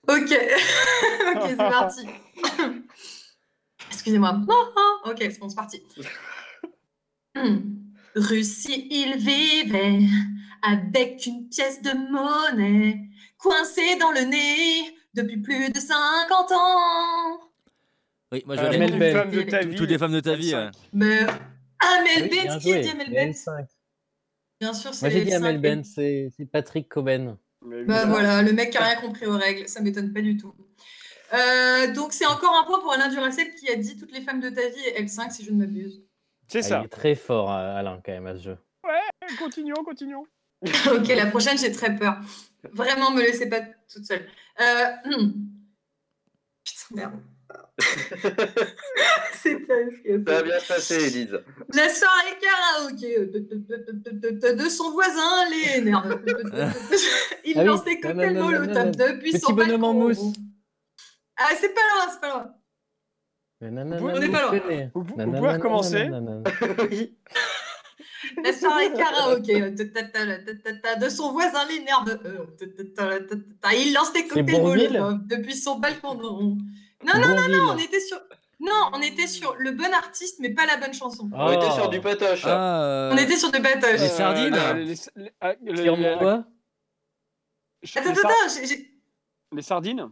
Ok, 0.08 0.18
ok, 1.36 1.42
c'est 1.48 1.56
parti. 1.58 2.08
Excusez-moi. 3.92 4.42
Ok, 5.06 5.18
c'est 5.20 5.38
bon, 5.40 5.48
c'est 5.48 5.56
parti. 5.56 5.84
Russie, 8.16 8.88
il 8.90 9.16
vivait 9.18 10.00
avec 10.64 11.24
une 11.28 11.48
pièce 11.50 11.82
de 11.84 11.92
monnaie 12.12 13.00
coincée 13.38 13.96
dans 13.98 14.12
le 14.12 14.22
nez 14.22 14.98
depuis 15.14 15.38
plus 15.38 15.70
de 15.70 15.80
50 15.80 16.52
ans. 16.52 17.51
Oui, 18.32 18.44
moi 18.46 18.56
je 18.56 18.62
Euh, 18.62 18.70
l'ai. 18.70 18.78
Ben. 18.98 19.14
femme 19.16 19.32
de 19.32 19.42
ta 19.44 19.60
Tout- 19.62 19.70
vie. 19.70 19.76
Toutes 19.76 19.90
les 19.90 19.98
femmes 19.98 20.14
de 20.14 20.20
ta 20.20 20.36
vie. 20.36 20.52
L5. 20.52 20.66
ouais. 20.66 20.72
Mais 20.94 21.24
Oui, 22.22 22.30
bien 22.30 22.46
Bent, 22.54 22.60
qui 22.60 22.74
a 22.74 22.82
dit 22.82 22.90
Amel 22.90 23.10
Bent 23.10 23.32
L5. 23.34 23.66
Bien 24.60 24.74
sûr, 24.74 24.94
c'est 24.94 25.06
Moi 25.06 25.10
j'ai 25.10 25.26
dit 25.26 25.34
Amel 25.34 25.56
cinq. 25.56 25.62
Ben, 25.62 25.84
c'est 25.84 26.46
Patrick 26.52 26.88
Coben. 26.90 27.38
Bah 27.86 28.06
voilà, 28.06 28.42
le 28.42 28.54
mec 28.54 28.72
qui 28.72 28.78
a 28.78 28.84
rien 28.84 28.96
compris 29.00 29.26
aux 29.28 29.38
règles, 29.38 29.68
ça 29.68 29.82
m'étonne 29.82 30.14
pas 30.14 30.22
du 30.22 30.38
tout. 30.38 30.54
Euh, 31.34 31.94
donc 31.94 32.12
c'est 32.14 32.26
encore 32.26 32.56
un 32.60 32.64
point 32.66 32.80
pour 32.80 32.92
Alain 32.94 33.08
Duracell 33.10 33.54
qui 33.56 33.70
a 33.70 33.76
dit 33.76 33.96
toutes 33.98 34.12
les 34.12 34.22
femmes 34.22 34.40
de 34.40 34.50
ta 34.50 34.68
vie 34.68 34.84
et 34.96 35.02
L5 35.04 35.32
si 35.32 35.44
je 35.46 35.52
ne 35.52 35.58
m'abuse. 35.58 36.02
C'est 36.48 36.60
Ah, 36.60 36.62
ça. 36.64 36.80
Il 36.82 36.86
est 36.86 36.90
très 36.90 37.16
fort, 37.16 37.52
euh, 37.52 37.76
Alain, 37.76 38.02
quand 38.04 38.12
même, 38.12 38.28
à 38.28 38.36
ce 38.36 38.44
jeu. 38.44 38.58
Ouais, 38.84 39.36
continuons, 39.38 39.84
continuons. 39.86 40.26
ok, 40.92 41.08
la 41.08 41.28
prochaine 41.28 41.58
j'ai 41.58 41.72
très 41.72 41.96
peur. 41.96 42.20
Vraiment, 42.74 43.12
me 43.12 43.22
laissez 43.22 43.48
pas 43.50 43.62
toute 43.92 44.06
seule. 44.06 44.28
Euh, 44.60 44.86
Putain, 46.64 46.96
merde. 46.96 47.14
c'est 49.34 49.66
Ça 49.66 49.74
va 50.34 50.44
bien 50.44 50.60
se 50.60 50.68
passer, 50.68 50.96
Elise. 51.08 51.40
La 51.74 51.90
soirée 51.90 52.38
karaoké 52.42 53.20
de, 53.26 53.40
de- 53.40 53.56
de- 53.58 54.10
de- 54.12 54.30
de- 54.40 54.64
de 54.64 54.70
son 54.70 54.92
voisin, 54.92 55.50
les 55.50 55.82
nerfs. 55.82 56.04
Il 57.46 57.54
Ah 57.58 57.62
oui. 57.62 57.66
lance 57.66 57.84
des 57.84 58.00
cocktails 58.00 58.38
molotov 58.38 58.92
depuis 58.92 59.32
Petit 59.32 59.40
son 59.40 59.54
bonhomme 59.54 59.84
en 59.84 59.94
balcon. 59.94 60.24
mousse. 60.24 60.36
Ah, 61.38 61.50
c'est 61.60 61.74
pas 61.74 61.82
loin, 61.82 62.14
c'est 62.14 62.22
pas 62.22 62.30
loin. 62.30 62.54
Nanana, 63.62 63.98
On 64.02 64.20
n'est 64.20 64.30
pas 64.30 64.52
loin. 64.52 64.60
Vous, 64.94 65.04
vous 65.04 65.16
Nanana, 65.18 65.38
pouvez 65.40 65.52
recommencer 65.54 66.10
oui. 66.92 67.18
La 68.44 68.54
soirée 68.54 68.92
karaoké 68.94 69.72
de 69.72 71.10
son 71.10 71.32
voisin 71.32 71.66
les 71.68 71.80
nerfs. 71.80 72.06
euh, 72.26 72.46
Il 73.76 73.94
lance 73.94 74.14
des 74.14 74.28
cocktails 74.28 74.62
molotov 74.62 75.20
depuis 75.28 75.56
son 75.56 75.80
balcon. 75.80 76.58
Non, 77.04 77.14
non, 77.20 77.36
non, 77.36 77.48
non, 77.50 77.74
on 77.74 77.78
était 77.78 78.00
sur. 78.00 78.20
Non, 78.60 78.92
on 78.94 79.02
était 79.02 79.26
sur 79.28 79.56
le 79.58 79.72
bon 79.72 79.92
artiste, 79.92 80.38
mais 80.40 80.52
pas 80.54 80.68
la 80.68 80.78
bonne 80.78 80.94
chanson. 80.94 81.28
On 81.34 81.52
était 81.52 81.72
sur 81.72 81.90
du 81.90 82.00
patoche. 82.00 82.44
Ah, 82.46 83.10
On 83.12 83.18
était 83.18 83.36
sur 83.36 83.52
de 83.52 83.58
batoches. 83.58 84.00
Les 84.00 84.08
sardines 84.08 84.54
ah, 84.56 84.70
Attends, 85.50 85.64
les 85.72 85.90
attends, 88.20 88.36
Les 89.52 89.62
sardines? 89.64 90.10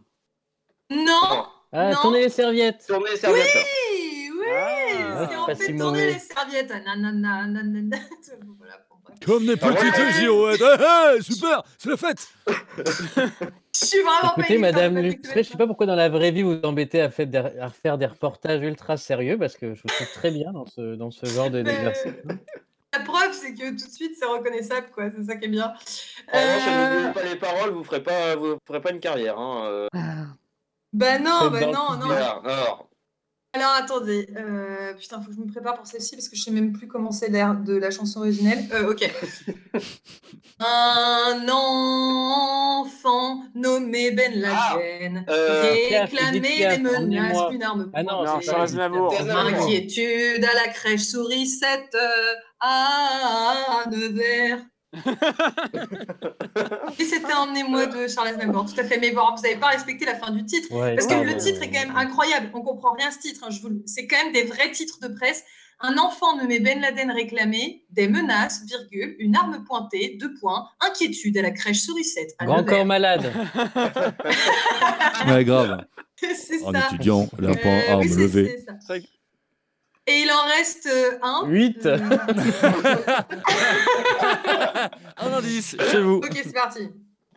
Non, 0.90 1.46
Ah, 1.72 1.90
Non. 1.92 1.96
tournez 2.02 2.22
les 2.22 2.28
serviettes. 2.28 2.84
Tournez 2.88 3.10
les 3.12 3.16
serviettes. 3.16 3.46
oui, 3.54 4.30
oui. 4.36 4.46
Ah, 4.52 5.28
c'est 5.30 5.36
en 5.36 5.46
pas 5.46 5.54
fait 5.54 5.76
tourner 5.76 6.06
les 6.06 6.18
serviettes. 6.18 6.70
Nanana, 6.70 7.46
nanana. 7.46 7.98
Bref. 8.42 8.80
Comme 9.24 9.46
des 9.46 9.54
Ah 9.60 9.66
ouais. 9.68 9.74
petites 9.74 10.16
girouettes. 10.18 10.60
Eh, 10.60 11.16
eh, 11.18 11.22
super, 11.22 11.62
c'est 11.78 11.90
la 11.90 11.96
fête. 11.96 12.28
Je 13.80 13.86
suis 13.86 13.98
vraiment 14.00 14.34
pas 14.34 14.42
Écoutez, 14.42 14.54
de 14.56 14.60
Madame 14.60 14.98
Lustré, 14.98 15.42
je 15.42 15.48
sais 15.50 15.56
pas 15.56 15.66
pourquoi 15.66 15.86
dans 15.86 15.94
la 15.94 16.08
vraie 16.08 16.30
vie 16.30 16.42
vous 16.42 16.56
vous 16.58 16.64
embêtez 16.64 17.00
à, 17.00 17.10
faire 17.10 17.26
des, 17.26 17.38
à 17.38 17.66
refaire 17.68 17.98
des 17.98 18.06
reportages 18.06 18.60
ultra 18.62 18.96
sérieux, 18.96 19.38
parce 19.38 19.56
que 19.56 19.74
je 19.74 19.82
vous 19.82 19.88
trouve 19.88 20.12
très 20.12 20.30
bien 20.30 20.52
dans 20.52 20.66
ce, 20.66 20.94
dans 20.96 21.10
ce 21.10 21.26
genre 21.26 21.50
de- 21.50 21.58
Mais- 21.62 21.72
d'exercice. 21.72 22.12
La 22.92 22.98
preuve, 23.04 23.32
c'est 23.32 23.54
que 23.54 23.68
tout 23.70 23.86
de 23.86 23.92
suite, 23.92 24.16
c'est 24.18 24.26
reconnaissable, 24.26 24.88
quoi. 24.92 25.04
C'est 25.16 25.22
ça 25.24 25.36
qui 25.36 25.44
est 25.44 25.48
bien. 25.48 25.72
En 26.32 26.38
revanche, 26.40 26.62
Euh, 26.66 26.94
n'oubliez 27.06 27.12
pas 27.12 27.22
les 27.22 27.36
paroles, 27.36 27.70
vous 27.70 27.84
ferez 27.84 28.02
pas, 28.02 28.34
vous 28.34 28.56
ferez 28.66 28.80
pas 28.80 28.90
une 28.90 28.98
carrière. 28.98 29.38
Hein. 29.38 29.62
euh. 29.66 29.88
Bah 30.92 31.20
non, 31.20 31.50
bah 31.52 31.60
non, 31.66 31.96
non. 32.00 32.10
Alors, 32.10 32.42
alors, 32.44 32.89
Alors 33.52 33.72
attendez, 33.76 34.28
euh, 34.36 34.94
putain, 34.94 35.20
faut 35.20 35.30
que 35.30 35.34
je 35.34 35.40
me 35.40 35.50
prépare 35.50 35.74
pour 35.74 35.84
celle-ci 35.84 36.14
parce 36.14 36.28
que 36.28 36.36
je 36.36 36.42
sais 36.42 36.52
même 36.52 36.72
plus 36.72 36.86
comment 36.86 37.10
c'est 37.10 37.28
l'air 37.28 37.56
de 37.56 37.74
la 37.74 37.90
chanson 37.90 38.20
originelle. 38.20 38.64
Euh, 38.72 38.92
ok. 38.92 39.12
Un 40.60 41.48
enfant 41.48 43.42
nommé 43.56 44.12
Ben 44.12 44.40
Laden 44.40 45.24
euh, 45.28 45.62
réclamait 45.90 46.76
des 46.76 46.78
menaces, 46.78 47.38
une 47.50 47.62
arme 47.64 47.90
Ah 47.92 48.04
non. 48.04 48.24
Non. 48.24 48.38
Aznavour. 48.60 49.14
Inquiétude 49.18 50.44
à 50.44 50.54
la 50.54 50.68
crèche 50.72 51.00
sourisette 51.00 51.96
euh, 51.96 52.34
à 52.60 53.84
Nevers. 53.90 54.60
Et 56.98 57.04
c'était 57.04 57.32
Emmenez-moi 57.32 57.86
de 57.86 58.08
Charles 58.08 58.28
Aznavour, 58.28 58.66
tout 58.72 58.80
à 58.80 58.84
fait. 58.84 58.98
Mais 58.98 59.10
bon, 59.12 59.22
vous 59.36 59.42
n'avez 59.42 59.56
pas 59.56 59.68
respecté 59.68 60.04
la 60.04 60.14
fin 60.16 60.30
du 60.30 60.44
titre. 60.44 60.68
Ouais, 60.72 60.94
Parce 60.96 61.06
que 61.06 61.14
le 61.14 61.36
titre 61.36 61.62
est 61.62 61.70
quand 61.70 61.80
même 61.86 61.96
incroyable. 61.96 62.50
On 62.54 62.62
comprend 62.62 62.92
rien 62.92 63.08
à 63.08 63.10
ce 63.10 63.18
titre. 63.18 63.40
hein, 63.44 63.50
je 63.50 63.60
vous 63.60 63.68
le- 63.68 63.82
C'est 63.86 64.06
quand 64.06 64.16
même 64.22 64.32
des 64.32 64.42
vrais 64.44 64.70
titres 64.72 64.98
de 65.00 65.08
presse. 65.08 65.42
Un 65.82 65.96
enfant 65.96 66.36
nommé 66.36 66.60
Ben 66.60 66.78
Laden 66.80 67.10
réclamé, 67.10 67.84
des 67.90 68.06
menaces, 68.06 68.62
virgule, 68.66 69.16
une 69.18 69.34
arme 69.34 69.64
pointée, 69.64 70.18
deux 70.20 70.34
points, 70.34 70.68
inquiétude 70.80 71.38
à 71.38 71.42
la 71.42 71.52
crèche 71.52 71.78
sourisette. 71.80 72.34
à 72.38 72.44
Grand 72.44 72.64
corps 72.64 72.84
malade. 72.84 73.32
Ouais, 75.26 75.44
grave. 75.44 75.86
c'est 76.34 76.62
En 76.64 76.72
ça. 76.72 76.86
étudiant, 76.88 77.26
lapin, 77.38 77.68
Euh, 77.70 77.92
arme 77.92 78.00
oui, 78.02 78.08
c'est- 78.10 78.16
levée. 78.20 78.56
c'est 78.58 78.64
ça. 78.66 78.94
Et 80.10 80.22
il 80.22 80.30
en 80.32 80.42
reste 80.44 80.88
euh, 80.92 81.18
un. 81.22 81.46
8. 81.46 81.86
Euh, 81.86 81.98
Un 85.18 85.32
indice, 85.34 85.76
chez 85.90 86.00
vous. 86.00 86.16
ok, 86.16 86.32
c'est 86.34 86.52
parti. 86.52 86.88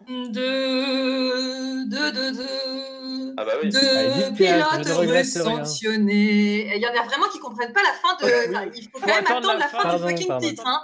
Deux, 0.07 1.85
deux, 1.85 2.11
deux, 2.11 2.31
deux. 2.31 3.33
Ah 3.37 3.45
bah 3.45 3.51
oui. 3.61 3.69
Ah, 3.75 4.31
pilotes 4.35 5.25
sanctionnés. 5.25 6.75
Il 6.75 6.81
y 6.81 6.87
en 6.87 6.89
a 6.91 7.03
vraiment 7.05 7.27
qui 7.31 7.39
comprennent 7.39 7.73
pas 7.73 7.81
la 7.83 7.93
fin 7.93 8.15
de. 8.19 8.25
enfin, 8.49 8.65
il 8.75 8.83
faut 8.83 8.99
quand 8.99 9.05
même 9.07 9.23
attendre 9.25 9.47
la 9.53 9.59
la 9.59 9.67
fin, 9.67 9.79
fin. 9.79 9.97
Du 9.97 10.03
fucking 10.03 10.27
pardon. 10.27 10.47
titre. 10.47 10.63
Hein. 10.65 10.81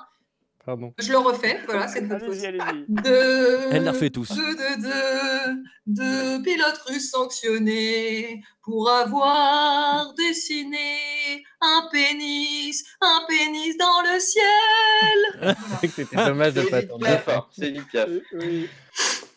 Pardon. 0.66 0.94
Je 1.00 1.12
le 1.12 1.18
refais, 1.18 1.60
voilà, 1.66 1.88
c'est 1.88 2.02
de. 2.08 2.86
Deux, 2.90 3.60
Elle 3.72 3.84
la 3.86 3.92
refait 3.92 4.10
tous. 4.10 4.30
Deux, 4.36 4.56
deux, 4.56 4.78
deux, 4.78 5.64
deux 5.88 6.42
pilotes 6.44 6.82
russes 6.88 7.10
sanctionnés 7.12 8.44
pour 8.62 8.90
avoir 8.90 10.14
dessiné 10.16 11.44
un 11.62 11.88
pénis, 11.92 12.84
un 13.02 13.22
pénis 13.28 13.78
dans 13.78 14.02
le 14.14 14.20
ciel. 14.20 15.56
C'était 15.96 16.16
dommage 16.16 16.54
de 16.54 16.62
pas 16.64 16.80
Edith 16.80 16.92
attendre. 16.92 17.06
Piaf, 17.06 17.28
c'est 17.52 17.68
Edith 17.70 17.88
Piaf. 17.88 18.10
Oui. 18.34 18.70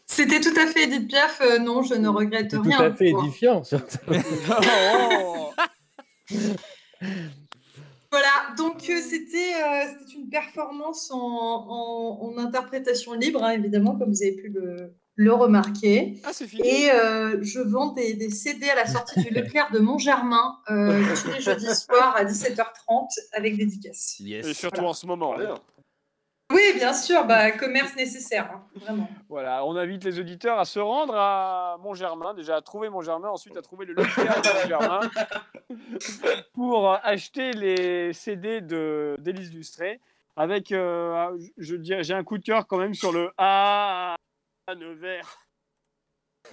C'était 0.07 0.41
tout 0.41 0.55
à 0.61 0.67
fait 0.67 0.83
Edith 0.83 1.09
Piaf. 1.09 1.41
euh, 1.41 1.59
non, 1.59 1.83
je 1.83 1.95
ne 1.95 2.09
regrette 2.09 2.53
rien. 2.53 2.77
tout 2.77 2.83
à 2.83 2.93
fait 2.93 3.09
édifiant, 3.09 3.65
surtout. 3.65 3.97
Voilà, 8.13 8.55
donc 8.59 8.77
euh, 8.91 9.01
c'était 9.01 9.55
euh, 9.55 9.89
c'était 9.99 10.19
une 10.19 10.29
performance 10.29 11.11
en, 11.11 11.19
en- 11.19 12.19
en 12.23 12.39
interprétation 12.39 13.15
libre, 13.15 13.43
hein, 13.43 13.53
évidemment, 13.53 13.97
comme 13.97 14.11
vous 14.11 14.23
avez 14.23 14.37
pu 14.37 14.49
le, 14.51 14.93
le 15.17 15.33
remarquer. 15.33 16.21
Ah, 16.23 16.31
c'est 16.33 16.47
fini. 16.47 16.63
Et 16.69 16.91
euh, 16.93 17.39
je 17.43 17.61
vends 17.61 17.93
des, 17.93 18.13
des 18.15 18.29
CD 18.29 18.69
à 18.69 18.75
la 18.75 18.87
sortie 18.87 19.23
du 19.23 19.31
Leclerc 19.33 19.71
de 19.73 19.79
Montgermain 19.79 20.59
euh, 20.71 21.03
tous 21.25 21.31
les 21.33 21.41
jeudis 21.41 21.75
soirs 21.75 22.15
à 22.15 22.25
17h30 22.25 23.09
avec 23.33 23.57
dédicace. 23.57 24.21
Et 24.27 24.53
surtout 24.53 24.83
en 24.85 24.93
ce 24.93 25.07
moment. 25.07 25.35
Bien. 25.39 25.55
Oui, 26.53 26.73
bien 26.77 26.93
sûr, 26.93 27.25
bah, 27.25 27.51
commerce 27.53 27.95
nécessaire, 27.97 28.51
hein, 28.53 28.63
vraiment. 28.77 29.09
Voilà, 29.29 29.65
on 29.65 29.77
invite 29.77 30.05
les 30.05 30.19
auditeurs 30.21 30.59
à 30.59 30.65
se 30.65 30.79
rendre 30.79 31.15
à 31.17 31.77
Montgermain, 31.81 32.35
déjà 32.35 32.57
à 32.57 32.61
trouver 32.63 32.89
Montgermain, 32.89 33.29
ensuite 33.29 33.57
à 33.57 33.63
trouver 33.63 33.87
le 33.87 33.95
Leclerc 33.95 34.41
de 34.43 34.61
Montgermain 34.63 35.01
pour 36.55 36.91
acheter 37.03 37.53
les 37.53 38.13
CD 38.13 38.61
de 38.61 39.17
d'Élise 39.21 39.53
Lustré. 39.55 40.01
Avec, 40.37 40.73
euh, 40.73 41.37
je 41.59 41.77
dirais, 41.77 42.03
j'ai 42.05 42.15
un 42.15 42.25
coup 42.25 42.39
de 42.39 42.43
cœur 42.45 42.67
quand 42.67 42.79
même 42.79 42.95
sur 42.95 43.13
le 43.13 43.31
A 43.37 44.15
à 44.67 44.75
Nevers. 44.75 45.37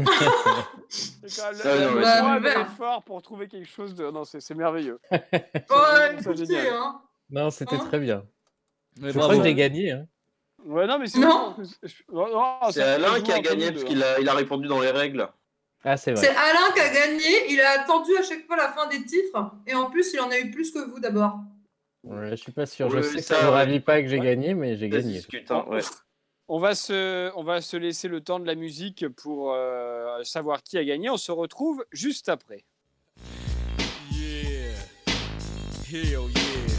C'est 0.90 1.36
quand 1.36 1.52
même 1.52 2.04
Ah, 2.06 2.62
effort 2.62 3.04
pour 3.04 3.22
trouver 3.22 3.48
quelque 3.48 3.68
chose 3.70 3.96
de. 3.96 4.10
Non, 4.10 4.24
c'est 4.24 4.40
c'est 4.40 4.56
merveilleux. 4.56 5.00
Oh, 5.72 5.86
écoutez, 6.12 6.46
génial. 6.46 6.68
hein. 6.74 7.02
Non, 7.30 7.50
c'était 7.50 7.76
Hein 7.76 7.86
très 7.88 8.00
bien. 8.00 8.24
Mais 9.00 9.12
Je 9.12 9.20
crois 9.20 9.36
que 9.38 9.44
j'ai 9.44 9.56
gagné. 9.56 9.92
Hein. 9.92 10.06
Ouais, 10.66 10.86
non, 10.88 11.00
mais 11.00 11.08
c'est. 11.08 11.20
Non. 11.20 11.56
Oh, 12.12 12.28
non, 12.32 12.72
C'est 12.72 12.80
ça- 12.82 12.94
Alain 12.96 13.14
ça 13.16 13.22
qui 13.22 13.32
a 13.32 13.40
gagné 13.40 13.72
parce 13.72 13.84
qu'il 13.86 14.04
a, 14.04 14.20
il 14.20 14.28
a 14.28 14.34
répondu 14.34 14.68
dans 14.68 14.80
les 14.82 14.92
règles. 14.92 15.28
Ah, 15.84 15.96
c'est. 15.96 16.12
Alain 16.12 16.72
qui 16.74 16.82
a 16.82 16.90
gagné, 16.94 17.52
il 17.52 17.62
a 17.62 17.82
attendu 17.82 18.12
à 18.18 18.24
chaque 18.24 18.46
fois 18.46 18.58
la 18.58 18.72
fin 18.74 18.88
des 18.88 19.04
titres, 19.06 19.52
et 19.66 19.74
en 19.74 19.90
plus, 19.90 20.12
il 20.14 20.20
en 20.20 20.30
a 20.30 20.38
eu 20.38 20.52
plus 20.52 20.72
que 20.72 20.80
vous 20.80 21.00
d'abord. 21.00 21.40
Ouais, 22.04 22.32
je 22.32 22.36
suis 22.36 22.52
pas 22.52 22.66
sûr. 22.66 22.90
Je 22.90 22.98
Oui, 22.98 23.04
sais 23.04 23.16
que 23.18 23.22
ça, 23.22 23.36
ça 23.40 23.46
ne 23.46 23.50
ravit 23.52 23.80
pas 23.80 24.02
que 24.02 24.08
j'ai 24.10 24.20
Ouais. 24.20 24.26
gagné, 24.26 24.54
mais 24.54 24.76
j'ai 24.78 24.90
Ça 24.92 24.98
gagné. 24.98 25.22
hein, 25.50 25.66
ouais. 25.70 25.82
On 26.52 26.58
va, 26.60 26.74
se, 26.76 27.32
on 27.36 27.44
va 27.44 27.62
se 27.62 27.78
laisser 27.78 28.08
le 28.08 28.22
temps 28.22 28.40
de 28.40 28.48
la 28.48 28.56
musique 28.56 29.08
pour 29.10 29.54
euh, 29.54 30.24
savoir 30.24 30.64
qui 30.64 30.78
a 30.78 30.84
gagné. 30.84 31.10
On 31.10 31.18
se 31.18 31.32
retrouve 31.32 31.86
juste 31.92 32.28
après. 32.28 32.66
Yeah. 34.12 34.74
Hell 35.92 36.04
yeah. 36.10 36.79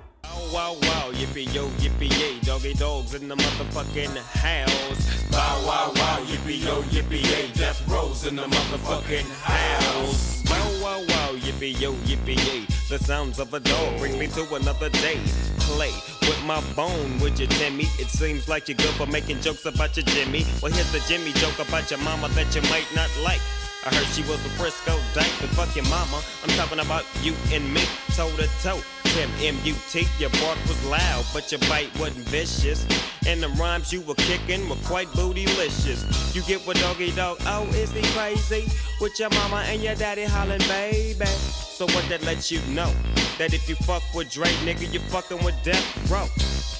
Wow, 0.49 0.75
wow, 0.81 1.11
yippee 1.13 1.53
yo, 1.53 1.67
yippee 1.79 2.11
yay, 2.19 2.39
doggy 2.41 2.73
dogs 2.73 3.13
in 3.13 3.27
the 3.27 3.35
motherfucking 3.35 4.17
house. 4.17 5.29
Bow 5.31 5.63
wow, 5.65 5.91
wow, 5.95 6.19
yippee 6.25 6.65
yo, 6.65 6.81
yippee 6.83 7.23
yay, 7.23 7.51
death 7.53 7.81
rows 7.87 8.25
in 8.25 8.35
the 8.35 8.43
motherfucking 8.43 9.29
house. 9.43 10.43
Wow, 10.49 10.71
wow, 10.81 10.99
wow, 11.07 11.37
yippee 11.37 11.79
yo, 11.79 11.93
yippee 12.03 12.35
yay, 12.47 12.65
the 12.89 12.99
sounds 12.99 13.39
of 13.39 13.53
a 13.53 13.59
dog 13.59 13.97
brings 13.99 14.17
me 14.17 14.27
to 14.27 14.55
another 14.55 14.89
day. 14.89 15.19
Play 15.59 15.93
with 16.21 16.43
my 16.45 16.59
bone, 16.75 17.19
would 17.19 17.39
you, 17.39 17.47
Timmy? 17.47 17.85
It 17.97 18.09
seems 18.09 18.49
like 18.49 18.67
you're 18.67 18.75
good 18.75 18.95
for 18.95 19.05
making 19.05 19.39
jokes 19.39 19.65
about 19.65 19.95
your 19.95 20.05
Jimmy. 20.07 20.45
Well, 20.61 20.73
here's 20.73 20.91
the 20.91 20.99
Jimmy 21.07 21.31
joke 21.33 21.59
about 21.59 21.89
your 21.89 21.99
mama 22.01 22.27
that 22.29 22.53
you 22.53 22.61
might 22.63 22.87
not 22.93 23.09
like. 23.23 23.41
I 23.85 23.95
heard 23.95 24.07
she 24.07 24.21
was 24.23 24.43
a 24.45 24.49
Frisco 24.59 24.99
dyke, 25.13 25.31
but 25.39 25.49
fuck 25.51 25.75
your 25.75 25.85
mama. 25.85 26.21
I'm 26.43 26.49
talking 26.57 26.79
about 26.79 27.05
you 27.23 27.33
and 27.51 27.73
me, 27.73 27.81
toe 28.15 28.29
to 28.35 28.47
toe. 28.61 28.81
Tim 29.11 29.29
M-U-T, 29.41 30.07
your 30.19 30.29
bark 30.29 30.57
was 30.69 30.85
loud, 30.85 31.25
but 31.33 31.51
your 31.51 31.59
bite 31.69 31.91
wasn't 31.99 32.25
vicious. 32.29 32.87
And 33.27 33.43
the 33.43 33.49
rhymes 33.49 33.91
you 33.91 33.99
were 33.99 34.15
kicking 34.15 34.69
were 34.69 34.77
quite 34.85 35.07
bootylicious. 35.09 36.33
You 36.33 36.41
get 36.43 36.65
what 36.65 36.77
doggy 36.77 37.11
dog, 37.11 37.37
oh, 37.45 37.67
is 37.73 37.91
he 37.91 38.03
crazy? 38.17 38.71
With 39.01 39.19
your 39.19 39.29
mama 39.31 39.65
and 39.67 39.81
your 39.81 39.95
daddy 39.95 40.23
hollering, 40.23 40.59
baby. 40.61 41.25
So 41.25 41.87
what 41.87 42.07
that 42.07 42.23
lets 42.23 42.49
you 42.49 42.61
know? 42.73 42.93
That 43.37 43.53
if 43.53 43.67
you 43.67 43.75
fuck 43.75 44.03
with 44.15 44.31
Drake, 44.31 44.55
nigga, 44.63 44.93
you 44.93 45.01
fucking 45.01 45.43
with 45.43 45.61
Death 45.61 46.09
Row. 46.09 46.27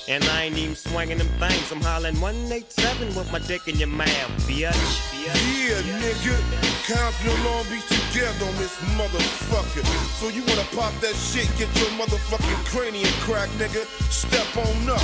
And 0.07 0.23
I 0.25 0.43
ain't 0.45 0.57
even 0.57 0.75
swinging 0.75 1.19
them 1.19 1.29
things. 1.39 1.71
I'm 1.71 1.81
hollering 1.81 2.19
187 2.19 3.15
with 3.15 3.31
my 3.31 3.39
dick 3.39 3.67
in 3.67 3.77
your 3.77 3.87
mouth, 3.87 4.31
bitch. 4.47 4.73
Yeah, 5.23 5.81
nigga. 6.01 6.35
Compton 6.89 7.29
and 7.29 7.45
Long 7.45 7.63
Beach 7.69 7.87
together 7.87 8.45
on 8.45 8.55
this 8.57 8.75
motherfucker. 8.97 9.85
So 10.19 10.29
you 10.29 10.43
wanna 10.45 10.67
pop 10.75 10.93
that 11.01 11.15
shit, 11.15 11.47
get 11.57 11.69
your 11.79 11.91
motherfucking 11.91 12.65
cranium 12.65 13.13
crack, 13.21 13.49
nigga. 13.61 13.85
Step 14.11 14.49
on 14.57 14.89
up. 14.89 15.01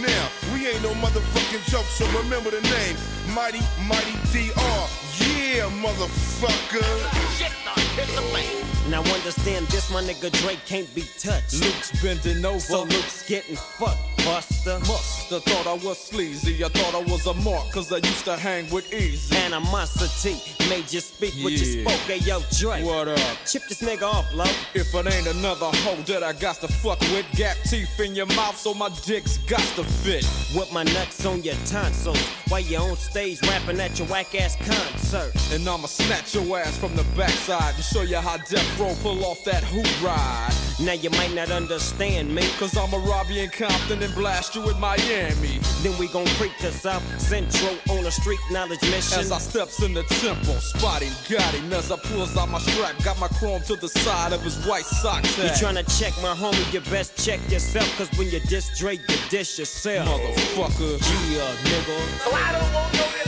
Now, 0.00 0.28
we 0.52 0.66
ain't 0.66 0.82
no 0.82 0.90
motherfucking 0.94 1.68
joke, 1.70 1.86
so 1.86 2.06
remember 2.18 2.50
the 2.50 2.62
name. 2.62 2.96
Mighty, 3.34 3.60
Mighty 3.86 4.16
DR. 4.32 4.88
Yeah, 5.20 5.68
motherfucker. 5.82 6.88
Shit, 7.36 7.52
hit 7.96 8.08
the 8.16 8.22
fan. 8.32 8.90
Now 8.90 9.02
understand 9.14 9.66
this, 9.66 9.90
my 9.90 10.02
nigga 10.02 10.32
Drake 10.40 10.64
can't 10.64 10.92
be 10.94 11.02
touched. 11.18 11.60
Luke's 11.60 11.90
bending 12.02 12.44
over. 12.44 12.58
So 12.58 12.84
Luke's 12.84 13.28
getting 13.28 13.56
fucked, 13.56 14.17
Buster. 14.28 14.78
Musta 14.80 15.40
thought 15.40 15.66
I 15.66 15.72
was 15.86 15.98
sleazy. 15.98 16.62
I 16.62 16.68
thought 16.68 16.94
I 16.94 17.02
was 17.10 17.26
a 17.26 17.32
mark, 17.32 17.70
cause 17.70 17.90
I 17.90 17.96
used 17.96 18.26
to 18.26 18.36
hang 18.36 18.68
with 18.68 18.92
Easy. 18.92 19.34
Animosity 19.36 20.36
made 20.68 20.92
you 20.92 21.00
speak 21.00 21.32
what 21.42 21.52
you 21.52 21.64
spoke. 21.64 22.00
Hey, 22.04 22.18
yo, 22.18 22.40
Drake. 22.58 22.84
What 22.84 23.08
up? 23.08 23.18
Chip 23.46 23.62
this 23.68 23.80
nigga 23.80 24.02
off, 24.02 24.26
low. 24.34 24.44
If 24.74 24.94
it 24.94 25.06
ain't 25.14 25.26
another 25.28 25.70
hoe 25.80 26.02
that 26.08 26.22
I 26.22 26.34
got 26.34 26.56
to 26.56 26.68
fuck 26.68 27.00
with, 27.00 27.24
gap 27.36 27.56
teeth 27.64 27.98
in 28.00 28.14
your 28.14 28.26
mouth 28.26 28.58
so 28.58 28.74
my 28.74 28.90
dick's 29.06 29.38
got 29.48 29.64
to 29.76 29.84
fit. 29.84 30.28
With 30.54 30.70
my 30.72 30.82
nuts 30.82 31.24
on 31.24 31.42
your 31.42 31.56
tonsils 31.64 32.20
while 32.48 32.60
you 32.60 32.76
on 32.76 32.96
stage 32.96 33.40
rapping 33.48 33.80
at 33.80 33.98
your 33.98 34.08
whack 34.08 34.34
ass 34.34 34.56
concert. 34.56 35.32
And 35.54 35.66
I'ma 35.66 35.86
snatch 35.86 36.34
your 36.34 36.58
ass 36.58 36.76
from 36.76 36.94
the 36.96 37.04
backside 37.16 37.74
and 37.76 37.84
show 37.84 38.02
you 38.02 38.18
how 38.18 38.36
Death 38.36 38.78
Row 38.78 38.94
pull 39.02 39.24
off 39.24 39.42
that 39.44 39.64
hoop 39.64 39.88
ride. 40.02 40.52
Now 40.80 40.92
you 40.92 41.10
might 41.10 41.34
not 41.34 41.50
understand 41.50 42.32
me. 42.34 42.42
Cause 42.58 42.76
I'ma 42.76 42.98
rob 42.98 43.28
you 43.30 43.42
in 43.42 43.50
Compton 43.50 44.02
and 44.02 44.14
blast 44.18 44.54
you 44.56 44.68
in 44.68 44.78
Miami. 44.80 45.60
Then 45.82 45.96
we 45.96 46.08
gon' 46.08 46.26
creep 46.38 46.54
to 46.58 46.72
South 46.72 47.04
Central 47.20 47.78
on 47.90 48.04
a 48.04 48.10
street 48.10 48.40
knowledge 48.50 48.82
mission. 48.82 49.20
As 49.20 49.30
I 49.30 49.38
steps 49.38 49.80
in 49.82 49.94
the 49.94 50.02
temple, 50.02 50.54
spotting 50.54 51.12
got 51.30 51.54
him 51.54 51.72
as 51.72 51.90
I 51.92 51.96
pulls 51.96 52.36
out 52.36 52.50
my 52.50 52.58
strap, 52.58 52.94
got 53.04 53.18
my 53.20 53.28
chrome 53.28 53.62
to 53.62 53.76
the 53.76 53.88
side 53.88 54.32
of 54.32 54.42
his 54.42 54.56
white 54.66 54.84
socks. 54.84 55.38
You 55.38 55.44
tryna 55.50 55.86
check 55.98 56.12
my 56.20 56.34
homie, 56.34 56.72
you 56.72 56.80
best 56.90 57.24
check 57.24 57.40
yourself. 57.50 57.88
Cause 57.96 58.10
when 58.18 58.28
you 58.28 58.40
diss 58.40 58.76
Drake, 58.76 59.00
you 59.08 59.16
diss 59.30 59.58
yourself. 59.58 60.08
Motherfucker. 60.08 60.98
Yeah, 61.30 61.42
uh, 61.42 61.54
nigga. 61.70 62.24
So 62.24 62.32
I 62.32 62.52
don't 62.52 62.74
want 62.74 62.94
no 62.94 63.18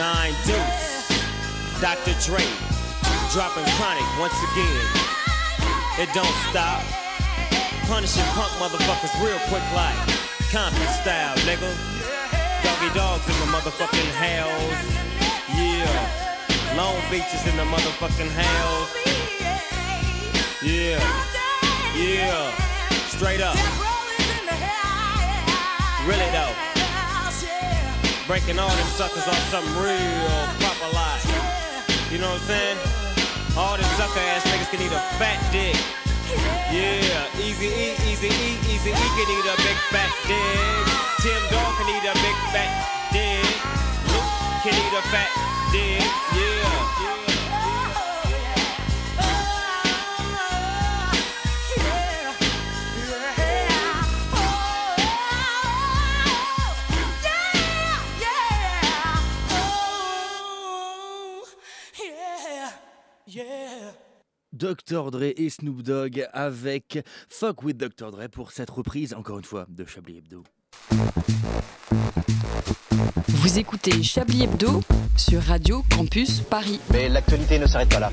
nine 0.00 0.32
deuce. 0.46 1.12
Dr. 1.78 2.16
Dre, 2.24 2.40
dropping 3.36 3.68
chronic 3.76 4.08
once 4.18 4.38
again. 4.48 4.86
It 6.00 6.08
don't 6.14 6.36
stop. 6.48 6.80
Punishing 7.84 8.24
punk 8.32 8.50
motherfuckers 8.56 9.12
real 9.22 9.38
quick 9.52 9.66
like 9.76 10.00
Compton 10.50 10.88
style, 11.02 11.36
nigga. 11.44 11.68
Doggy 12.64 12.94
dogs 12.94 13.28
in 13.28 13.36
the 13.44 13.52
motherfucking 13.52 14.10
house. 14.16 14.80
Yeah. 15.52 16.76
Long 16.78 16.96
Beach 17.10 17.34
is 17.34 17.46
in 17.46 17.58
the 17.58 17.64
motherfucking 17.64 18.32
house. 18.32 18.90
Yeah. 20.62 20.98
Yeah. 21.94 22.52
Straight 23.08 23.42
up. 23.42 23.56
Really 26.08 26.30
though. 26.32 26.69
Breaking 28.30 28.60
all 28.60 28.70
them 28.70 28.86
suckers 28.94 29.26
off 29.26 29.50
something 29.50 29.74
real 29.82 30.46
proper 30.62 30.94
like. 30.94 31.18
You 32.12 32.18
know 32.18 32.30
what 32.30 32.38
I'm 32.38 32.46
saying? 32.46 32.78
All 33.58 33.74
them 33.74 33.90
sucker 33.98 34.20
ass 34.20 34.46
niggas 34.46 34.70
can 34.70 34.86
eat 34.86 34.94
a 34.94 35.02
fat 35.18 35.42
dick. 35.50 35.74
Yeah, 36.70 37.26
easy 37.42 37.66
E, 37.66 37.90
easy 38.06 38.30
E, 38.30 38.54
easy 38.70 38.90
E 38.94 39.06
can 39.18 39.28
eat 39.34 39.46
a 39.50 39.56
big 39.66 39.78
fat 39.90 40.14
dick. 40.30 40.86
Tim 41.18 41.42
Dog 41.50 41.74
can 41.74 41.90
eat 41.90 42.06
a 42.06 42.14
big 42.22 42.38
fat 42.54 42.70
dick. 43.10 43.42
Luke 44.14 44.62
can 44.62 44.78
eat 44.78 44.94
a 44.94 45.02
fat 45.10 45.30
dick. 45.72 46.06
Yeah. 46.38 47.19
Dr. 64.60 65.10
Dre 65.10 65.32
et 65.36 65.48
Snoop 65.48 65.80
Dogg 65.80 66.28
avec 66.34 66.98
Fuck 67.30 67.62
with 67.62 67.78
Dr. 67.78 68.10
Dre 68.10 68.28
pour 68.28 68.52
cette 68.52 68.68
reprise, 68.68 69.14
encore 69.14 69.38
une 69.38 69.44
fois, 69.44 69.64
de 69.70 69.86
Chablis 69.86 70.18
Hebdo. 70.18 70.44
Vous 73.26 73.58
écoutez 73.58 74.02
Chablis 74.02 74.42
Hebdo 74.42 74.82
sur 75.16 75.40
Radio 75.40 75.82
Campus 75.96 76.42
Paris. 76.42 76.78
Mais 76.92 77.08
l'actualité 77.08 77.58
ne 77.58 77.64
s'arrête 77.64 77.88
pas 77.88 78.00
là. 78.00 78.12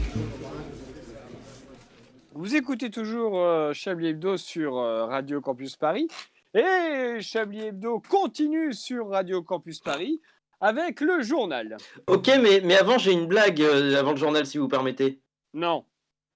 Vous 2.33 2.55
écoutez 2.55 2.89
toujours 2.91 3.37
euh, 3.37 3.73
Chablis 3.73 4.07
Hebdo 4.07 4.37
sur 4.37 4.77
euh, 4.77 5.05
Radio 5.05 5.41
Campus 5.41 5.75
Paris. 5.75 6.07
Et 6.53 7.19
Chablis 7.19 7.65
Hebdo 7.65 8.01
continue 8.07 8.71
sur 8.71 9.09
Radio 9.09 9.43
Campus 9.43 9.81
Paris 9.81 10.21
avec 10.61 11.01
le 11.01 11.21
journal. 11.21 11.75
Ok, 12.07 12.31
mais, 12.41 12.61
mais 12.63 12.77
avant, 12.77 12.97
j'ai 12.97 13.11
une 13.11 13.27
blague 13.27 13.61
euh, 13.61 13.99
avant 13.99 14.11
le 14.11 14.17
journal, 14.17 14.45
si 14.45 14.57
vous 14.57 14.69
permettez. 14.69 15.19
Non. 15.53 15.83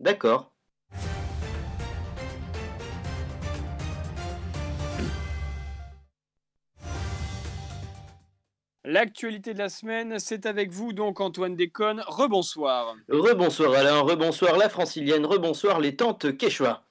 D'accord. 0.01 0.51
L'actualité 8.83 9.53
de 9.53 9.59
la 9.59 9.69
semaine, 9.69 10.17
c'est 10.17 10.47
avec 10.47 10.71
vous 10.71 10.91
donc 10.91 11.21
Antoine 11.21 11.55
Déconne. 11.55 12.03
Rebonsoir. 12.07 12.95
Rebonsoir 13.09 13.73
Alain, 13.73 13.99
rebonsoir 13.99 14.57
la 14.57 14.69
francilienne, 14.69 15.23
rebonsoir 15.23 15.79
les 15.79 15.95
tantes 15.95 16.35
Quechua. 16.35 16.83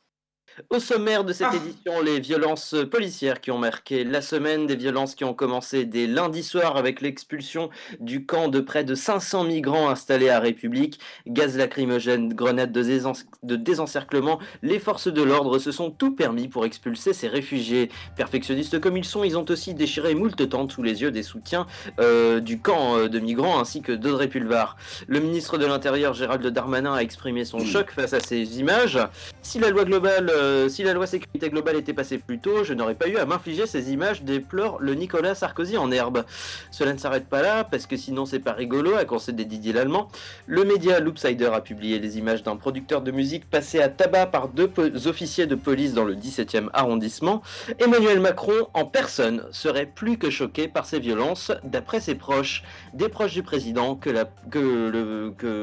Au 0.69 0.79
sommaire 0.79 1.25
de 1.25 1.33
cette 1.33 1.55
édition, 1.55 2.03
les 2.03 2.21
violences 2.21 2.75
policières 2.91 3.41
qui 3.41 3.51
ont 3.51 3.59
marqué 3.59 4.05
la 4.05 4.21
semaine, 4.21 4.67
des 4.67 4.77
violences 4.77 5.15
qui 5.15 5.25
ont 5.25 5.35
commencé 5.35 5.85
dès 5.85 6.07
lundi 6.07 6.43
soir 6.43 6.77
avec 6.77 7.01
l'expulsion 7.01 7.71
du 8.01 8.27
camp 8.27 8.49
de 8.49 8.61
près 8.61 8.85
de 8.85 8.95
500 8.95 9.45
migrants 9.45 9.89
installés 9.89 10.29
à 10.29 10.41
République, 10.41 11.01
gaz 11.27 11.57
lacrymogène, 11.57 12.35
grenades 12.35 12.73
de 12.73 13.57
désencerclement, 13.57 14.39
les 14.63 14.79
forces 14.79 15.09
de 15.09 15.23
l'ordre 15.23 15.59
se 15.59 15.73
sont 15.73 15.91
tout 15.91 16.15
permis 16.15 16.49
pour 16.49 16.65
expulser 16.65 17.13
ces 17.13 17.29
réfugiés. 17.29 17.89
Perfectionnistes 18.17 18.81
comme 18.81 18.97
ils 18.97 19.05
sont, 19.05 19.25
ils 19.25 19.39
ont 19.39 19.45
aussi 19.49 19.75
déchiré 19.75 20.15
moult 20.15 20.49
tentes 20.49 20.73
sous 20.73 20.83
les 20.83 21.03
yeux 21.03 21.11
des 21.11 21.23
soutiens 21.23 21.67
euh, 22.01 22.41
du 22.41 22.61
camp 22.61 22.97
euh, 22.97 23.09
de 23.09 23.19
migrants 23.19 23.61
ainsi 23.61 23.83
que 23.83 23.93
d'Audrey 23.93 24.29
Pulvar. 24.29 24.77
Le 25.07 25.21
ministre 25.21 25.59
de 25.59 25.67
l'Intérieur 25.67 26.15
Gérald 26.15 26.47
Darmanin 26.47 26.95
a 26.95 27.01
exprimé 27.01 27.45
son 27.45 27.61
choc 27.61 27.91
face 27.91 28.13
à 28.13 28.21
ces 28.21 28.59
images. 28.59 28.99
Si 29.43 29.59
la 29.59 29.71
loi 29.71 29.85
globale, 29.85 30.31
euh, 30.31 30.50
si 30.69 30.83
la 30.83 30.93
loi 30.93 31.07
sécurité 31.07 31.51
globale 31.51 31.77
était 31.77 31.93
passée 31.93 32.19
plus 32.19 32.39
tôt, 32.39 32.65
je 32.65 32.75
n'aurais 32.75 32.95
pas 32.95 33.09
eu 33.09 33.17
à 33.17 33.27
m'infliger 33.27 33.67
ces 33.67 33.93
images, 33.93 34.23
déplore 34.23 34.79
le 34.81 34.95
Nicolas 34.95 35.35
Sarkozy 35.35 35.77
en 35.77 35.91
herbe. 35.91 36.25
Cela 36.71 36.93
ne 36.93 36.99
s'arrête 36.99 37.27
pas 37.27 37.43
là, 37.43 37.65
parce 37.65 37.87
que 37.87 37.97
sinon 37.97 38.27
c'est 38.27 38.39
pas 38.39 38.53
rigolo, 38.53 38.95
a 38.95 39.05
concédé 39.05 39.45
Didier 39.45 39.73
Lallemand. 39.73 40.09
Le 40.47 40.65
média 40.65 41.01
Loopsider 41.01 41.51
a 41.53 41.61
publié 41.61 41.99
les 41.99 42.19
images 42.19 42.43
d'un 42.43 42.57
producteur 42.57 43.03
de 43.03 43.11
musique 43.11 43.49
passé 43.49 43.81
à 43.81 43.89
tabac 43.89 44.27
par 44.27 44.49
deux 44.49 44.71
officiers 45.07 45.47
de 45.47 45.55
police 45.55 45.95
dans 45.95 46.05
le 46.05 46.15
17e 46.15 46.69
arrondissement. 46.73 47.43
Emmanuel 47.79 48.21
Macron, 48.21 48.69
en 48.75 48.85
personne, 48.85 49.45
serait 49.53 49.87
plus 49.87 50.19
que 50.19 50.31
choqué 50.31 50.69
par 50.69 50.87
ces 50.87 51.01
violences, 51.01 51.53
d'après 51.65 52.01
ses 52.01 52.15
proches, 52.15 52.63
des 52.95 53.09
proches 53.09 53.33
du 53.33 53.43
président, 53.43 53.95
que 53.95 54.11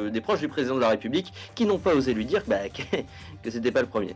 des 0.10 0.22
proches 0.22 0.40
du 0.40 0.48
président 0.48 0.76
de 0.76 0.82
la 0.82 0.90
République, 0.90 1.34
qui 1.56 1.66
n'ont 1.66 1.78
pas 1.80 1.96
osé 1.96 2.14
lui 2.14 2.26
dire 2.26 2.44
bah, 2.48 2.70
que, 2.74 2.98
que 3.44 3.52
c'était 3.52 3.72
pas 3.72 3.82
le 3.82 3.88
premier. 3.88 4.16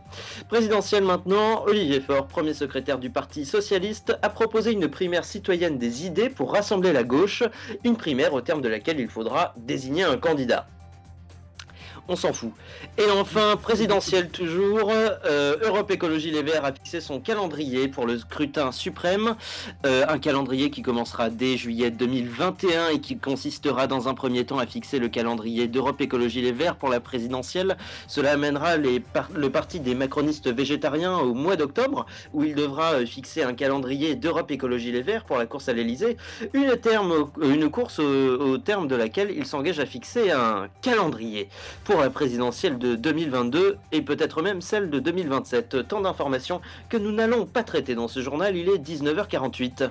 Présidentielle 0.62 1.02
maintenant, 1.02 1.64
Olivier 1.64 2.00
Faure, 2.00 2.28
premier 2.28 2.54
secrétaire 2.54 3.00
du 3.00 3.10
Parti 3.10 3.44
Socialiste, 3.44 4.16
a 4.22 4.28
proposé 4.28 4.70
une 4.70 4.86
primaire 4.86 5.24
citoyenne 5.24 5.76
des 5.76 6.06
idées 6.06 6.28
pour 6.30 6.52
rassembler 6.52 6.92
la 6.92 7.02
gauche, 7.02 7.42
une 7.82 7.96
primaire 7.96 8.32
au 8.32 8.42
terme 8.42 8.62
de 8.62 8.68
laquelle 8.68 9.00
il 9.00 9.08
faudra 9.08 9.54
désigner 9.56 10.04
un 10.04 10.18
candidat. 10.18 10.68
On 12.08 12.16
s'en 12.16 12.32
fout. 12.32 12.50
Et 12.98 13.10
enfin, 13.10 13.56
présidentielle 13.56 14.28
toujours, 14.30 14.90
euh, 15.24 15.56
Europe 15.62 15.90
Écologie 15.90 16.32
Les 16.32 16.42
Verts 16.42 16.64
a 16.64 16.72
fixé 16.72 17.00
son 17.00 17.20
calendrier 17.20 17.86
pour 17.86 18.06
le 18.06 18.18
scrutin 18.18 18.72
suprême. 18.72 19.36
Euh, 19.86 20.04
un 20.08 20.18
calendrier 20.18 20.70
qui 20.70 20.82
commencera 20.82 21.30
dès 21.30 21.56
juillet 21.56 21.90
2021 21.90 22.88
et 22.88 23.00
qui 23.00 23.18
consistera 23.18 23.86
dans 23.86 24.08
un 24.08 24.14
premier 24.14 24.44
temps 24.44 24.58
à 24.58 24.66
fixer 24.66 24.98
le 24.98 25.08
calendrier 25.08 25.68
d'Europe 25.68 26.00
Écologie 26.00 26.42
Les 26.42 26.52
Verts 26.52 26.76
pour 26.76 26.88
la 26.88 26.98
présidentielle. 26.98 27.76
Cela 28.08 28.32
amènera 28.32 28.76
le 28.76 29.50
parti 29.50 29.78
des 29.78 29.94
macronistes 29.94 30.48
végétariens 30.52 31.18
au 31.18 31.34
mois 31.34 31.56
d'octobre, 31.56 32.06
où 32.32 32.42
il 32.42 32.54
devra 32.54 32.94
euh, 32.94 33.06
fixer 33.06 33.42
un 33.42 33.54
calendrier 33.54 34.16
d'Europe 34.16 34.50
Écologie 34.50 34.90
Les 34.90 35.02
Verts 35.02 35.24
pour 35.24 35.38
la 35.38 35.46
course 35.46 35.68
à 35.68 35.72
l'Elysée. 35.72 36.16
Une, 36.52 37.70
course 37.70 38.00
au, 38.00 38.58
terme 38.58 38.88
de 38.88 38.96
laquelle 38.96 39.32
il 39.34 39.46
s'engage 39.46 39.78
à 39.78 39.86
fixer 39.86 40.30
un 40.30 40.68
calendrier 40.82 41.48
la 42.00 42.10
présidentielle 42.10 42.78
de 42.78 42.94
2022 42.94 43.76
et 43.92 44.02
peut-être 44.02 44.42
même 44.42 44.60
celle 44.60 44.90
de 44.90 44.98
2027. 44.98 45.88
Tant 45.88 46.00
d'informations 46.00 46.60
que 46.88 46.96
nous 46.96 47.12
n'allons 47.12 47.46
pas 47.46 47.62
traiter 47.62 47.94
dans 47.94 48.08
ce 48.08 48.20
journal, 48.20 48.56
il 48.56 48.68
est 48.68 48.78
19h48. 48.78 49.90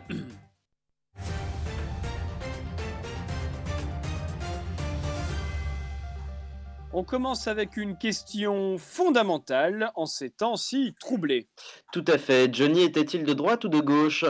On 6.94 7.06
commence 7.06 7.48
avec 7.48 7.78
une 7.78 7.98
question 7.98 8.78
fondamentale 8.78 9.92
en 9.96 10.06
ces 10.06 10.30
temps 10.30 10.58
si 10.58 10.94
troublés. 11.00 11.48
Tout 11.94 12.04
à 12.06 12.18
fait. 12.18 12.54
Johnny 12.54 12.84
était-il 12.84 13.24
de 13.24 13.32
droite 13.32 13.64
ou 13.64 13.70
de 13.70 13.80
gauche? 13.80 14.26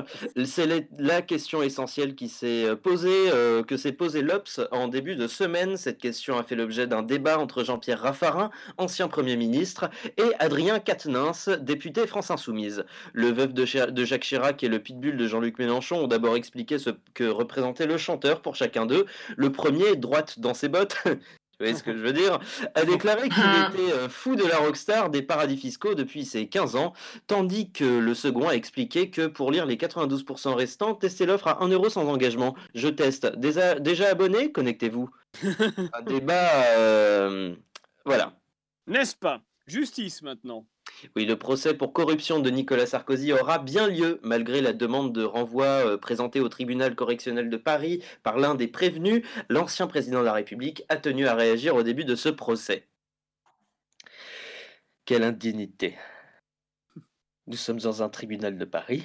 C'est 0.45 0.68
la- 0.68 1.24
question 1.24 1.64
essentielle 1.64 2.14
qui 2.14 2.30
s'est 2.30 2.66
euh, 2.66 2.76
posée, 2.76 3.32
euh, 3.32 3.64
que 3.64 3.78
s'est 3.78 3.91
posée 3.91 4.22
l'Obs 4.22 4.59
en 4.72 4.88
début 4.88 5.16
de 5.16 5.26
semaine. 5.26 5.76
Cette 5.76 5.97
question 5.97 6.38
a 6.38 6.43
fait 6.43 6.55
l'objet 6.55 6.86
d'un 6.86 7.01
débat 7.01 7.39
entre 7.39 7.64
Jean-Pierre 7.64 8.01
Raffarin, 8.01 8.51
ancien 8.78 9.07
Premier 9.07 9.38
ministre, 9.38 9.89
et 10.18 10.32
Adrien 10.38 10.80
Quatennens, 10.80 11.49
député 11.62 12.05
France 12.05 12.30
Insoumise. 12.30 12.86
Le 13.14 13.32
veuf 13.32 13.53
de, 13.53 13.89
de 13.89 14.05
Jacques 14.05 14.24
Chirac 14.24 14.64
et 14.64 14.68
le 14.68 14.80
pitbull 14.80 15.18
de 15.18 15.28
Jean-Luc 15.28 15.57
Mélenchon 15.57 16.03
ont 16.03 16.07
d'abord 16.07 16.36
expliqué 16.36 16.78
ce 16.78 16.91
que 17.16 17.24
représentait 17.24 17.88
le 17.88 17.97
chanteur 17.97 18.41
pour 18.41 18.55
chacun 18.55 18.86
d'eux. 18.86 19.07
Le 19.36 19.51
premier, 19.51 19.95
droite 19.95 20.39
dans 20.39 20.53
ses 20.53 20.70
bottes, 20.70 20.97
voyez 21.62 21.76
ce 21.76 21.84
que 21.84 21.93
je 21.95 22.01
veux 22.01 22.14
dire? 22.14 22.39
A 22.76 22.86
déclaré 22.86 23.30
qu'il 23.30 23.43
était 23.43 23.93
euh, 23.93 24.09
fou 24.09 24.36
de 24.36 24.43
la 24.45 24.57
rockstar 24.57 25.09
des 25.09 25.22
paradis 25.22 25.57
fiscaux 25.57 25.95
depuis 25.95 26.26
ses 26.26 26.47
15 26.47 26.76
ans, 26.76 26.93
tandis 27.28 27.72
que 27.72 27.86
le 27.86 28.14
second 28.14 28.47
a 28.47 28.53
expliqué 28.53 29.09
que 29.09 29.28
pour 29.28 29.51
lire 29.51 29.66
les 29.66 29.76
92% 29.78 30.53
restants, 30.53 30.95
testez 30.95 31.26
l'offre 31.26 31.47
à 31.47 31.64
1 31.64 31.70
euro 31.70 31.89
sans 31.89 32.07
engagement. 32.07 32.55
Je 32.76 32.88
teste. 32.88 33.36
Déjà, 33.38 33.76
déjà 33.80 34.09
abonné 34.09 34.51
Connectez-vous. 34.51 35.09
Un 35.43 36.01
débat... 36.01 36.66
euh, 36.78 37.55
Voilà. 38.05 38.34
N'est-ce 38.88 39.16
pas? 39.16 39.41
Justice 39.68 40.22
maintenant. 40.22 40.66
Oui, 41.15 41.25
le 41.25 41.37
procès 41.37 41.73
pour 41.73 41.93
corruption 41.93 42.39
de 42.39 42.49
Nicolas 42.49 42.85
Sarkozy 42.85 43.33
aura 43.33 43.59
bien 43.59 43.87
lieu, 43.87 44.19
malgré 44.23 44.61
la 44.61 44.73
demande 44.73 45.13
de 45.13 45.23
renvoi 45.23 45.65
euh, 45.65 45.97
présentée 45.97 46.39
au 46.39 46.49
tribunal 46.49 46.95
correctionnel 46.95 47.49
de 47.49 47.57
Paris 47.57 48.03
par 48.23 48.37
l'un 48.37 48.55
des 48.55 48.67
prévenus. 48.67 49.25
L'ancien 49.49 49.87
président 49.87 50.19
de 50.19 50.25
la 50.25 50.33
République 50.33 50.83
a 50.89 50.97
tenu 50.97 51.27
à 51.27 51.35
réagir 51.35 51.75
au 51.75 51.83
début 51.83 52.05
de 52.05 52.15
ce 52.15 52.29
procès. 52.29 52.87
Quelle 55.05 55.23
indignité. 55.23 55.97
Nous 57.47 57.57
sommes 57.57 57.79
dans 57.79 58.03
un 58.03 58.09
tribunal 58.09 58.57
de 58.57 58.65
Paris. 58.65 59.03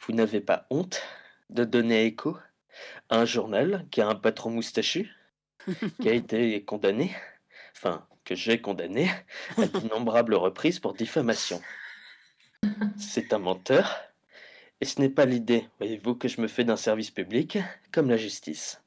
Vous 0.00 0.12
n'avez 0.12 0.40
pas 0.40 0.66
honte 0.70 1.02
de 1.50 1.64
donner 1.64 2.04
écho 2.04 2.36
à 3.08 3.20
un 3.20 3.24
journal 3.24 3.86
qui 3.90 4.00
a 4.00 4.08
un 4.08 4.14
patron 4.14 4.50
moustachu, 4.50 5.10
qui 6.00 6.08
a 6.08 6.12
été 6.12 6.64
condamné, 6.64 7.14
enfin, 7.76 8.06
que 8.24 8.34
j'ai 8.34 8.60
condamné 8.60 9.10
à 9.56 9.66
d'innombrables 9.66 10.34
reprises 10.34 10.78
pour 10.78 10.94
diffamation. 10.94 11.60
C'est 12.98 13.32
un 13.32 13.38
menteur, 13.38 14.00
et 14.80 14.84
ce 14.84 15.00
n'est 15.00 15.10
pas 15.10 15.24
l'idée, 15.24 15.68
voyez-vous, 15.78 16.14
que 16.14 16.28
je 16.28 16.40
me 16.40 16.46
fais 16.46 16.64
d'un 16.64 16.76
service 16.76 17.10
public 17.10 17.58
comme 17.92 18.08
la 18.08 18.16
justice. 18.16 18.82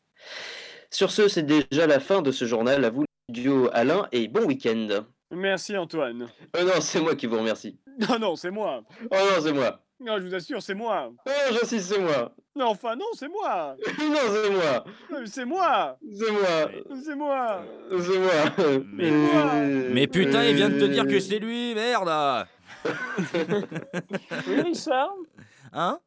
Sur 0.89 1.11
ce, 1.11 1.27
c'est 1.27 1.43
déjà 1.43 1.87
la 1.87 1.99
fin 1.99 2.21
de 2.21 2.31
ce 2.31 2.45
journal. 2.45 2.85
À 2.85 2.89
vous, 2.89 3.05
duo 3.29 3.69
Alain, 3.73 4.07
et 4.11 4.27
bon 4.27 4.45
week-end. 4.45 5.05
Merci 5.31 5.75
Antoine. 5.75 6.29
Euh, 6.55 6.63
non, 6.63 6.79
c'est 6.81 7.01
moi 7.01 7.15
qui 7.15 7.25
vous 7.25 7.39
remercie. 7.39 7.79
Non, 7.99 8.19
non, 8.19 8.35
c'est 8.35 8.51
moi. 8.51 8.83
Oh 9.11 9.15
non, 9.15 9.41
c'est 9.41 9.53
moi. 9.53 9.83
Non, 10.03 10.17
je 10.19 10.23
vous 10.27 10.35
assure, 10.35 10.61
c'est 10.61 10.73
moi. 10.73 11.11
Oh, 11.25 11.31
j'insiste, 11.51 11.93
c'est 11.93 11.99
moi. 11.99 12.33
Non, 12.55 12.67
enfin, 12.67 12.95
non, 12.95 13.05
c'est 13.17 13.29
moi. 13.29 13.75
non, 13.99 14.15
c'est 14.31 14.49
moi. 14.51 14.83
Euh, 15.13 15.25
C'est 15.25 15.45
moi. 15.45 15.97
C'est 16.13 16.31
moi. 16.31 16.71
C'est 17.03 17.15
moi. 17.15 17.63
C'est 17.89 18.19
moi. 18.19 18.81
Mais, 18.91 19.09
Euh, 19.11 19.89
mais 19.93 20.07
putain, 20.07 20.43
il 20.43 20.55
vient 20.55 20.69
de 20.69 20.79
te 20.79 20.85
dire 20.85 21.07
que 21.07 21.19
c'est 21.19 21.39
lui, 21.39 21.73
merde 21.73 22.45
Oui, 24.47 24.61
Richard 24.61 25.13
Hein? 25.71 25.99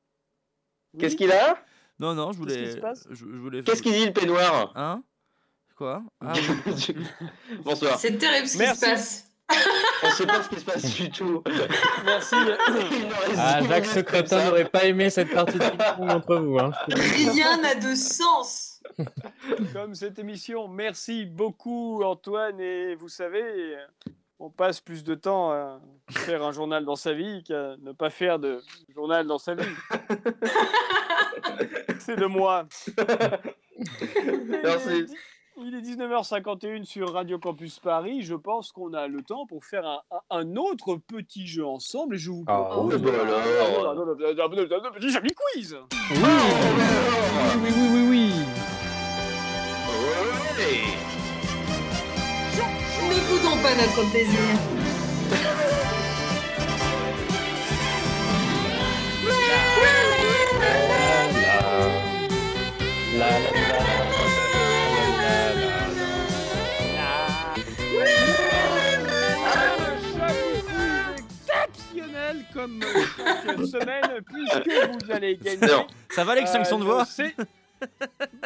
Qu'est-ce 0.98 1.16
qu'il 1.16 1.32
a? 1.32 1.56
Non, 1.98 2.14
non, 2.14 2.32
je 2.32 2.38
voulais. 2.38 2.64
qui 2.64 2.72
se 2.72 2.76
passe? 2.76 3.06
je, 3.10 3.16
je 3.16 3.24
voulais 3.24 3.62
Qu'est-ce 3.62 3.82
qu'il 3.82 3.92
dit, 3.92 4.04
le 4.06 4.12
peignoir? 4.12 4.72
Hein? 4.76 5.02
Quoi? 5.74 6.02
Ah, 6.20 6.32
oui. 6.66 6.96
Bonsoir. 7.64 7.98
C'est 7.98 8.16
terrible 8.18 8.46
ce 8.46 8.58
qui 8.58 8.66
se 8.66 8.80
passe. 8.80 9.26
On 10.02 10.10
sait 10.10 10.26
pas 10.26 10.42
ce 10.42 10.48
qui 10.48 10.60
se 10.60 10.64
passe 10.64 10.94
du 10.94 11.10
tout. 11.10 11.42
Merci. 12.04 12.34
Ah, 13.36 13.60
Jacques 13.62 13.86
Secretin 13.86 14.44
n'aurait 14.44 14.68
pas 14.68 14.84
aimé 14.84 15.10
cette 15.10 15.32
partie 15.32 15.58
de 15.58 15.64
ping-pong 15.70 16.10
entre 16.10 16.36
vous. 16.36 16.58
Hein. 16.58 16.72
Rien 16.88 17.58
n'a 17.58 17.74
de 17.74 17.94
sens. 17.94 18.82
Comme 19.72 19.94
cette 19.94 20.18
émission. 20.18 20.68
Merci 20.68 21.26
beaucoup 21.26 22.02
Antoine. 22.04 22.60
Et 22.60 22.94
vous 22.96 23.08
savez, 23.08 23.76
on 24.38 24.50
passe 24.50 24.80
plus 24.80 25.02
de 25.04 25.14
temps 25.14 25.52
à 25.52 25.80
faire 26.10 26.42
un 26.42 26.52
journal 26.52 26.84
dans 26.84 26.96
sa 26.96 27.12
vie 27.12 27.42
qu'à 27.42 27.76
ne 27.78 27.92
pas 27.92 28.10
faire 28.10 28.38
de 28.38 28.62
journal 28.94 29.26
dans 29.26 29.38
sa 29.38 29.54
vie. 29.54 29.64
C'est 32.00 32.16
de 32.16 32.26
moi. 32.26 32.66
Merci. 34.62 35.06
Il 35.58 35.74
est 35.74 35.80
19h51 35.80 36.84
sur 36.84 37.14
Radio 37.14 37.38
Campus 37.38 37.78
Paris. 37.78 38.20
Je 38.20 38.34
pense 38.34 38.72
qu'on 38.72 38.92
a 38.92 39.08
le 39.08 39.22
temps 39.22 39.46
pour 39.46 39.64
faire 39.64 40.02
un, 40.30 40.56
autre 40.56 40.96
petit 40.96 41.46
jeu 41.46 41.64
ensemble. 41.64 42.16
Et 42.16 42.18
je 42.18 42.30
vous 42.30 42.44
Ah, 42.46 42.66
propose 42.70 42.96
oui, 42.96 43.10
bah 43.10 43.22
alors. 43.22 43.90
un 43.92 44.90
petit 44.92 45.10
Chablis 45.10 45.34
quiz. 45.34 45.76
Oui, 46.10 46.18
oui, 46.18 47.70
oui, 47.74 47.88
oui, 47.94 48.06
oui. 48.10 48.32
Ne 53.08 53.18
boudons 53.28 53.62
pas 53.62 53.74
notre 53.74 54.10
plaisir. 54.10 55.62
comme 72.52 72.80
chaque 72.82 73.56
semaine 73.66 74.20
puisque 74.32 75.04
vous 75.04 75.12
allez 75.12 75.36
gagner. 75.36 75.66
Non. 75.66 75.86
Ça 76.10 76.24
va 76.24 76.34
l'extinction 76.34 76.78
de 76.78 76.84
euh, 76.84 76.86
voix 76.86 77.04
c'est- 77.04 77.34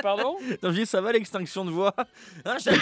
Pardon 0.02 0.36
Non, 0.62 0.70
je 0.72 0.80
dis 0.80 0.86
ça 0.86 1.00
va 1.00 1.12
l'extinction 1.12 1.64
de 1.64 1.70
voix 1.70 1.94
Hein, 2.44 2.56
j'ai- 2.58 2.70
Non, 2.74 2.76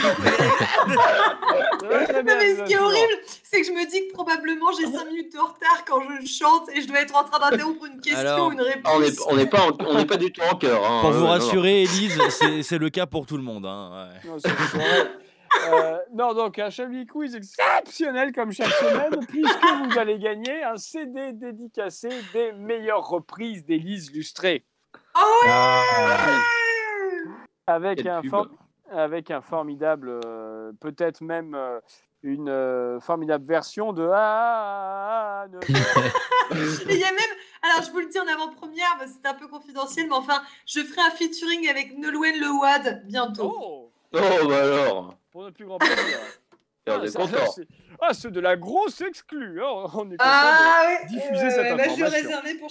mais 2.24 2.56
ce 2.56 2.62
qui 2.64 2.72
est 2.72 2.78
horrible, 2.78 3.12
c'est 3.42 3.60
que 3.60 3.66
je 3.66 3.72
me 3.72 3.88
dis 3.90 4.08
que 4.08 4.12
probablement 4.14 4.72
j'ai 4.72 4.86
5 4.90 5.06
minutes 5.06 5.32
de 5.32 5.38
retard 5.38 5.84
quand 5.86 6.00
je 6.22 6.26
chante 6.26 6.68
et 6.74 6.80
je 6.80 6.88
dois 6.88 7.00
être 7.00 7.14
en 7.14 7.24
train 7.24 7.38
d'interrompre 7.50 7.84
une 7.84 8.00
question 8.00 8.18
Alors, 8.20 8.48
ou 8.48 8.52
une 8.52 8.60
réponse. 8.62 9.20
On 9.28 9.36
n'est 9.36 9.46
pas, 9.46 9.60
en- 9.60 9.76
on 9.86 9.94
n'est 9.98 10.06
pas 10.06 10.16
du 10.16 10.32
tout 10.32 10.40
en 10.40 10.56
cœur. 10.56 10.82
hein. 10.84 11.00
Pour 11.02 11.10
Euh, 11.10 11.12
vous 11.18 11.24
non. 11.24 11.28
rassurer, 11.30 11.82
Élise, 11.82 12.18
c'est- 12.30 12.62
c'est 12.62 12.78
le 12.78 12.88
cas 12.90 13.04
pour 13.06 13.26
tout 13.26 13.36
le 13.36 13.42
monde. 13.42 13.66
hein, 13.66 14.08
ouais. 14.24 14.30
Non, 14.30 14.36
c'est. 14.38 14.50
Euh, 15.70 15.98
non, 16.14 16.34
donc 16.34 16.58
un 16.58 16.70
Chablis 16.70 17.06
Quiz 17.06 17.34
exceptionnel 17.34 18.32
comme 18.32 18.52
chaque 18.52 18.68
semaine, 18.68 19.24
puisque 19.26 19.64
vous 19.92 19.98
allez 19.98 20.18
gagner 20.18 20.62
un 20.62 20.76
CD 20.76 21.32
dédicacé 21.32 22.08
des 22.32 22.52
meilleures 22.52 23.06
reprises 23.08 23.64
d'Élise 23.64 24.12
Lustré. 24.12 24.64
Avec 27.66 27.98
Quelle 28.02 28.08
un, 28.08 28.20
pub. 28.22 28.30
for- 28.30 28.48
avec 28.90 29.30
un 29.30 29.40
formidable, 29.40 30.20
euh, 30.24 30.72
peut-être 30.80 31.20
même 31.22 31.54
euh, 31.54 31.80
une 32.22 32.48
euh, 32.48 32.98
formidable 33.00 33.44
version 33.46 33.92
de 33.92 34.08
Ah, 34.12 35.44
Et 35.50 35.66
il 36.94 36.98
y 36.98 37.04
a 37.04 37.10
même, 37.12 37.36
alors 37.62 37.84
je 37.86 37.90
vous 37.90 37.98
le 37.98 38.06
dis 38.06 38.18
en 38.18 38.26
avant-première, 38.26 38.96
que 38.98 39.06
c'est 39.06 39.26
un 39.28 39.34
peu 39.34 39.48
confidentiel, 39.48 40.06
mais 40.08 40.14
enfin, 40.14 40.42
je 40.66 40.80
ferai 40.80 41.02
un 41.02 41.10
featuring 41.10 41.68
avec 41.68 41.96
Nolwenn 41.98 42.36
Lewad 42.40 43.02
bientôt. 43.06 43.54
Oh, 43.60 43.84
Oh, 44.14 44.48
bah 44.48 44.62
alors. 44.62 45.17
Pour 45.30 45.42
notre 45.42 45.54
plus 45.56 45.66
grand 45.66 45.78
plaisir. 45.78 45.96
Ah, 46.90 47.04
est 47.04 47.08
ça, 47.08 47.18
content. 47.18 47.50
c'est- 47.54 47.68
Ah, 48.00 48.14
c'est 48.14 48.30
de 48.30 48.40
la 48.40 48.56
grosse 48.56 49.02
exclue. 49.02 49.62
hein. 49.62 49.66
On 49.92 50.06
est 50.10 50.16
content 50.16 50.20
Ah 50.20 50.96
de 51.02 51.08
diffuser 51.08 51.50
cette 51.50 51.66
je 51.66 51.82
suis 51.82 52.02
information. 52.02 52.06
réservée 52.08 52.54
pour. 52.54 52.70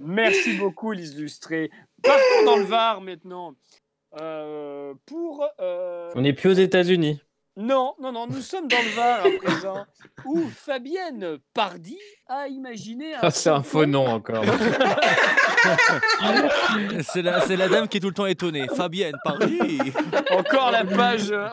Merci 0.00 0.52
beaucoup, 0.58 0.92
Lise 0.92 1.16
Lustré. 1.18 1.70
Partons 2.02 2.44
dans 2.44 2.56
le 2.56 2.64
Var 2.64 3.00
maintenant. 3.00 3.54
Euh, 4.20 4.92
pour. 5.06 5.48
euh, 5.60 6.10
On 6.14 6.20
n'est 6.20 6.34
plus 6.34 6.50
aux 6.50 6.52
États-Unis. 6.52 7.22
Non, 7.56 7.94
non, 7.98 8.12
non, 8.12 8.26
nous 8.26 8.42
sommes 8.42 8.68
dans 8.68 8.76
le 8.76 8.94
Var 8.96 9.24
à 9.24 9.30
présent, 9.42 9.86
où 10.26 10.42
Fabienne 10.50 11.38
Pardy 11.54 11.98
a 12.28 12.48
imaginé 12.48 13.14
un. 13.14 13.20
Ah, 13.22 13.30
c'est 13.30 13.48
un 13.48 13.62
faux 13.62 13.86
nom 13.86 14.06
encore. 14.08 14.44
c'est 17.02 17.22
la, 17.22 17.40
c'est 17.42 17.56
la 17.56 17.68
dame 17.68 17.88
qui 17.88 17.96
est 17.98 18.00
tout 18.00 18.08
le 18.08 18.14
temps 18.14 18.26
étonnée. 18.26 18.66
Fabienne, 18.74 19.16
Paris. 19.24 19.78
Encore 20.30 20.70
la 20.70 20.84
page, 20.84 21.30
euh, 21.30 21.48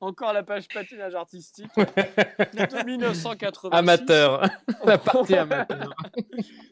encore 0.00 0.32
la 0.32 0.42
page 0.42 0.66
patinage 0.72 1.14
artistique 1.14 1.70
de 1.76 2.84
1986. 2.84 3.68
Amateur. 3.76 4.42
La 4.84 4.96
partie 4.96 5.34
amateur. 5.34 5.94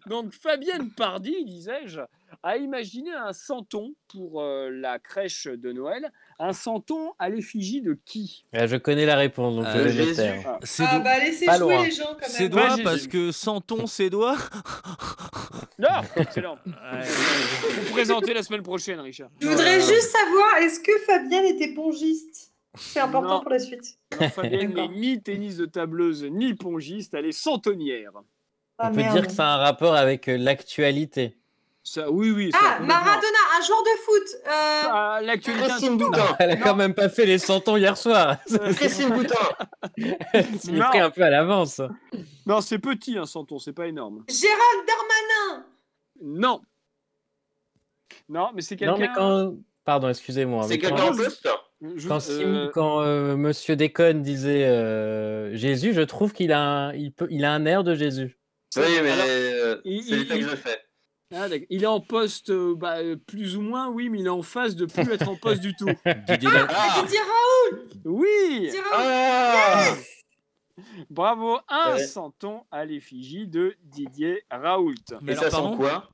Donc 0.06 0.32
Fabienne 0.32 0.90
Pardy, 0.96 1.44
disais-je, 1.44 2.00
a 2.42 2.56
imaginé 2.56 3.12
un 3.12 3.32
santon 3.34 3.92
pour 4.08 4.40
euh, 4.40 4.70
la 4.72 4.98
crèche 4.98 5.46
de 5.46 5.72
Noël. 5.72 6.10
Un 6.38 6.52
santon 6.54 7.12
à 7.18 7.28
l'effigie 7.28 7.82
de 7.82 7.98
qui? 8.06 8.46
Ah, 8.54 8.66
Je 8.66 8.76
connais 8.76 9.04
la 9.04 9.16
réponse, 9.16 9.56
donc 9.56 9.66
je 9.66 9.78
Euh, 9.78 9.84
vais 9.84 10.14
taire. 10.14 10.58
C'est 10.62 10.84
Ah 10.88 10.96
do- 10.98 11.04
bah 11.04 11.18
laissez 11.18 11.44
Pas 11.46 11.58
jouer 11.58 11.74
loin. 11.74 11.84
les 11.84 11.90
gens 11.90 12.16
quand 12.18 12.40
même. 12.56 12.82
Parce 12.84 13.06
que 13.06 13.30
sans 13.30 13.60
ton, 13.60 13.86
ses 13.86 14.08
doigts. 14.08 14.36
Non, 15.78 15.88
excellent. 16.16 16.56
Vous 17.02 17.92
présenter 17.92 18.34
la 18.34 18.42
semaine 18.42 18.62
prochaine, 18.62 19.00
Richard. 19.00 19.28
Je 19.40 19.48
voudrais 19.48 19.80
juste 19.80 20.10
savoir, 20.10 20.56
est-ce 20.58 20.80
que 20.80 20.92
Fabienne 21.06 21.44
était 21.44 21.74
pongiste 21.74 22.52
C'est 22.76 23.00
important 23.00 23.36
Non. 23.36 23.40
pour 23.40 23.50
la 23.50 23.58
suite. 23.58 23.98
Non, 24.20 24.28
Fabienne 24.30 24.74
n'est 24.74 24.88
ni 24.88 25.22
tennis 25.22 25.56
de 25.56 25.66
tableuse 25.66 26.24
ni 26.24 26.54
pongiste, 26.54 27.14
elle 27.14 27.26
est 27.26 27.32
santonnière. 27.32 28.12
Ah, 28.78 28.88
On 28.88 28.90
peut 28.94 28.96
merde. 29.02 29.14
dire 29.16 29.26
que 29.26 29.32
ça 29.32 29.48
a 29.48 29.54
un 29.54 29.58
rapport 29.58 29.94
avec 29.94 30.28
euh, 30.28 30.36
l'actualité. 30.36 31.34
Ça, 31.82 32.10
oui, 32.10 32.30
oui. 32.30 32.50
ça, 32.52 32.58
Ah, 32.60 32.72
complètement. 32.78 32.86
Maradona, 32.86 33.38
un 33.58 33.64
joueur 33.64 33.82
de 33.82 33.88
foot. 34.04 34.22
Euh, 34.46 34.50
Ah, 34.50 35.20
L'actualité. 35.22 35.64
Christine 35.68 35.96
Boutin. 35.96 36.36
Elle 36.38 36.50
a 36.50 36.56
quand 36.56 36.74
même 36.76 36.92
pas 36.94 37.08
fait 37.08 37.24
les 37.26 37.38
100 37.38 37.66
ans 37.68 37.76
hier 37.76 37.96
soir. 37.96 38.36
Christine 38.76 39.08
Boutin. 39.10 39.34
Il 39.96 40.06
est 40.06 40.72
Non. 40.72 40.84
pris 40.90 41.00
un 41.00 41.10
peu 41.10 41.22
à 41.22 41.30
l'avance. 41.30 41.80
Non, 42.46 42.60
c'est 42.60 42.78
petit 42.78 43.16
un 43.16 43.24
santon, 43.26 43.58
c'est 43.58 43.72
pas 43.72 43.86
énorme. 43.86 44.24
Gérald 44.28 44.86
Darmanin. 44.86 45.64
Non. 46.22 46.60
Non, 48.28 48.50
mais 48.54 48.62
c'est 48.62 48.76
quelqu'un. 48.76 48.92
Non, 48.92 48.98
mais 48.98 49.08
quand. 49.14 49.54
Pardon, 49.84 50.08
excusez-moi. 50.10 50.64
C'est 50.64 50.74
mais 50.74 50.78
quand- 50.78 50.88
quelqu'un 50.96 51.12
en 51.12 51.16
poste? 51.16 51.48
Je- 51.96 52.08
Quand, 52.08 52.20
Sim- 52.20 52.42
euh, 52.42 52.70
quand 52.74 53.00
euh, 53.02 53.36
Monsieur 53.36 53.76
Déconne 53.76 54.20
disait 54.22 54.64
euh, 54.66 55.54
Jésus, 55.56 55.94
je 55.94 56.00
trouve 56.02 56.32
qu'il 56.32 56.52
a, 56.52 56.60
un, 56.60 56.92
il 56.94 57.12
peut, 57.12 57.28
il 57.30 57.44
a 57.44 57.52
un 57.52 57.64
air 57.66 57.84
de 57.84 57.94
Jésus. 57.94 58.36
Oui, 58.76 58.82
mais 59.02 59.12
euh, 59.16 59.80
il- 59.84 60.02
c'est 60.02 60.16
l'effet 60.16 60.38
il- 60.38 60.44
que 60.44 60.50
je 60.50 60.56
fais. 60.56 60.78
ah, 61.34 61.46
il 61.70 61.82
est 61.84 61.86
en 61.86 62.00
poste, 62.00 62.50
euh, 62.50 62.74
bah, 62.76 62.96
plus 63.26 63.56
ou 63.56 63.62
moins, 63.62 63.88
oui, 63.88 64.10
mais 64.10 64.18
il 64.18 64.26
est 64.26 64.30
en 64.30 64.42
phase 64.42 64.74
de 64.76 64.86
plus 64.86 65.08
être 65.12 65.28
en 65.28 65.36
poste 65.36 65.60
du 65.62 65.74
tout. 65.76 65.86
Didier 66.28 66.50
Gal- 66.50 66.66
Ah, 66.68 67.00
Didier 67.02 67.20
Raoult. 67.20 67.82
Oui, 68.04 68.60
Didier. 68.62 68.80
Ah 68.92 69.94
bravo, 71.10 71.58
un 71.68 71.94
Ouais. 71.94 72.04
santon 72.06 72.62
à 72.70 72.84
l'effigie 72.84 73.46
de 73.46 73.74
Didier 73.84 74.42
Raoult. 74.50 74.94
Mais 75.22 75.32
Et 75.34 75.36
alors, 75.38 75.50
ça 75.50 75.56
sent 75.58 75.76
quoi? 75.76 76.10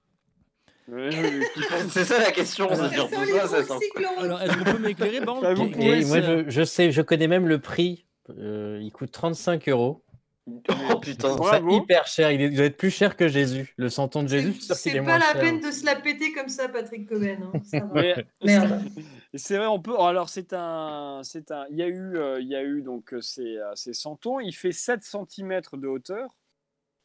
C'est 1.89 2.05
ça 2.05 2.19
la 2.21 2.31
question, 2.31 2.69
Alors, 2.69 2.91
Ça 2.91 3.49
ça, 3.49 3.49
ça 3.49 3.63
sent. 3.65 3.75
Alors, 4.19 4.43
est-ce 4.43 4.57
qu'on 4.59 4.65
peut 4.65 4.79
m'éclairer 4.79 5.21
Bah, 5.21 5.55
vous 5.55 5.71
pouvez, 5.71 6.05
moi, 6.05 6.21
je, 6.21 6.45
je 6.49 6.63
sais, 6.63 6.93
je 6.93 7.01
connais 7.03 7.29
même 7.29 7.49
le 7.49 7.59
prix. 7.59 8.07
Euh, 8.39 8.79
il 8.83 8.91
coûte 8.93 9.11
35 9.11 9.69
euros. 9.69 10.03
Oh 10.91 10.99
putain. 11.01 11.37
C'est 11.51 11.63
hyper 11.75 12.07
cher. 12.07 12.31
Il, 12.33 12.43
est- 12.43 12.49
il 12.49 12.57
doit 12.57 12.67
être 12.67 12.77
plus 12.77 12.91
cher 12.91 13.17
que 13.17 13.29
Jésus. 13.29 13.73
Le 13.79 13.89
santon 13.89 14.23
de 14.23 14.29
Jésus, 14.29 14.53
C'est 14.61 14.91
est 14.95 15.01
pas 15.01 15.19
la 15.19 15.33
cher. 15.33 15.41
peine 15.41 15.61
de 15.61 15.71
se 15.71 15.87
la 15.87 15.97
péter 15.97 16.33
comme 16.35 16.49
ça, 16.49 16.69
Patrick 16.69 17.09
Coben. 17.09 17.43
hein. 17.55 17.61
Ça 17.65 17.81
va. 17.81 17.87
Mais- 18.03 18.15
Merde. 18.43 18.83
C'est 19.37 19.57
vrai, 19.57 19.67
on 19.67 19.81
peut. 19.81 19.99
Alors, 19.99 20.29
c'est 20.29 20.53
un, 20.53 21.21
c'est 21.23 21.51
un. 21.51 21.67
Il 21.71 21.77
y 21.77 21.83
a 21.83 21.89
eu, 21.89 22.17
euh, 22.17 22.41
il 22.41 22.49
y 22.49 22.55
a 22.55 22.63
eu 22.63 22.83
donc 22.83 23.13
euh, 23.15 23.21
ces, 23.21 23.57
euh, 23.59 23.73
ces 23.75 23.93
santons. 23.93 24.39
Il 24.41 24.53
fait 24.55 24.73
7 24.73 25.01
cm 25.03 25.61
de 25.75 25.89
hauteur. 25.89 26.31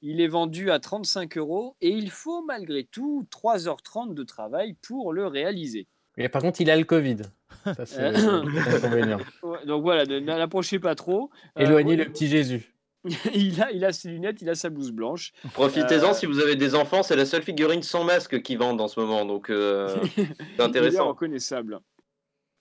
Il 0.01 0.21
est 0.21 0.27
vendu 0.27 0.71
à 0.71 0.79
35 0.79 1.37
euros 1.37 1.75
et 1.81 1.89
il 1.89 2.09
faut 2.09 2.41
malgré 2.45 2.85
tout 2.85 3.25
3h30 3.31 4.13
de 4.13 4.23
travail 4.23 4.75
pour 4.81 5.11
le 5.11 5.27
réaliser. 5.27 5.87
Et 6.17 6.29
par 6.29 6.41
contre, 6.41 6.61
il 6.61 6.69
a 6.69 6.77
le 6.77 6.85
Covid. 6.85 7.17
Ça, 7.65 7.85
c'est 7.85 8.01
Euh. 8.01 8.43
l'inconvénient. 8.45 9.19
Donc 9.65 9.81
voilà, 9.81 10.05
ne 10.05 10.19
l'approchez 10.19 10.79
pas 10.79 10.95
trop. 10.95 11.29
Éloignez 11.57 11.95
le 11.97 12.05
petit 12.05 12.27
Jésus. 12.27 12.73
il, 13.33 13.61
a, 13.61 13.71
il 13.71 13.83
a 13.85 13.91
ses 13.93 14.09
lunettes, 14.09 14.41
il 14.41 14.49
a 14.49 14.55
sa 14.55 14.69
blouse 14.69 14.91
blanche. 14.91 15.31
Profitez-en 15.53 16.09
Euh, 16.11 16.13
si 16.13 16.25
vous 16.25 16.39
avez 16.39 16.55
des 16.57 16.75
enfants, 16.75 17.01
c'est 17.01 17.15
la 17.15 17.25
seule 17.25 17.43
figurine 17.43 17.81
sans 17.81 18.03
masque 18.03 18.41
qui 18.41 18.55
vendent 18.57 18.81
en 18.81 18.87
ce 18.89 18.99
moment, 18.99 19.25
donc 19.25 19.49
euh, 19.49 19.97
c'est 20.15 20.21
Il 20.23 20.31
est 20.57 20.61
intéressant. 20.61 21.07
reconnaissable. 21.07 21.79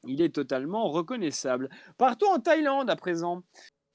Il 0.09 0.23
est 0.23 0.35
totalement 0.35 0.89
reconnaissable. 0.89 1.69
Partons 1.99 2.33
en 2.33 2.39
Thaïlande 2.39 2.91
à 2.91 2.97
présent, 2.97 3.43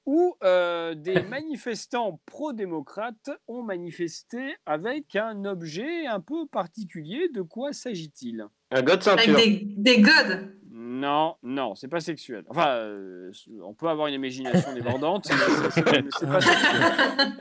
où 0.06 0.36
euh, 0.42 0.94
des 0.94 1.22
manifestants 1.30 2.20
pro-démocrates 2.26 3.30
ont 3.48 3.62
manifesté 3.62 4.56
avec 4.66 5.16
un 5.16 5.44
objet 5.44 6.06
un 6.06 6.20
peu 6.20 6.46
particulier. 6.46 7.28
De 7.34 7.42
quoi 7.42 7.72
s'agit-il? 7.72 8.46
Un 8.70 8.82
god 8.82 9.06
Avec 9.08 9.34
des, 9.34 9.74
des 9.76 10.00
godes. 10.00 10.56
Non, 10.76 11.36
non, 11.44 11.76
c'est 11.76 11.86
pas 11.86 12.00
sexuel. 12.00 12.44
Enfin, 12.48 12.66
euh, 12.70 13.30
on 13.62 13.74
peut 13.74 13.86
avoir 13.86 14.08
une 14.08 14.14
imagination 14.14 14.74
débordante, 14.74 15.28
mais 15.30 15.70
c'est- 15.70 15.82
pas 16.24 16.40
sexuel. 16.40 16.72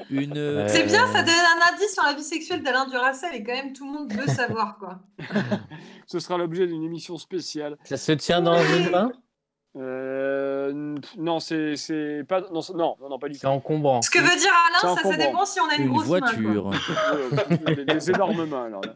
Une. 0.12 0.38
Euh, 0.38 0.68
C'est 0.68 0.84
bien, 0.86 1.08
ça 1.08 1.24
donne 1.24 1.34
un 1.34 1.74
indice 1.74 1.94
sur 1.96 2.04
la 2.04 2.14
vie 2.14 2.22
sexuelle 2.24 2.62
d'Alain 2.62 2.86
Duracell 2.86 3.34
et 3.34 3.44
quand 3.44 3.54
même 3.54 3.74
tout 3.74 3.86
le 3.92 3.92
monde 4.00 4.14
veut 4.14 4.28
savoir 4.32 4.78
quoi. 4.78 5.00
Ce 6.06 6.20
sera 6.20 6.38
l'objet 6.38 6.68
d'une 6.68 6.84
émission 6.84 7.18
spéciale. 7.18 7.76
Ça 7.86 7.98
se 7.98 8.12
tient 8.12 8.42
dans 8.42 8.62
une 8.64 8.92
main? 8.92 9.12
Euh, 9.76 10.96
non, 11.18 11.40
c'est 11.40 12.24
pas. 12.30 12.42
Non, 12.52 12.62
non, 13.10 13.18
pas 13.18 13.28
du 13.30 13.34
tout. 13.34 13.40
C'est 13.40 13.48
encombrant. 13.48 14.04
Ce 14.04 14.12
que 14.12 14.20
veut 14.20 14.38
dire 14.38 14.52
Alain, 14.84 14.96
ça, 14.96 15.02
ça 15.10 15.18
dépend 15.18 15.44
si 15.46 15.60
on 15.60 15.68
a 15.70 15.76
une, 15.78 15.88
Une 15.88 15.90
grosse 15.94 16.08
main. 16.08 16.20
quoi. 16.20 16.30
voiture. 16.30 16.72
Euh, 17.14 17.76
des, 17.76 17.86
des 17.86 18.12
énormes 18.12 18.46
mains, 18.46 18.66
alors 18.66 18.82
là. 18.86 18.94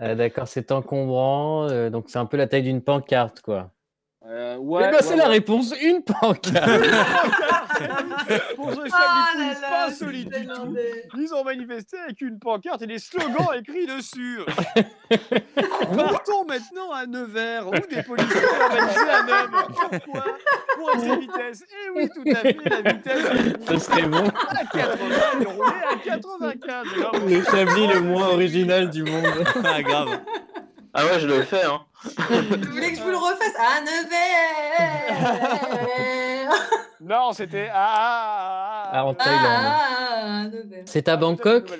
Ah, 0.00 0.14
D'accord, 0.14 0.48
c'est 0.48 0.72
encombrant. 0.72 1.68
euh, 1.68 1.90
donc, 1.90 2.04
c'est 2.08 2.18
un 2.18 2.26
peu 2.26 2.36
la 2.36 2.46
taille 2.46 2.62
d'une 2.62 2.80
pancarte, 2.80 3.40
quoi. 3.42 3.70
Euh, 4.26 4.54
Eh 4.56 4.58
ouais, 4.58 4.82
ben, 4.82 4.92
ouais, 4.96 5.02
c'est 5.02 5.16
la 5.16 5.24
ouais. 5.24 5.30
réponse, 5.30 5.74
une 5.82 6.02
pancarte. 6.02 6.42
Pour 8.56 8.72
ce 8.72 8.80
Ah 8.92 9.28
Quiz, 9.34 9.60
là, 9.60 9.68
pas 9.68 9.90
solide 9.92 10.28
du 10.28 10.46
tout. 10.46 10.76
Ils 11.16 11.34
ont 11.34 11.44
manifesté 11.44 11.96
avec 11.98 12.20
une 12.20 12.38
pancarte 12.38 12.82
et 12.82 12.86
des 12.86 12.98
slogans 12.98 13.48
écrits 13.58 13.86
dessus. 13.86 14.40
Partons 15.96 16.44
maintenant 16.44 16.92
à 16.92 17.06
Nevers, 17.06 17.66
où 17.68 17.72
des 17.72 18.02
policiers 18.02 18.40
ont 18.40 18.64
organisé 18.64 19.00
un 19.10 19.28
homme. 19.28 19.50
Pourquoi 19.74 20.24
Pour 20.76 20.90
être 20.92 21.18
vitesse. 21.20 21.62
Et 21.62 21.90
oui, 21.96 22.08
tout 22.14 22.24
à 22.30 22.36
fait, 22.36 22.56
la 22.64 22.92
vitesse. 22.92 23.24
Ce 23.68 23.78
serait 23.78 24.02
bon. 24.02 24.28
À 24.28 24.64
80, 24.64 24.96
il 25.40 25.46
roulait 25.48 25.84
à 25.90 25.96
95. 26.04 26.86
Alors, 26.98 27.12
Le 27.26 27.44
Chablis 27.44 27.86
le 27.88 28.00
moins 28.00 28.28
original 28.28 28.90
du 28.90 29.02
monde. 29.04 29.26
Ah, 29.64 29.82
grave. 29.82 30.20
Ah 30.92 31.04
ouais, 31.06 31.20
je 31.20 31.26
le 31.28 31.42
fais, 31.42 31.64
hein. 31.64 31.80
Vous 32.02 32.72
voulez 32.72 32.90
que 32.92 32.96
je 32.98 33.02
vous 33.02 33.10
le 33.10 33.16
refasse? 33.16 33.54
À 33.58 33.80
Nevers 33.80 35.50
Non, 37.00 37.32
c'était. 37.32 37.68
Ah, 37.72 38.84
ah, 38.84 38.90
Ah, 38.92 39.04
en 39.06 39.14
Thaïlande. 39.14 39.40
Ah, 39.44 40.40
à 40.42 40.48
Nevers. 40.48 40.82
C'est 40.86 41.08
à 41.08 41.16
Bangkok. 41.16 41.70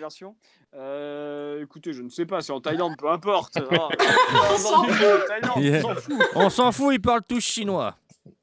Euh, 0.73 1.63
écoutez, 1.63 1.93
je 1.93 2.03
ne 2.03 2.09
sais 2.09 2.27
pas, 2.27 2.41
c'est 2.41 2.53
en 2.53 2.61
Thaïlande, 2.61 2.95
peu 2.97 3.11
importe. 3.11 3.59
Ah, 3.59 3.89
On 4.53 4.57
s'en 4.57 4.85
fout. 4.85 5.27
Thaïlande, 5.27 5.53
on 5.57 5.61
Yeah. 5.61 5.81
s'en 5.83 5.95
fout. 5.97 6.15
On 6.37 6.51
s'en 6.51 6.73
fout, 6.73 6.95
ils 6.95 7.01
parlent 7.01 7.25
tous 7.29 7.41
chinois. 7.41 7.97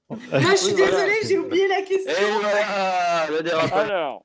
Moi, 0.10 0.18
je 0.32 0.56
suis 0.56 0.68
Oui, 0.74 0.74
voilà. 0.78 0.92
désolée, 0.92 1.20
j'ai 1.24 1.38
oublié 1.38 1.68
la 1.68 1.80
Et 1.80 1.84
question. 1.86 2.14
voilà, 2.42 3.28
le 3.30 3.44
dérapage. 3.44 3.90
Alors, 3.90 4.24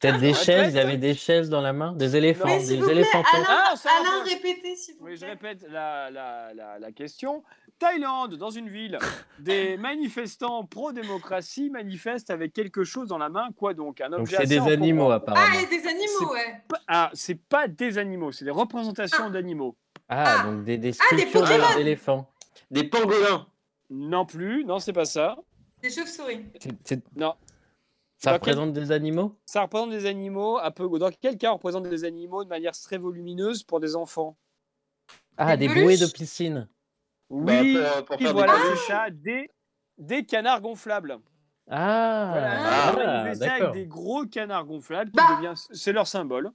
Peut-être 0.00 0.20
des 0.20 0.34
chaises, 0.34 0.74
il 0.74 0.76
y 0.76 0.80
avait 0.80 0.98
des 0.98 1.14
chaises 1.14 1.48
dans 1.48 1.62
la 1.62 1.72
main, 1.72 1.92
des 1.92 2.14
éléphants, 2.16 2.44
des 2.58 2.76
plaît, 2.78 2.90
éléphantins. 2.92 3.28
Alain, 3.32 3.46
Ah, 3.48 3.74
Alain 4.00 4.24
répétez 4.24 4.76
s'il 4.76 4.96
vous 4.96 5.04
oui, 5.06 5.12
je 5.16 5.20
plaît. 5.20 5.30
répète 5.30 5.64
la, 5.70 6.10
la, 6.10 6.52
la, 6.52 6.78
la 6.78 6.92
question. 6.92 7.42
Thaïlande, 7.88 8.36
dans 8.36 8.50
une 8.50 8.68
ville, 8.70 8.98
des 9.38 9.76
manifestants 9.78 10.64
pro-démocratie 10.64 11.68
manifestent 11.68 12.30
avec 12.30 12.52
quelque 12.54 12.82
chose 12.82 13.08
dans 13.08 13.18
la 13.18 13.28
main. 13.28 13.48
Quoi 13.56 13.74
donc 13.74 14.00
Un 14.00 14.12
objet 14.14 14.36
c'est 14.38 14.46
des 14.46 14.58
animaux 14.58 15.10
Ah, 15.10 15.16
apparemment. 15.16 15.58
et 15.60 15.66
des 15.66 15.86
animaux, 15.86 16.32
ouais. 16.32 16.62
Ah, 16.88 17.10
c'est 17.12 17.34
pas 17.34 17.68
des 17.68 17.98
animaux, 17.98 18.32
c'est 18.32 18.46
des 18.46 18.50
représentations 18.50 19.28
d'animaux. 19.28 19.76
Ah, 20.08 20.44
donc 20.44 20.64
des, 20.64 20.78
des 20.78 20.92
Ah, 20.98 21.14
des 21.14 21.26
sculptures 21.26 21.74
d'éléphants. 21.76 22.30
Des 22.70 22.84
pangolins. 22.84 23.46
Non 23.90 24.24
plus, 24.24 24.64
non, 24.64 24.78
c'est 24.78 24.92
pas 24.94 25.04
ça. 25.04 25.36
Des 25.82 25.90
chauves-souris. 25.90 26.46
Non, 27.16 27.34
Ça 28.16 28.30
Dans 28.32 28.38
quel- 28.38 28.54
représente 28.54 28.72
des 28.72 28.92
animaux? 28.92 29.36
Ça 29.44 29.60
représente 29.62 29.90
des 29.90 30.06
animaux. 30.06 30.58
Un 30.58 30.70
peu, 30.70 30.88
dans 30.98 31.10
quel 31.20 31.36
cas 31.36 31.50
on 31.50 31.54
représente 31.54 31.86
des 31.88 32.04
animaux 32.04 32.44
de 32.44 32.48
manière 32.48 32.72
très 32.72 32.96
volumineuse 32.96 33.62
pour 33.62 33.80
des 33.80 33.94
enfants? 33.94 34.38
Ah, 35.36 35.56
Des 35.58 35.68
des 35.68 35.74
bouées 35.82 35.98
de 35.98 36.06
piscine. 36.06 36.66
Oui, 37.36 37.74
Bah, 37.74 37.90
pour- 38.02 38.04
pour 38.06 38.18
faire 38.18 38.26
des 38.28 38.32
voilà, 38.32 38.54
c'est 38.70 38.92
ça, 38.92 39.06
des, 39.10 39.50
des 39.98 40.24
canards 40.24 40.60
gonflables. 40.60 41.18
Ah, 41.70 42.28
Voilà, 42.32 43.24
ah, 43.24 43.32
ils 43.34 43.42
avec 43.44 43.72
des 43.72 43.86
gros 43.86 44.24
canards 44.26 44.66
gonflables, 44.66 45.10
qui 45.10 45.16
Bah. 45.16 45.36
devient, 45.36 45.54
c'est 45.72 45.92
leur 45.92 46.06
symbole. 46.06 46.44
Bah, 46.44 46.52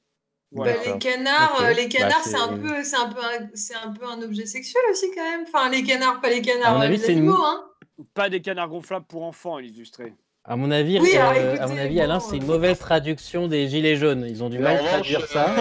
Voilà. 0.51 0.73
Les 0.93 0.99
canards, 0.99 1.61
les 1.75 1.89
canards, 1.89 2.09
Bah, 2.09 2.15
c'est 2.23 2.29
c'est- 2.31 2.37
un 2.37 2.57
peu, 2.57 2.83
c'est 2.83 2.95
un 2.95 3.09
peu, 3.09 3.19
un, 3.19 3.49
c'est 3.53 3.75
un 3.75 3.91
peu 3.91 4.05
un 4.07 4.21
objet 4.21 4.45
sexuel 4.45 4.81
aussi 4.91 5.11
quand 5.15 5.23
même. 5.23 5.43
Enfin, 5.47 5.69
les 5.69 5.83
canards, 5.83 6.21
pas 6.21 6.29
les 6.29 6.41
canards, 6.41 6.71
À 6.71 6.75
mon 6.75 6.81
euh, 6.81 6.85
avis, 6.85 6.97
les 6.97 7.03
c'est 7.03 7.11
une- 7.13 7.19
animaux, 7.19 7.43
hein. 7.43 7.65
Pas 8.13 8.29
des 8.29 8.41
canards 8.41 8.69
gonflables 8.69 9.05
pour 9.05 9.23
enfants, 9.23 9.59
illustrés. 9.59 10.13
À 10.51 10.55
mon 10.55 10.71
avis, 10.71 10.99
Oui, 10.99 11.11
euh, 11.15 11.21
alors, 11.53 11.61
à 11.61 11.67
mon 11.67 11.77
avis, 11.77 12.01
Alain, 12.01 12.19
c'est 12.19 12.37
une 12.37 12.43
euh, 12.43 12.47
mauvaise 12.47 12.79
traduction 12.79 13.47
des 13.47 13.67
gilets 13.67 13.95
jaunes. 13.95 14.25
Ils 14.27 14.43
ont 14.43 14.49
du 14.49 14.57
mal 14.57 14.77
à 14.77 14.79
traduire 14.79 15.23
ça. 15.27 15.53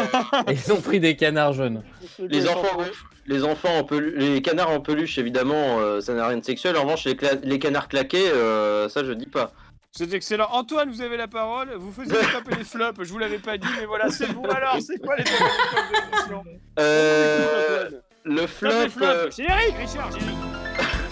et 0.49 0.53
ils 0.66 0.72
ont 0.72 0.80
pris 0.80 0.99
des 0.99 1.14
canards 1.14 1.53
jaunes. 1.53 1.82
Les 2.18 2.49
enfants, 2.49 2.78
les 3.26 3.45
enfants 3.45 3.76
en 3.78 3.82
pelu- 3.82 4.16
les 4.16 4.41
canards 4.41 4.70
en 4.70 4.80
peluche, 4.80 5.18
évidemment, 5.18 5.78
euh, 5.78 6.01
ça 6.01 6.14
n'a 6.14 6.26
rien 6.26 6.39
de 6.39 6.45
sexuel. 6.45 6.74
En 6.78 6.84
revanche, 6.84 7.05
les, 7.05 7.14
cla- 7.16 7.39
les 7.43 7.59
canards 7.59 7.89
claqués, 7.89 8.30
euh, 8.30 8.89
ça 8.89 9.05
je 9.05 9.12
dis 9.12 9.26
pas. 9.26 9.53
C'est 9.93 10.11
excellent. 10.14 10.49
Antoine, 10.53 10.89
vous 10.91 11.03
avez 11.03 11.18
la 11.18 11.28
parole. 11.28 11.68
Vous 11.76 11.93
faisiez 11.93 12.16
et 12.53 12.55
les 12.57 12.64
flops. 12.64 12.99
Je 13.03 13.12
vous 13.12 13.18
l'avais 13.18 13.39
pas 13.39 13.59
dit, 13.59 13.68
mais 13.78 13.84
voilà, 13.84 14.09
c'est 14.11 14.26
vous. 14.32 14.45
Alors, 14.49 14.78
c'est 14.80 14.99
quoi 15.03 15.16
les 15.16 15.24
flops 15.26 15.51
de 15.74 16.16
l'émission 16.16 16.45
Euh, 16.78 17.91
le 18.24 18.47
flop, 18.47 18.70
euh, 19.03 19.30
Générique, 19.30 19.74
Richard, 19.78 20.11
générique. 20.12 20.47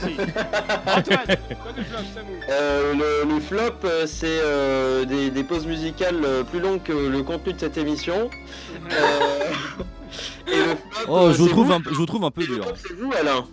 Merci. 0.02 0.16
Antoine, 0.86 1.26
top 1.26 1.38
et 1.48 1.54
flop, 1.84 1.98
c'est 2.12 2.18
à 2.18 2.22
vous. 2.22 2.32
euh, 2.50 2.94
le, 3.24 3.34
le 3.34 3.40
flop, 3.40 3.60
euh, 3.84 4.06
c'est 4.06 4.26
euh, 4.42 5.04
des, 5.04 5.30
des 5.30 5.44
pauses 5.44 5.66
musicales 5.66 6.20
euh, 6.24 6.42
plus 6.44 6.60
longues 6.60 6.82
que 6.82 6.92
le 6.92 7.22
contenu 7.22 7.52
de 7.52 7.58
cette 7.60 7.76
émission. 7.78 8.30
Euh, 8.92 9.52
et 10.52 10.56
le 10.58 10.64
flop, 10.64 10.76
Oh, 11.08 11.16
euh, 11.28 11.32
je 11.32 11.38
vous 11.38 11.44
c'est 11.46 11.50
trouve 11.50 11.66
vous. 11.66 11.72
un, 11.72 11.82
je 11.84 11.94
vous 11.94 12.06
trouve 12.06 12.24
un 12.24 12.30
peu 12.30 12.42
Et 12.42 12.46
le 12.46 12.54
dur. 12.56 12.64
flop, 12.64 12.76
c'est 12.76 12.94
vous, 12.94 13.12
Alain. 13.12 13.44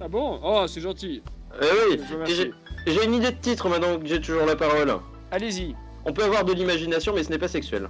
Ah 0.00 0.08
bon? 0.08 0.40
Oh, 0.42 0.64
c'est 0.66 0.80
gentil. 0.80 1.22
Eh 1.60 1.64
oui, 1.90 1.98
Je 1.98 2.04
vous 2.08 2.14
remercie. 2.14 2.34
j'ai 2.36 2.52
j'ai 2.86 3.04
une 3.04 3.14
idée 3.14 3.30
de 3.32 3.36
titre 3.40 3.68
maintenant 3.68 3.98
que 3.98 4.06
j'ai 4.06 4.20
toujours 4.20 4.46
la 4.46 4.56
parole. 4.56 4.94
Allez-y. 5.30 5.74
On 6.06 6.12
peut 6.14 6.24
avoir 6.24 6.44
de 6.44 6.52
l'imagination, 6.54 7.12
mais 7.14 7.22
ce 7.22 7.28
n'est 7.30 7.38
pas 7.38 7.48
sexuel. 7.48 7.88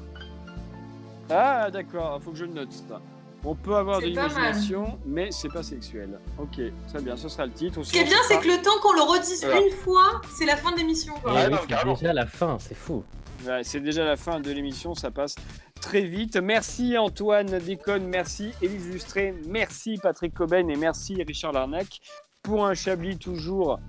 Ah, 1.31 1.71
d'accord, 1.71 2.21
faut 2.25 2.33
que 2.33 2.39
je 2.39 2.45
le 2.45 2.53
note 2.53 2.73
ça. 2.73 3.01
On 3.45 3.55
peut 3.55 3.75
avoir 3.75 4.01
de 4.01 4.07
l'imagination, 4.07 4.99
mais 5.07 5.31
c'est 5.31 5.49
pas 5.49 5.63
sexuel. 5.63 6.19
Ok, 6.39 6.61
très 6.89 7.01
bien, 7.01 7.17
ce 7.17 7.29
sera 7.29 7.47
le 7.47 7.53
titre. 7.53 7.83
Ce 7.83 7.93
qui 7.93 7.99
est 7.99 8.05
bien, 8.05 8.19
c'est 8.29 8.39
que 8.39 8.49
le 8.49 8.61
temps 8.63 8.79
qu'on 8.83 8.93
le 8.93 9.03
redise 9.03 9.45
Voilà. 9.45 9.61
une 9.61 9.71
fois, 9.71 10.21
c'est 10.37 10.45
la 10.45 10.57
fin 10.57 10.73
de 10.73 10.77
l'émission. 10.77 11.15
Ouais, 11.25 11.49
oui, 11.51 11.57
c'est 11.69 11.95
déjà 12.01 12.13
la 12.13 12.27
fin, 12.27 12.59
c'est 12.59 12.75
fou. 12.75 13.03
Ouais, 13.47 13.63
c'est 13.65 13.81
déjà 13.81 14.05
la 14.05 14.17
fin 14.17 14.41
de 14.41 14.51
l'émission, 14.51 14.95
ça 14.95 15.11
passe 15.11 15.35
très 15.81 16.03
vite. 16.03 16.37
Merci 16.37 16.99
Antoine 16.99 17.59
Déconne, 17.61 18.07
merci 18.07 18.53
Élise 18.61 18.91
Lustré, 18.91 19.35
merci 19.49 19.99
Patrick 20.03 20.35
Coben 20.35 20.69
et 20.69 20.77
merci 20.77 21.23
Richard 21.27 21.53
Larnac 21.53 22.01
pour 22.43 22.67
un 22.67 22.75
Chablis 22.75 23.17
toujours 23.17 23.81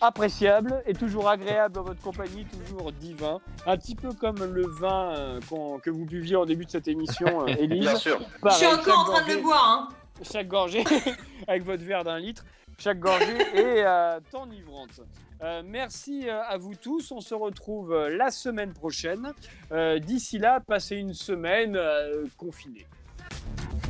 appréciable 0.00 0.82
et 0.86 0.94
toujours 0.94 1.28
agréable 1.28 1.74
dans 1.74 1.82
votre 1.82 2.00
compagnie, 2.00 2.46
toujours 2.66 2.92
divin. 2.92 3.40
Un 3.66 3.76
petit 3.76 3.94
peu 3.94 4.12
comme 4.12 4.42
le 4.44 4.66
vin 4.66 5.14
euh, 5.16 5.40
que 5.82 5.90
vous 5.90 6.04
buviez 6.04 6.36
en 6.36 6.46
début 6.46 6.64
de 6.64 6.70
cette 6.70 6.88
émission, 6.88 7.42
euh, 7.42 7.46
Élise. 7.58 7.80
Bien 7.80 7.96
sûr. 7.96 8.20
Je 8.44 8.50
suis 8.50 8.66
encore 8.66 9.00
en 9.00 9.04
train 9.12 9.26
de 9.28 9.34
le 9.34 9.42
boire. 9.42 9.88
Hein. 9.90 9.94
chaque 10.30 10.48
gorgée 10.48 10.84
avec 11.48 11.64
votre 11.64 11.82
verre 11.82 12.04
d'un 12.04 12.18
litre. 12.18 12.44
Chaque 12.78 12.98
gorgée 12.98 13.36
est 13.54 13.84
euh, 13.84 14.20
enivrante. 14.32 15.00
Euh, 15.42 15.62
merci 15.64 16.28
à 16.28 16.56
vous 16.58 16.74
tous. 16.74 17.12
On 17.12 17.20
se 17.20 17.34
retrouve 17.34 18.08
la 18.08 18.30
semaine 18.30 18.72
prochaine. 18.72 19.32
Euh, 19.72 19.98
D'ici 19.98 20.38
là, 20.38 20.60
passez 20.60 20.96
une 20.96 21.14
semaine 21.14 21.76
euh, 21.76 22.26
confinée. 22.36 22.86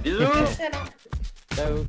Bisous. 0.02 0.24
Ciao. 1.54 1.84